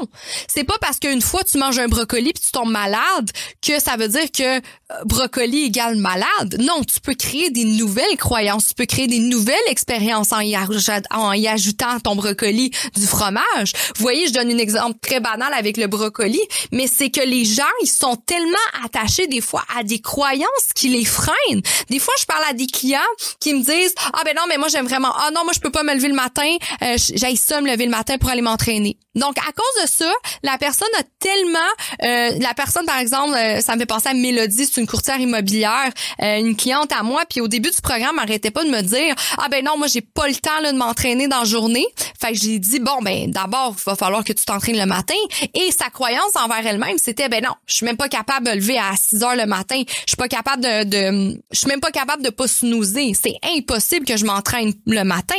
C'est 0.47 0.63
pas 0.63 0.79
parce 0.81 0.97
qu'une 0.97 1.21
fois 1.21 1.43
tu 1.43 1.59
manges 1.59 1.77
un 1.77 1.87
brocoli 1.87 2.33
puis 2.33 2.43
tu 2.43 2.51
tombes 2.51 2.71
malade 2.71 3.29
que 3.61 3.79
ça 3.79 3.97
veut 3.97 4.07
dire 4.07 4.31
que 4.31 4.57
euh, 4.57 4.59
brocoli 5.05 5.65
égale 5.65 5.97
malade. 5.97 6.57
Non, 6.59 6.83
tu 6.83 6.99
peux 6.99 7.13
créer 7.13 7.51
des 7.51 7.65
nouvelles 7.65 8.17
croyances, 8.17 8.69
tu 8.69 8.73
peux 8.73 8.87
créer 8.87 9.05
des 9.05 9.19
nouvelles 9.19 9.55
expériences 9.67 10.31
en 10.31 10.39
y, 10.39 10.57
en 10.57 11.33
y 11.33 11.47
ajoutant 11.47 11.99
ton 11.99 12.15
brocoli 12.15 12.71
du 12.95 13.05
fromage. 13.05 13.73
Vous 13.95 14.01
voyez, 14.01 14.27
je 14.27 14.33
donne 14.33 14.49
un 14.49 14.57
exemple 14.57 14.97
très 15.03 15.19
banal 15.19 15.53
avec 15.53 15.77
le 15.77 15.85
brocoli, 15.85 16.41
mais 16.71 16.87
c'est 16.87 17.11
que 17.11 17.21
les 17.21 17.45
gens, 17.45 17.63
ils 17.83 17.89
sont 17.89 18.15
tellement 18.15 18.57
attachés 18.83 19.27
des 19.27 19.41
fois 19.41 19.63
à 19.77 19.83
des 19.83 19.99
croyances 19.99 20.47
qui 20.73 20.89
les 20.89 21.05
freinent. 21.05 21.61
Des 21.91 21.99
fois, 21.99 22.13
je 22.19 22.25
parle 22.25 22.43
à 22.49 22.53
des 22.53 22.65
clients 22.65 22.99
qui 23.39 23.53
me 23.53 23.59
disent 23.59 23.93
"Ah 24.13 24.23
ben 24.25 24.33
non, 24.35 24.43
mais 24.49 24.57
moi 24.57 24.67
j'aime 24.67 24.87
vraiment 24.87 25.13
ah 25.15 25.29
non, 25.29 25.43
moi 25.43 25.53
je 25.53 25.59
peux 25.59 25.71
pas 25.71 25.83
me 25.83 25.93
lever 25.93 26.07
le 26.07 26.15
matin 26.15 26.57
euh, 26.81 26.97
j'aille 27.15 27.37
ça 27.37 27.61
me 27.61 27.69
lever 27.69 27.85
le 27.85 27.91
matin 27.91 28.17
pour 28.17 28.29
aller 28.29 28.41
m'entraîner. 28.41 28.97
Donc, 29.15 29.37
à 29.39 29.51
cause 29.51 29.83
de 29.83 29.89
ça, 29.89 30.11
la 30.43 30.57
personne 30.57 30.87
a 30.97 31.03
tellement... 31.19 31.59
Euh, 32.03 32.39
la 32.39 32.53
personne, 32.53 32.85
par 32.85 32.97
exemple, 32.97 33.33
euh, 33.35 33.59
ça 33.59 33.75
me 33.75 33.79
fait 33.79 33.85
penser 33.85 34.07
à 34.07 34.13
Mélodie, 34.13 34.65
c'est 34.65 34.79
une 34.79 34.87
courtière 34.87 35.19
immobilière, 35.19 35.91
euh, 36.21 36.37
une 36.37 36.55
cliente 36.55 36.91
à 36.93 37.03
moi, 37.03 37.23
puis 37.29 37.41
au 37.41 37.49
début 37.49 37.71
du 37.71 37.81
programme, 37.81 38.15
elle 38.17 38.29
arrêtait 38.29 38.51
pas 38.51 38.63
de 38.63 38.69
me 38.69 38.81
dire 38.81 39.13
«Ah 39.37 39.47
ben 39.49 39.65
non, 39.65 39.77
moi, 39.77 39.87
j'ai 39.87 40.01
pas 40.01 40.27
le 40.27 40.35
temps 40.35 40.59
là, 40.61 40.71
de 40.71 40.77
m'entraîner 40.77 41.27
dans 41.27 41.39
la 41.39 41.45
journée.» 41.45 41.85
Fait 42.21 42.31
que 42.31 42.39
j'ai 42.39 42.59
dit 42.59 42.79
«Bon, 42.81 43.01
ben 43.01 43.29
d'abord, 43.29 43.75
il 43.77 43.83
va 43.83 43.95
falloir 43.95 44.23
que 44.23 44.31
tu 44.31 44.45
t'entraînes 44.45 44.79
le 44.79 44.85
matin.» 44.85 45.15
Et 45.53 45.71
sa 45.71 45.89
croyance 45.89 46.35
envers 46.35 46.65
elle-même, 46.65 46.97
c'était 46.97 47.27
«Ben 47.29 47.43
non, 47.43 47.53
je 47.65 47.75
suis 47.75 47.85
même 47.85 47.97
pas 47.97 48.07
capable 48.07 48.47
de 48.47 48.53
lever 48.53 48.77
à 48.77 48.93
6 48.95 49.23
heures 49.23 49.35
le 49.35 49.45
matin. 49.45 49.81
Je 49.87 50.11
suis 50.11 50.17
pas 50.17 50.29
capable 50.29 50.63
de... 50.63 50.83
de 50.85 51.41
je 51.51 51.57
suis 51.57 51.67
même 51.67 51.81
pas 51.81 51.91
capable 51.91 52.23
de 52.23 52.29
pas 52.29 52.47
snoozer. 52.47 53.11
C'est 53.21 53.35
impossible 53.57 54.05
que 54.05 54.15
je 54.15 54.25
m'entraîne 54.25 54.73
le 54.85 55.03
matin.» 55.03 55.35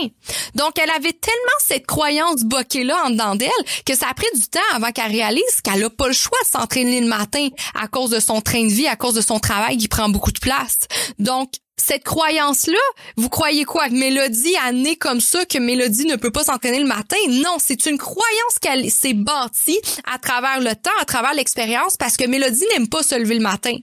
Donc, 0.56 0.78
elle 0.78 0.90
avait 0.90 1.14
tellement 1.22 1.58
cette 1.66 1.86
croyance 1.86 2.42
boquée-là 2.42 2.96
en 3.06 3.10
dedans 3.10 3.34
d'elle 3.34 3.50
que 3.86 3.94
ça 3.96 4.08
a 4.10 4.14
pris 4.14 4.26
du 4.34 4.46
temps 4.48 4.60
avant 4.74 4.90
qu'elle 4.90 5.10
réalise 5.10 5.60
qu'elle 5.62 5.82
a 5.82 5.90
pas 5.90 6.08
le 6.08 6.12
choix 6.12 6.38
de 6.42 6.58
s'entraîner 6.58 7.00
le 7.00 7.06
matin 7.06 7.48
à 7.74 7.88
cause 7.88 8.10
de 8.10 8.20
son 8.20 8.40
train 8.40 8.66
de 8.66 8.72
vie, 8.72 8.88
à 8.88 8.96
cause 8.96 9.14
de 9.14 9.20
son 9.20 9.38
travail 9.38 9.78
qui 9.78 9.88
prend 9.88 10.08
beaucoup 10.08 10.32
de 10.32 10.40
place. 10.40 10.78
Donc, 11.18 11.52
cette 11.76 12.04
croyance-là, 12.04 12.78
vous 13.16 13.28
croyez 13.28 13.64
quoi? 13.64 13.88
Que 13.88 13.94
Mélodie 13.94 14.54
a 14.64 14.72
né 14.72 14.96
comme 14.96 15.20
ça, 15.20 15.44
que 15.46 15.58
Mélodie 15.58 16.04
ne 16.04 16.16
peut 16.16 16.30
pas 16.30 16.44
s'entraîner 16.44 16.78
le 16.78 16.86
matin? 16.86 17.16
Non, 17.28 17.56
c'est 17.58 17.86
une 17.86 17.98
croyance 17.98 18.58
qu'elle 18.60 18.90
s'est 18.90 19.14
bâtie 19.14 19.80
à 20.12 20.18
travers 20.18 20.60
le 20.60 20.74
temps, 20.74 20.90
à 21.00 21.04
travers 21.04 21.34
l'expérience, 21.34 21.96
parce 21.96 22.16
que 22.16 22.26
Mélodie 22.26 22.66
n'aime 22.72 22.88
pas 22.88 23.02
se 23.02 23.14
lever 23.14 23.36
le 23.36 23.40
matin. 23.40 23.74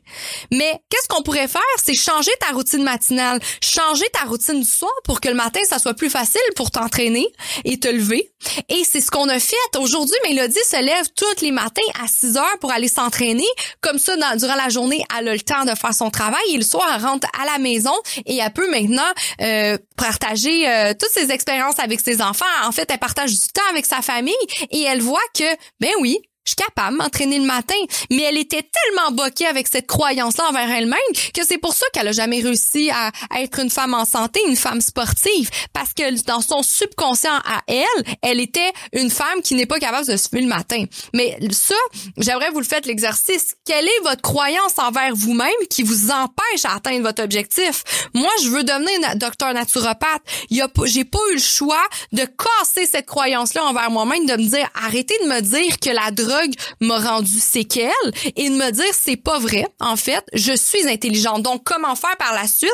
Mais 0.52 0.82
qu'est-ce 0.90 1.08
qu'on 1.08 1.24
pourrait 1.24 1.48
faire? 1.48 1.62
C'est 1.84 1.96
changer 1.96 2.32
ta 2.40 2.54
routine 2.54 2.84
matinale, 2.84 3.40
changer 3.62 4.06
ta 4.14 4.26
routine 4.26 4.60
du 4.60 4.70
soir 4.70 4.94
pour 5.04 5.20
que 5.20 5.28
le 5.28 5.36
matin, 5.36 5.60
ça 5.68 5.80
soit 5.80 5.96
plus 5.96 6.10
facile 6.10 6.42
pour 6.56 6.72
t'entraîner 6.72 7.28
et 7.66 7.80
te 7.80 7.88
lever. 7.88 8.32
Et 8.70 8.84
c'est 8.90 9.02
ce 9.02 9.12
qu'on 9.12 9.28
a 9.30 9.40
fait. 9.40 9.56
Aujourd'hui, 9.80 10.16
Mélodie 10.24 10.60
se 10.64 10.82
lève 10.82 11.08
tous 11.16 11.42
les 11.42 11.52
matins 11.52 11.82
à 12.04 12.08
6 12.08 12.38
heures 12.38 12.60
pour 12.62 12.72
aller 12.72 12.88
s'entraîner. 12.88 13.48
Comme 13.82 13.98
ça, 13.98 14.16
durant 14.36 14.56
la 14.56 14.70
journée, 14.70 15.04
elle 15.18 15.28
a 15.28 15.34
le 15.34 15.42
temps 15.42 15.66
de 15.66 15.76
faire 15.76 15.94
son 15.94 16.12
travail 16.12 16.40
et 16.54 16.58
le 16.58 16.64
soir, 16.64 16.88
elle 16.96 17.04
rentre 17.04 17.28
à 17.42 17.46
la 17.46 17.58
maison 17.58 17.79
et 18.26 18.38
elle 18.38 18.52
peut 18.52 18.70
maintenant 18.70 19.12
euh, 19.42 19.78
partager 19.98 20.68
euh, 20.68 20.94
toutes 21.00 21.12
ses 21.12 21.32
expériences 21.32 21.80
avec 21.80 22.00
ses 22.00 22.22
enfants. 22.22 22.46
En 22.64 22.72
fait, 22.72 22.90
elle 22.92 23.00
partage 23.00 23.32
du 23.32 23.40
temps 23.40 23.62
avec 23.70 23.86
sa 23.86 24.02
famille 24.02 24.34
et 24.72 24.84
elle 24.84 25.02
voit 25.02 25.20
que, 25.34 25.46
ben 25.80 25.92
oui, 26.02 26.18
je 26.50 26.56
suis 26.56 26.74
capable 26.74 26.98
de 26.98 27.04
m'entraîner 27.04 27.38
le 27.38 27.46
matin. 27.46 27.76
Mais 28.10 28.24
elle 28.24 28.38
était 28.38 28.64
tellement 28.64 29.12
boquée 29.12 29.46
avec 29.46 29.68
cette 29.68 29.88
croyance-là 29.88 30.50
envers 30.50 30.70
elle-même 30.70 31.00
que 31.34 31.46
c'est 31.46 31.58
pour 31.58 31.74
ça 31.74 31.86
qu'elle 31.94 32.08
a 32.08 32.12
jamais 32.12 32.42
réussi 32.42 32.90
à, 32.90 33.12
être 33.40 33.60
une 33.60 33.70
femme 33.70 33.94
en 33.94 34.06
santé, 34.06 34.40
une 34.48 34.56
femme 34.56 34.82
sportive. 34.82 35.50
Parce 35.74 35.94
que 35.94 36.24
dans 36.24 36.42
son 36.42 36.64
subconscient 36.64 37.36
à 37.36 37.62
elle, 37.68 38.18
elle 38.22 38.40
était 38.40 38.72
une 38.94 39.10
femme 39.10 39.42
qui 39.44 39.56
n'est 39.56 39.66
pas 39.66 39.80
capable 39.80 40.08
de 40.08 40.18
se 40.18 40.28
lever 40.32 40.44
le 40.44 40.50
matin. 40.50 40.86
Mais 41.14 41.38
ça, 41.52 41.76
j'aimerais 42.18 42.50
vous 42.50 42.60
le 42.60 42.66
faire 42.66 42.82
l'exercice. 42.86 43.56
Quelle 43.66 43.86
est 43.86 44.00
votre 44.04 44.22
croyance 44.22 44.78
envers 44.78 45.14
vous-même 45.14 45.50
qui 45.70 45.84
vous 45.84 46.10
empêche 46.10 46.64
d'atteindre 46.64 47.04
votre 47.04 47.24
objectif? 47.24 47.84
Moi, 48.14 48.30
je 48.44 48.50
veux 48.50 48.64
devenir 48.64 49.16
docteur 49.16 49.54
naturopathe. 49.54 50.24
J'ai 50.50 51.04
pas 51.04 51.20
eu 51.32 51.36
le 51.36 51.42
choix 51.42 51.84
de 52.12 52.24
casser 52.24 52.88
cette 52.92 53.06
croyance-là 53.06 53.66
envers 53.66 53.92
moi-même, 53.92 54.26
de 54.26 54.34
me 54.34 54.50
dire, 54.50 54.68
arrêtez 54.74 55.16
de 55.24 55.30
me 55.30 55.42
dire 55.42 55.80
que 55.80 55.90
la 55.90 56.12
drogue 56.12 56.39
m'a 56.80 57.00
rendu 57.00 57.40
séquelle 57.40 57.90
et 58.36 58.50
de 58.50 58.56
me 58.56 58.72
dire 58.72 58.94
c'est 58.94 59.18
pas 59.18 59.40
vrai. 59.40 59.66
En 59.80 59.96
fait, 59.96 60.24
je 60.34 60.54
suis 60.54 60.88
intelligente. 60.88 61.44
Donc 61.44 61.64
comment 61.64 61.96
faire 61.96 62.18
par 62.18 62.34
la 62.34 62.48
suite? 62.48 62.70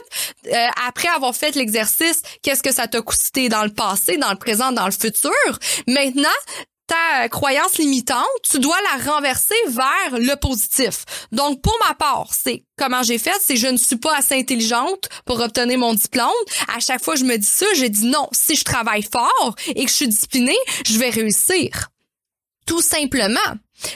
Euh, 0.48 0.68
après 0.88 1.08
avoir 1.10 1.36
fait 1.36 1.56
l'exercice 1.56 2.22
Qu'est-ce 2.42 2.64
que 2.64 2.74
ça 2.74 2.88
t'a 2.88 3.02
coûté 3.02 3.50
dans 3.50 3.64
le 3.64 3.74
passé, 3.74 4.18
dans 4.18 4.32
le 4.32 4.38
présent, 4.38 4.72
dans 4.72 4.86
le 4.86 4.92
futur? 4.92 5.32
Maintenant, 5.88 6.30
ta 6.88 7.28
croyance 7.30 7.78
limitante, 7.78 8.26
tu 8.44 8.60
dois 8.60 8.78
la 8.92 9.12
renverser 9.12 9.56
vers 9.68 10.20
le 10.20 10.36
positif. 10.36 11.04
Donc, 11.32 11.62
pour 11.62 11.76
ma 11.88 11.96
part, 11.96 12.30
c'est 12.32 12.64
comment 12.78 13.02
j'ai 13.02 13.18
fait, 13.18 13.34
c'est 13.42 13.56
je 13.56 13.68
ne 13.68 13.78
suis 13.78 13.96
pas 13.96 14.16
assez 14.16 14.36
intelligente 14.36 15.10
pour 15.26 15.40
obtenir 15.40 15.80
mon 15.80 15.94
diplôme. 15.94 16.30
À 16.76 16.80
chaque 16.80 17.04
fois 17.04 17.16
je 17.16 17.24
me 17.24 17.38
dis 17.38 17.48
ça, 17.48 17.66
j'ai 17.76 17.90
dit 17.90 18.06
non, 18.06 18.28
si 18.32 18.56
je 18.56 18.64
travaille 18.64 19.04
fort 19.04 19.56
et 19.68 19.84
que 19.84 19.90
je 19.90 19.96
suis 19.96 20.08
disciplinée, 20.08 20.58
je 20.86 21.00
vais 21.00 21.10
réussir. 21.10 21.90
Tout 22.66 22.82
simplement. 22.82 23.40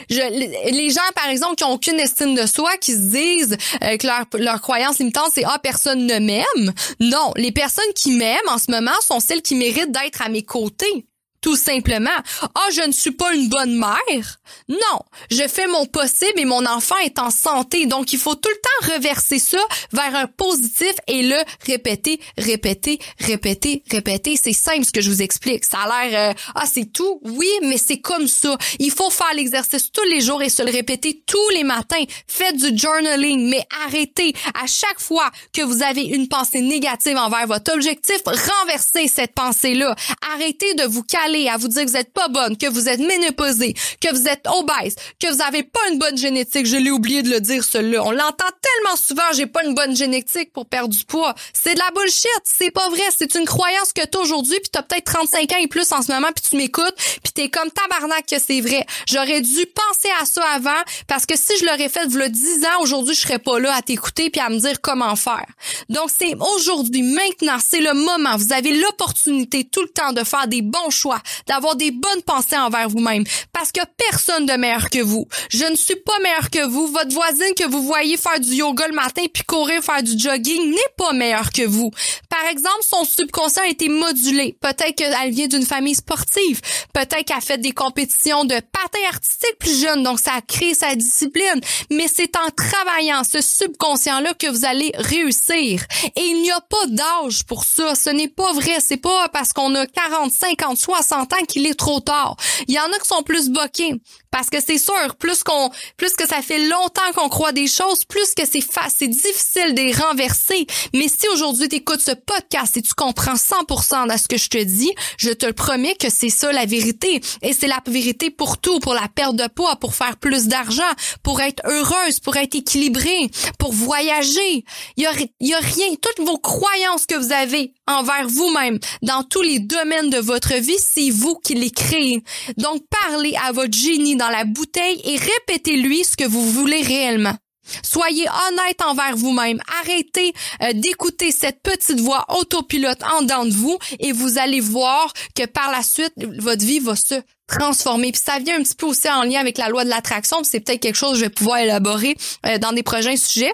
Je, 0.09 0.71
les 0.71 0.89
gens, 0.89 1.01
par 1.15 1.29
exemple, 1.29 1.55
qui 1.55 1.63
ont 1.63 1.73
aucune 1.73 1.99
estime 1.99 2.35
de 2.35 2.45
soi, 2.45 2.71
qui 2.77 2.93
se 2.93 2.97
disent 2.97 3.57
euh, 3.83 3.97
que 3.97 4.05
leur, 4.05 4.25
leur 4.33 4.61
croyance 4.61 4.99
limitante, 4.99 5.31
c'est 5.33 5.43
«Ah, 5.47 5.59
personne 5.61 6.05
ne 6.05 6.19
m'aime». 6.19 6.73
Non, 6.99 7.31
les 7.35 7.51
personnes 7.51 7.93
qui 7.95 8.11
m'aiment 8.11 8.37
en 8.47 8.57
ce 8.57 8.69
moment 8.69 8.91
sont 9.01 9.19
celles 9.19 9.41
qui 9.41 9.55
méritent 9.55 9.91
d'être 9.91 10.21
à 10.21 10.29
mes 10.29 10.43
côtés 10.43 11.05
tout 11.41 11.55
simplement. 11.55 12.09
Ah, 12.41 12.67
je 12.73 12.81
ne 12.81 12.91
suis 12.91 13.11
pas 13.11 13.33
une 13.33 13.47
bonne 13.47 13.77
mère. 13.77 14.39
Non, 14.67 14.99
je 15.31 15.47
fais 15.47 15.67
mon 15.67 15.85
possible 15.85 16.37
et 16.37 16.45
mon 16.45 16.65
enfant 16.65 16.97
est 16.97 17.17
en 17.17 17.31
santé. 17.31 17.85
Donc, 17.85 18.11
il 18.11 18.19
faut 18.19 18.35
tout 18.35 18.49
le 18.49 18.55
temps 18.55 18.93
reverser 18.93 19.39
ça 19.39 19.59
vers 19.93 20.15
un 20.15 20.27
positif 20.27 20.93
et 21.07 21.23
le 21.23 21.37
répéter, 21.65 22.19
répéter, 22.37 22.99
répéter, 23.19 23.83
répéter. 23.89 24.37
C'est 24.41 24.53
simple 24.53 24.83
ce 24.83 24.91
que 24.91 25.01
je 25.01 25.09
vous 25.09 25.21
explique. 25.21 25.63
Ça 25.65 25.79
a 25.79 26.07
l'air, 26.07 26.31
euh, 26.31 26.33
ah, 26.55 26.65
c'est 26.71 26.91
tout. 26.91 27.19
Oui, 27.23 27.49
mais 27.61 27.77
c'est 27.77 27.99
comme 27.99 28.27
ça. 28.27 28.57
Il 28.79 28.91
faut 28.91 29.09
faire 29.09 29.33
l'exercice 29.33 29.91
tous 29.91 30.03
les 30.03 30.19
jours 30.19 30.41
et 30.41 30.49
se 30.49 30.63
le 30.63 30.71
répéter 30.71 31.23
tous 31.25 31.49
les 31.53 31.63
matins. 31.63 32.03
Faites 32.27 32.57
du 32.57 32.77
journaling, 32.77 33.49
mais 33.49 33.65
arrêtez. 33.85 34.33
À 34.61 34.67
chaque 34.67 34.99
fois 34.99 35.29
que 35.53 35.61
vous 35.61 35.83
avez 35.83 36.03
une 36.03 36.27
pensée 36.27 36.61
négative 36.61 37.17
envers 37.17 37.47
votre 37.47 37.73
objectif, 37.73 38.21
renversez 38.25 39.07
cette 39.07 39.33
pensée-là. 39.33 39.95
Arrêtez 40.33 40.73
de 40.73 40.83
vous 40.83 41.03
caler 41.03 41.28
à 41.49 41.57
vous 41.57 41.67
dire 41.67 41.85
que 41.85 41.89
vous 41.89 41.97
êtes 41.97 42.13
pas 42.13 42.27
bonne, 42.27 42.57
que 42.57 42.67
vous 42.67 42.89
êtes 42.89 42.99
ménopausée, 42.99 43.73
que 44.01 44.13
vous 44.13 44.27
êtes 44.27 44.45
obèse, 44.47 44.95
que 45.19 45.33
vous 45.33 45.41
avez 45.41 45.63
pas 45.63 45.79
une 45.91 45.99
bonne 45.99 46.17
génétique, 46.17 46.65
je 46.65 46.77
l'ai 46.77 46.91
oublié 46.91 47.23
de 47.23 47.29
le 47.29 47.39
dire 47.39 47.63
celui-là. 47.63 48.03
On 48.03 48.11
l'entend 48.11 48.45
tellement 48.61 48.97
souvent, 48.97 49.23
j'ai 49.33 49.47
pas 49.47 49.63
une 49.63 49.75
bonne 49.75 49.95
génétique 49.95 50.51
pour 50.53 50.65
perdre 50.65 50.89
du 50.89 51.05
poids. 51.05 51.33
C'est 51.53 51.73
de 51.73 51.79
la 51.79 51.91
bullshit, 51.91 52.41
c'est 52.43 52.71
pas 52.71 52.87
vrai, 52.89 53.03
c'est 53.17 53.35
une 53.35 53.45
croyance 53.45 53.93
que 53.93 54.05
t'as 54.05 54.19
aujourd'hui 54.19 54.59
puis 54.59 54.69
t'as 54.71 54.83
peut-être 54.83 55.05
35 55.05 55.51
ans 55.51 55.57
et 55.61 55.67
plus 55.67 55.91
en 55.91 56.01
ce 56.01 56.11
moment 56.11 56.29
puis 56.35 56.43
tu 56.49 56.57
m'écoutes 56.57 56.95
puis 57.23 57.33
t'es 57.33 57.49
comme 57.49 57.69
tabarnak 57.71 58.25
que 58.25 58.39
c'est 58.39 58.61
vrai. 58.61 58.85
J'aurais 59.07 59.41
dû 59.41 59.65
penser 59.65 60.09
à 60.21 60.25
ça 60.25 60.43
avant 60.55 60.81
parce 61.07 61.25
que 61.25 61.37
si 61.37 61.57
je 61.59 61.65
l'aurais 61.65 61.89
fait 61.89 62.05
le 62.05 62.29
10 62.29 62.65
ans, 62.65 62.81
aujourd'hui 62.81 63.15
je 63.15 63.21
serais 63.21 63.39
pas 63.39 63.59
là 63.59 63.75
à 63.75 63.81
t'écouter 63.81 64.29
puis 64.29 64.41
à 64.41 64.49
me 64.49 64.57
dire 64.57 64.81
comment 64.81 65.15
faire. 65.15 65.45
Donc 65.89 66.09
c'est 66.17 66.35
aujourd'hui, 66.55 67.03
maintenant, 67.03 67.57
c'est 67.63 67.81
le 67.81 67.93
moment. 67.93 68.37
Vous 68.37 68.53
avez 68.53 68.73
l'opportunité 68.73 69.65
tout 69.65 69.81
le 69.81 69.89
temps 69.89 70.13
de 70.13 70.23
faire 70.23 70.47
des 70.47 70.61
bons 70.61 70.89
choix, 70.89 71.18
d'avoir 71.47 71.75
des 71.75 71.91
bonnes 71.91 72.21
pensées 72.25 72.57
envers 72.57 72.89
vous-même. 72.89 73.23
Parce 73.53 73.71
que 73.71 73.81
personne 74.09 74.45
de 74.45 74.53
meilleur 74.53 74.89
que 74.89 75.01
vous. 75.01 75.27
Je 75.49 75.65
ne 75.65 75.75
suis 75.75 75.95
pas 75.95 76.17
meilleur 76.19 76.49
que 76.49 76.65
vous. 76.67 76.87
Votre 76.87 77.13
voisine 77.13 77.53
que 77.55 77.67
vous 77.67 77.83
voyez 77.83 78.17
faire 78.17 78.39
du 78.39 78.55
yoga 78.55 78.87
le 78.87 78.95
matin 78.95 79.23
puis 79.33 79.43
courir 79.43 79.83
faire 79.83 80.03
du 80.03 80.17
jogging 80.17 80.71
n'est 80.71 80.93
pas 80.97 81.13
meilleure 81.13 81.51
que 81.51 81.65
vous. 81.65 81.91
Par 82.29 82.45
exemple, 82.49 82.81
son 82.81 83.03
subconscient 83.03 83.63
a 83.63 83.67
été 83.67 83.89
modulé. 83.89 84.57
Peut-être 84.61 84.95
qu'elle 84.95 85.31
vient 85.31 85.47
d'une 85.47 85.65
famille 85.65 85.95
sportive. 85.95 86.61
Peut-être 86.93 87.25
qu'elle 87.25 87.41
fait 87.41 87.57
des 87.57 87.71
compétitions 87.71 88.45
de 88.45 88.55
patin 88.55 88.99
artistique 89.09 89.57
plus 89.59 89.81
jeune, 89.81 90.03
donc 90.03 90.19
ça 90.19 90.33
a 90.33 90.41
créé 90.41 90.73
sa 90.73 90.95
discipline. 90.95 91.61
Mais 91.89 92.07
c'est 92.07 92.35
en 92.37 92.49
travaillant 92.51 93.23
ce 93.23 93.41
subconscient-là 93.41 94.33
que 94.33 94.47
vous 94.47 94.65
allez 94.65 94.91
réussir. 94.95 95.83
Et 96.15 96.21
il 96.21 96.41
n'y 96.41 96.51
a 96.51 96.61
pas 96.61 96.85
d'âge 96.87 97.43
pour 97.45 97.63
ça. 97.63 97.95
Ce 97.95 98.09
n'est 98.09 98.27
pas 98.27 98.53
vrai. 98.53 98.77
C'est 98.79 98.97
pas 98.97 99.29
parce 99.29 99.53
qu'on 99.53 99.73
a 99.75 99.85
40, 99.85 100.31
50, 100.31 100.77
60 100.77 101.08
s'entend 101.09 101.43
qu'il 101.47 101.67
est 101.67 101.77
trop 101.77 101.99
tard. 101.99 102.35
Il 102.67 102.73
y 102.73 102.79
en 102.79 102.85
a 102.85 102.99
qui 102.99 103.07
sont 103.07 103.23
plus 103.23 103.49
boqués 103.49 103.95
parce 104.31 104.49
que 104.49 104.57
c'est 104.65 104.77
sûr, 104.77 105.15
plus 105.17 105.43
qu'on 105.43 105.71
plus 105.97 106.13
que 106.13 106.27
ça 106.27 106.41
fait 106.41 106.67
longtemps 106.67 107.11
qu'on 107.15 107.29
croit 107.29 107.51
des 107.51 107.67
choses, 107.67 108.05
plus 108.07 108.33
que 108.35 108.43
c'est 108.45 108.63
c'est 108.95 109.07
difficile 109.07 109.73
de 109.73 109.81
les 109.81 109.93
renverser. 109.93 110.67
Mais 110.93 111.07
si 111.07 111.27
aujourd'hui 111.33 111.67
tu 111.67 111.77
écoutes 111.77 112.01
ce 112.01 112.11
podcast 112.11 112.77
et 112.77 112.81
tu 112.81 112.93
comprends 112.93 113.33
100% 113.33 114.11
de 114.11 114.17
ce 114.17 114.27
que 114.27 114.37
je 114.37 114.49
te 114.49 114.63
dis, 114.63 114.91
je 115.17 115.31
te 115.31 115.45
le 115.45 115.53
promets 115.53 115.95
que 115.95 116.09
c'est 116.09 116.29
ça 116.29 116.51
la 116.51 116.65
vérité 116.65 117.21
et 117.41 117.53
c'est 117.53 117.67
la 117.67 117.79
vérité 117.87 118.29
pour 118.29 118.59
tout, 118.59 118.79
pour 118.79 118.93
la 118.93 119.07
perte 119.13 119.35
de 119.35 119.47
poids, 119.47 119.77
pour 119.77 119.95
faire 119.95 120.17
plus 120.17 120.47
d'argent, 120.47 120.83
pour 121.23 121.41
être 121.41 121.63
heureuse, 121.65 122.19
pour 122.19 122.35
être 122.37 122.55
équilibrée, 122.55 123.31
pour 123.57 123.73
voyager. 123.73 124.63
Il 124.97 125.03
y 125.03 125.07
a, 125.07 125.11
y 125.39 125.53
a 125.53 125.59
rien, 125.59 125.95
toutes 126.01 126.25
vos 126.25 126.37
croyances 126.37 127.05
que 127.05 127.15
vous 127.15 127.31
avez 127.31 127.73
envers 127.87 128.27
vous-même 128.27 128.79
dans 129.01 129.23
tous 129.23 129.41
les 129.41 129.59
domaines 129.59 130.09
de 130.09 130.19
votre 130.19 130.53
vie, 130.55 130.77
vous 131.09 131.35
qui 131.35 131.55
les 131.55 131.71
créez. 131.71 132.23
Donc, 132.57 132.83
parlez 133.07 133.35
à 133.45 133.51
votre 133.51 133.77
génie 133.77 134.15
dans 134.15 134.29
la 134.29 134.43
bouteille 134.43 135.01
et 135.05 135.17
répétez-lui 135.17 136.03
ce 136.03 136.17
que 136.17 136.27
vous 136.27 136.51
voulez 136.51 136.81
réellement. 136.81 137.35
Soyez 137.83 138.25
honnête 138.47 138.81
envers 138.83 139.15
vous-même. 139.15 139.59
Arrêtez 139.81 140.33
euh, 140.63 140.73
d'écouter 140.73 141.31
cette 141.31 141.61
petite 141.61 141.99
voix 141.99 142.25
autopilote 142.29 143.01
en 143.15 143.21
dedans 143.21 143.45
de 143.45 143.51
vous 143.51 143.77
et 143.99 144.11
vous 144.11 144.37
allez 144.37 144.59
voir 144.59 145.13
que 145.35 145.45
par 145.45 145.71
la 145.71 145.83
suite, 145.83 146.13
votre 146.39 146.65
vie 146.65 146.79
va 146.79 146.95
se 146.95 147.15
transformer. 147.47 148.11
Puis 148.11 148.21
ça 148.23 148.39
vient 148.39 148.59
un 148.59 148.63
petit 148.63 148.75
peu 148.75 148.85
aussi 148.85 149.09
en 149.09 149.23
lien 149.23 149.39
avec 149.39 149.57
la 149.57 149.69
loi 149.69 149.83
de 149.83 149.89
l'attraction. 149.89 150.37
C'est 150.43 150.59
peut-être 150.59 150.81
quelque 150.81 150.95
chose 150.95 151.13
que 151.13 151.19
je 151.19 151.25
vais 151.25 151.29
pouvoir 151.29 151.57
élaborer 151.59 152.15
euh, 152.45 152.57
dans 152.57 152.71
des 152.71 152.83
prochains 152.83 153.17
sujets. 153.17 153.53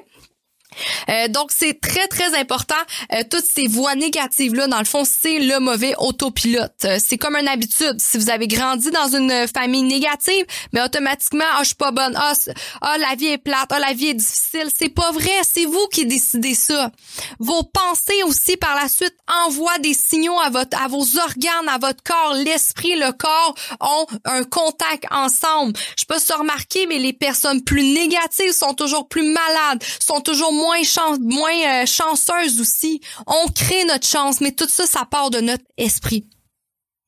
Euh, 1.09 1.27
donc 1.27 1.51
c'est 1.55 1.79
très 1.79 2.07
très 2.07 2.37
important. 2.37 2.75
Euh, 3.13 3.23
toutes 3.29 3.45
ces 3.45 3.67
voix 3.67 3.95
négatives 3.95 4.53
là, 4.53 4.67
dans 4.67 4.79
le 4.79 4.85
fond, 4.85 5.03
c'est 5.05 5.39
le 5.39 5.59
mauvais 5.59 5.93
autopilote. 5.97 6.73
Euh, 6.85 6.97
c'est 7.03 7.17
comme 7.17 7.35
une 7.35 7.47
habitude. 7.47 7.99
Si 7.99 8.17
vous 8.17 8.29
avez 8.29 8.47
grandi 8.47 8.91
dans 8.91 9.15
une 9.15 9.47
famille 9.47 9.83
négative, 9.83 10.45
mais 10.73 10.81
automatiquement, 10.81 11.45
ah 11.53 11.59
je 11.61 11.67
suis 11.67 11.75
pas 11.75 11.91
bonne, 11.91 12.13
ah, 12.15 12.33
ah 12.81 12.97
la 12.97 13.15
vie 13.15 13.27
est 13.27 13.37
plate, 13.37 13.69
ah 13.69 13.79
la 13.79 13.93
vie 13.93 14.09
est 14.09 14.13
difficile. 14.15 14.69
C'est 14.77 14.89
pas 14.89 15.11
vrai. 15.11 15.31
C'est 15.43 15.65
vous 15.65 15.87
qui 15.91 16.05
décidez 16.05 16.55
ça. 16.55 16.91
Vos 17.39 17.63
pensées 17.63 18.23
aussi 18.25 18.57
par 18.57 18.75
la 18.75 18.87
suite 18.87 19.15
envoient 19.45 19.79
des 19.79 19.93
signaux 19.93 20.39
à 20.39 20.49
votre 20.49 20.77
à 20.81 20.87
vos 20.87 21.17
organes, 21.17 21.69
à 21.69 21.77
votre 21.77 22.03
corps. 22.03 22.33
L'esprit, 22.33 22.95
le 22.95 23.11
corps 23.11 23.55
ont 23.79 24.05
un 24.25 24.43
contact 24.43 25.05
ensemble. 25.11 25.73
Je 25.97 26.05
peux 26.05 26.19
se 26.19 26.33
remarquer, 26.33 26.87
mais 26.87 26.99
les 26.99 27.13
personnes 27.13 27.63
plus 27.63 27.83
négatives 27.83 28.51
sont 28.51 28.73
toujours 28.73 29.07
plus 29.07 29.23
malades, 29.23 29.83
sont 29.99 30.21
toujours 30.21 30.51
moins 30.51 30.64
moins 30.65 30.83
chance, 30.83 31.19
moins 31.19 31.83
euh, 31.83 31.85
chanceuse 31.85 32.59
aussi. 32.59 33.01
On 33.27 33.47
crée 33.49 33.85
notre 33.85 34.07
chance, 34.07 34.41
mais 34.41 34.51
tout 34.51 34.67
ça, 34.67 34.85
ça 34.85 35.05
part 35.05 35.29
de 35.29 35.39
notre 35.39 35.63
esprit. 35.77 36.25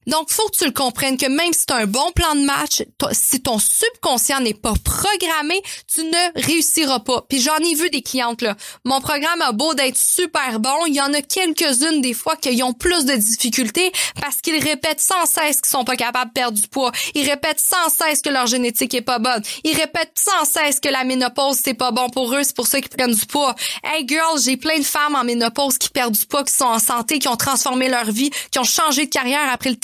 Donc, 0.08 0.32
faut 0.32 0.48
que 0.48 0.58
tu 0.58 0.66
le 0.66 0.72
comprennes 0.72 1.18
que 1.18 1.26
même 1.26 1.54
si 1.54 1.66
tu 1.66 1.74
un 1.74 1.86
bon 1.86 2.12
plan 2.16 2.34
de 2.34 2.42
match, 2.42 2.84
si 3.12 3.42
ton 3.42 3.60
subconscient 3.60 4.40
n'est 4.40 4.54
pas 4.54 4.74
programmé, 4.84 5.62
tu 5.94 6.02
ne 6.02 6.42
réussiras 6.42 7.00
pas. 7.00 7.26
Puis 7.28 7.42
j'en 7.42 7.58
ai 7.58 7.76
vu 7.76 7.90
des 7.90 8.02
clientes 8.02 8.42
là. 8.42 8.56
Mon 8.86 9.02
programme 9.02 9.42
a 9.42 9.52
beau 9.52 9.74
d'être 9.74 9.98
super 9.98 10.60
bon, 10.60 10.86
il 10.88 10.96
y 10.96 11.02
en 11.02 11.14
a 11.14 11.22
quelques-unes 11.22 12.02
des 12.02 12.14
fois 12.14 12.36
qui 12.38 12.64
ont 12.64 12.74
plus 12.74 13.06
de 13.06 13.16
difficultés 13.16 13.92
parce 14.22 14.42
qu'ils 14.42 14.64
répètent 14.64 15.02
sans 15.02 15.26
cesse 15.26 15.62
qu'ils 15.62 15.70
sont 15.70 15.84
pas 15.84 15.96
capables 15.96 16.32
de 16.32 16.34
perdre 16.34 16.58
du 16.58 16.68
poids. 16.68 16.92
Ils 17.14 17.30
répètent 17.30 17.60
sans 17.60 17.90
cesse 17.90 18.22
que 18.22 18.30
leur 18.30 18.48
génétique 18.48 18.94
est 18.94 19.02
pas 19.02 19.20
bonne. 19.20 19.42
Ils 19.64 19.76
répètent 19.76 20.16
sans 20.16 20.46
cesse 20.46 20.80
que 20.80 20.90
la 20.90 21.04
ménopause 21.04 21.60
c'est 21.64 21.74
pas 21.74 21.92
bon 21.92 22.10
pour 22.10 22.34
eux, 22.34 22.44
c'est 22.44 22.56
pour 22.56 22.68
ça 22.68 22.80
qu'ils 22.80 22.90
prennent 22.90 23.14
du 23.14 23.26
poids. 23.26 23.56
Hey 23.84 24.08
girl, 24.08 24.40
j'ai 24.42 24.58
plein 24.58 24.80
de 24.80 24.84
femmes 24.84 25.16
en 25.16 25.26
ménopause 25.26 25.78
qui 25.78 25.90
perdent 25.90 26.16
du 26.16 26.26
poids, 26.26 26.44
qui 26.46 26.54
sont 26.54 26.66
en 26.66 26.80
santé, 26.80 27.20
qui 27.20 27.28
ont 27.28 27.36
transformé 27.36 27.90
leur 27.90 28.06
vie, 28.06 28.32
qui 28.52 28.60
ont 28.60 28.64
changé 28.64 29.06
de 29.06 29.12
carrière 29.12 29.50
après 29.52 29.70
le 29.70 29.76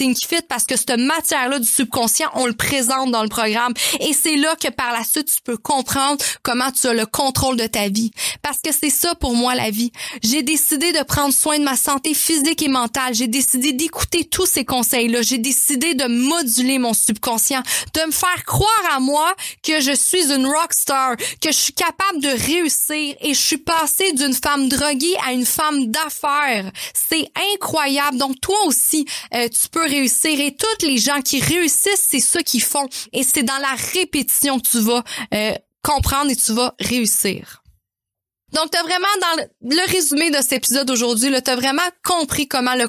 parce 0.47 0.66
que 0.66 0.76
cette 0.76 0.97
matière-là 0.97 1.59
du 1.59 1.68
subconscient, 1.68 2.30
on 2.36 2.45
le 2.45 2.53
présente 2.53 3.11
dans 3.11 3.24
le 3.24 3.30
programme. 3.30 3.74
Et 3.99 4.14
c'est 4.14 4.36
là 4.36 4.55
que 4.55 4.70
par 4.70 4.91
la 4.91 5.03
suite, 5.03 5.28
tu 5.34 5.41
peux 5.43 5.57
comprendre 5.57 6.24
comment 6.43 6.72
tu 6.72 6.88
as 6.88 6.93
le 6.93 7.05
contrôle 7.05 7.57
de 7.57 7.68
ta 7.68 7.89
vie. 7.89 8.11
Parce 8.41 8.59
que 8.59 8.72
c'est 8.72 8.89
ça 8.89 9.16
pour 9.16 9.36
moi 9.36 9.55
la 9.55 9.70
vie. 9.70 9.91
J'ai 10.24 10.43
décidé 10.43 10.91
de 10.91 11.03
prendre 11.03 11.34
soin 11.34 11.59
de 11.59 11.64
ma 11.64 11.76
santé 11.76 12.14
physique 12.14 12.61
et 12.61 12.68
mentale. 12.68 13.14
J'ai 13.14 13.28
décidé 13.28 13.74
d'écouter 13.74 14.26
tous 14.26 14.45
ces 14.45 14.66
conseils-là. 14.66 15.22
J'ai 15.22 15.38
décidé 15.38 15.93
de 15.93 16.05
moduler 16.05 16.80
mon 16.80 16.93
subconscient, 16.93 17.61
de 17.93 18.07
me 18.07 18.11
faire 18.11 18.45
croire 18.45 18.70
à 18.95 18.99
moi 18.99 19.34
que 19.64 19.80
je 19.82 19.93
suis 19.93 20.32
une 20.32 20.45
rockstar, 20.45 21.16
que 21.41 21.51
je 21.51 21.57
suis 21.57 21.74
capable 21.74 22.22
de 22.22 22.30
réussir 22.30 23.16
et 23.22 23.34
je 23.34 23.39
suis 23.39 23.57
passée 23.57 24.14
d'une 24.14 24.34
femme 24.34 24.70
droguée 24.70 25.16
à 25.26 25.34
une 25.34 25.45
femme 25.45 25.88
d'affaires. 25.88 26.72
C'est 26.93 27.30
incroyable. 27.53 28.18
Donc 28.18 28.39
toi 28.41 28.57
aussi, 28.66 29.05
euh, 29.34 29.47
tu 29.49 29.70
peux 29.70 29.84
réussir 29.84 30.03
et 30.04 30.56
toutes 30.56 30.84
les 30.84 30.97
gens 30.97 31.22
qui 31.22 31.39
réussissent, 31.39 32.08
c'est 32.10 32.20
ce 32.20 32.39
qu'ils 32.39 32.64
font 32.64 32.88
et 33.12 33.24
c'est 33.24 33.43
dans 33.43 33.58
la 33.60 33.76
répétition 33.93 34.60
que 34.60 34.68
tu 34.68 34.80
vas 34.80 35.04
euh, 35.34 35.54
comprendre 35.82 36.32
et 36.32 36.36
tu 36.36 36.54
vas 36.54 36.76
réussir. 36.80 37.62
Donc, 38.54 38.70
tu 38.72 38.80
vraiment, 38.84 39.08
dans 39.20 39.43
le, 39.70 39.91
résumé 39.91 40.30
de 40.30 40.38
cet 40.38 40.54
épisode 40.54 40.89
aujourd'hui, 40.91 41.34
tu 41.43 41.49
as 41.49 41.56
vraiment 41.56 41.82
compris 42.04 42.47
comment 42.47 42.76
le, 42.76 42.88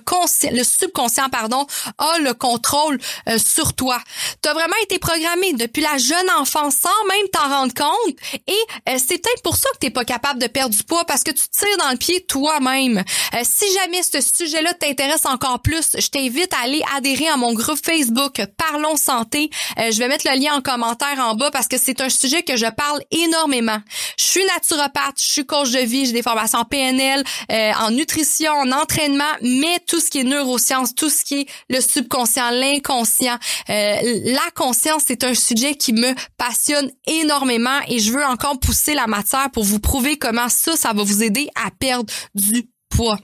le 0.53 0.63
subconscient 0.63 1.29
pardon, 1.31 1.67
a 1.99 2.19
le 2.19 2.35
contrôle 2.35 2.99
euh, 3.29 3.39
sur 3.39 3.73
toi. 3.73 3.99
Tu 4.43 4.49
as 4.49 4.53
vraiment 4.53 4.77
été 4.83 4.99
programmé 4.99 5.55
depuis 5.55 5.83
la 5.83 5.97
jeune 5.97 6.31
enfance 6.39 6.77
sans 6.77 7.09
même 7.09 7.29
t'en 7.33 7.49
rendre 7.49 7.75
compte. 7.75 8.17
Et 8.47 8.53
euh, 8.89 8.99
c'est 8.99 9.19
peut-être 9.19 9.43
pour 9.43 9.57
ça 9.57 9.69
que 9.75 9.87
tu 9.87 9.93
pas 9.93 10.05
capable 10.05 10.41
de 10.41 10.47
perdre 10.47 10.75
du 10.75 10.83
poids 10.83 11.05
parce 11.05 11.23
que 11.23 11.31
tu 11.31 11.45
tires 11.49 11.79
dans 11.79 11.91
le 11.91 11.97
pied 11.97 12.25
toi-même. 12.27 12.99
Euh, 12.99 13.39
si 13.43 13.65
jamais 13.73 14.03
ce 14.03 14.21
sujet-là 14.21 14.75
t'intéresse 14.75 15.25
encore 15.25 15.61
plus, 15.63 15.97
je 15.99 16.09
t'invite 16.09 16.53
à 16.55 16.65
aller 16.65 16.83
adhérer 16.97 17.29
à 17.29 17.37
mon 17.37 17.55
groupe 17.55 17.79
Facebook 17.83 18.43
Parlons 18.57 18.97
Santé. 18.97 19.51
je 19.79 19.99
vais 19.99 20.09
mettre 20.09 20.29
le 20.31 20.39
lien 20.39 20.55
en 20.55 20.61
commentaire 20.61 21.19
en 21.19 21.35
bas 21.35 21.51
parce 21.51 21.69
que 21.69 21.79
c'est 21.79 22.01
un 22.01 22.09
sujet 22.09 22.43
que 22.43 22.57
je 22.57 22.67
parle 22.67 23.01
énormément. 23.11 23.79
Je 24.19 24.25
suis 24.25 24.45
naturopathe, 24.45 25.21
je 25.21 25.33
suis 25.33 25.47
de 25.63 25.69
j'ai 25.69 26.13
des 26.13 26.23
formations 26.23 26.59
en 26.59 26.65
PNL, 26.65 27.23
euh, 27.53 27.73
en 27.81 27.91
nutrition, 27.91 28.53
en 28.53 28.73
entraînement, 28.73 29.25
mais 29.43 29.79
tout 29.87 30.01
ce 30.01 30.11
qui 30.11 30.21
est 30.21 30.25
neurosciences, 30.25 30.95
tout 30.95 31.09
ce 31.09 31.25
qui 31.25 31.43
est 31.43 31.47
le 31.69 31.81
subconscient, 31.81 32.51
l'inconscient, 32.51 33.37
euh, 33.71 33.97
la 34.25 34.51
conscience, 34.55 35.05
c'est 35.07 35.25
un 35.25 35.35
sujet 35.35 35.75
qui 35.77 35.93
me 35.93 36.15
passionne 36.37 36.91
énormément 37.07 37.79
et 37.89 37.99
je 37.99 38.13
veux 38.13 38.25
encore 38.25 38.59
pousser 38.59 38.95
la 38.95 39.07
matière 39.07 39.51
pour 39.51 39.65
vous 39.65 39.81
prouver 39.81 40.17
comment 40.17 40.49
ça, 40.49 40.77
ça 40.77 40.93
va 40.93 41.03
vous 41.03 41.23
aider 41.23 41.49
à 41.55 41.71
perdre 41.71 42.13
du 42.35 42.69
poids. 42.89 43.19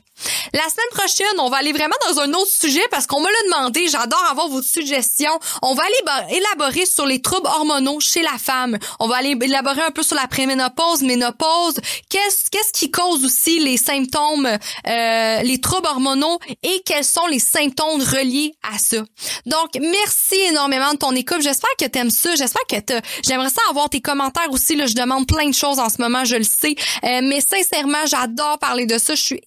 La 0.53 0.63
semaine 0.63 0.91
prochaine, 0.93 1.41
on 1.41 1.49
va 1.49 1.59
aller 1.59 1.73
vraiment 1.73 1.97
dans 2.09 2.21
un 2.21 2.33
autre 2.33 2.51
sujet 2.51 2.83
parce 2.91 3.07
qu'on 3.07 3.21
me 3.21 3.27
l'a 3.27 3.57
demandé. 3.57 3.89
J'adore 3.89 4.25
avoir 4.31 4.49
vos 4.49 4.63
suggestions. 4.63 5.39
On 5.63 5.75
va 5.75 5.83
aller 5.83 6.37
élaborer 6.37 6.87
sur 6.87 7.07
les 7.07 7.23
troubles 7.23 7.47
hormonaux 7.47 8.01
chez 8.01 8.23
la 8.23 8.39
femme. 8.39 8.79
On 8.99 9.09
va 9.09 9.17
aller 9.17 9.37
élaborer 9.41 9.83
un 9.83 9.91
peu 9.91 10.03
sur 10.03 10.17
la 10.17 10.27
préménopause, 10.27 11.03
ménopause. 11.03 11.75
Qu'est-ce 12.09 12.51
qu'est-ce 12.51 12.73
qui 12.73 12.91
cause 12.91 13.25
aussi 13.25 13.61
les 13.61 13.77
symptômes, 13.77 14.47
euh, 14.47 15.43
les 15.43 15.61
troubles 15.61 15.87
hormonaux 15.89 16.39
et 16.63 16.83
quels 16.85 17.05
sont 17.05 17.27
les 17.27 17.39
symptômes 17.39 18.01
reliés 18.01 18.53
à 18.63 18.79
ça? 18.79 18.99
Donc, 19.47 19.71
merci 19.81 20.37
énormément 20.49 20.93
de 20.93 20.99
ton 20.99 21.15
écoute. 21.15 21.43
J'espère 21.43 21.71
que 21.79 21.87
t'aimes 21.87 22.11
ça. 22.11 22.35
J'espère 22.35 22.63
que 22.69 23.01
j'aimerais 23.27 23.51
ça 23.51 23.61
avoir 23.69 23.89
tes 23.89 24.01
commentaires 24.01 24.51
aussi. 24.51 24.77
Là, 24.77 24.87
je 24.87 24.95
demande 24.95 25.27
plein 25.27 25.49
de 25.49 25.55
choses 25.55 25.79
en 25.79 25.89
ce 25.89 26.01
moment, 26.01 26.25
je 26.25 26.37
le 26.37 26.45
sais. 26.45 26.75
Euh, 27.05 27.21
mais 27.23 27.41
sincèrement, 27.41 28.07
j'adore 28.07 28.59
parler 28.59 28.87
de 28.87 28.99
ça. 28.99 29.15
Je 29.15 29.23
suis 29.23 29.41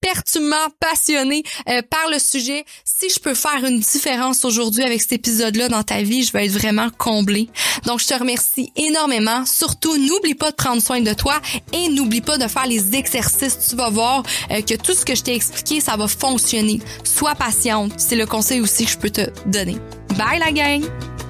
perturbant, 0.00 0.56
passionné 0.80 1.42
euh, 1.68 1.82
par 1.82 2.10
le 2.10 2.18
sujet. 2.18 2.64
Si 2.84 3.08
je 3.08 3.18
peux 3.18 3.34
faire 3.34 3.64
une 3.64 3.80
différence 3.80 4.44
aujourd'hui 4.44 4.82
avec 4.82 5.00
cet 5.00 5.12
épisode-là 5.12 5.68
dans 5.68 5.82
ta 5.82 6.02
vie, 6.02 6.22
je 6.22 6.32
vais 6.32 6.46
être 6.46 6.52
vraiment 6.52 6.88
comblée. 6.98 7.48
Donc, 7.86 8.00
je 8.00 8.06
te 8.06 8.14
remercie 8.14 8.72
énormément. 8.76 9.44
Surtout, 9.46 9.96
n'oublie 9.96 10.34
pas 10.34 10.50
de 10.50 10.56
prendre 10.56 10.82
soin 10.82 11.00
de 11.00 11.12
toi 11.12 11.40
et 11.72 11.88
n'oublie 11.88 12.20
pas 12.20 12.38
de 12.38 12.48
faire 12.48 12.66
les 12.66 12.94
exercices. 12.94 13.58
Tu 13.68 13.76
vas 13.76 13.90
voir 13.90 14.22
euh, 14.50 14.60
que 14.62 14.74
tout 14.74 14.94
ce 14.94 15.04
que 15.04 15.14
je 15.14 15.22
t'ai 15.22 15.34
expliqué, 15.34 15.80
ça 15.80 15.96
va 15.96 16.08
fonctionner. 16.08 16.80
Sois 17.04 17.34
patiente. 17.34 17.92
C'est 17.96 18.16
le 18.16 18.26
conseil 18.26 18.60
aussi 18.60 18.84
que 18.84 18.90
je 18.90 18.98
peux 18.98 19.10
te 19.10 19.28
donner. 19.46 19.76
Bye 20.16 20.38
la 20.38 20.52
gang! 20.52 21.21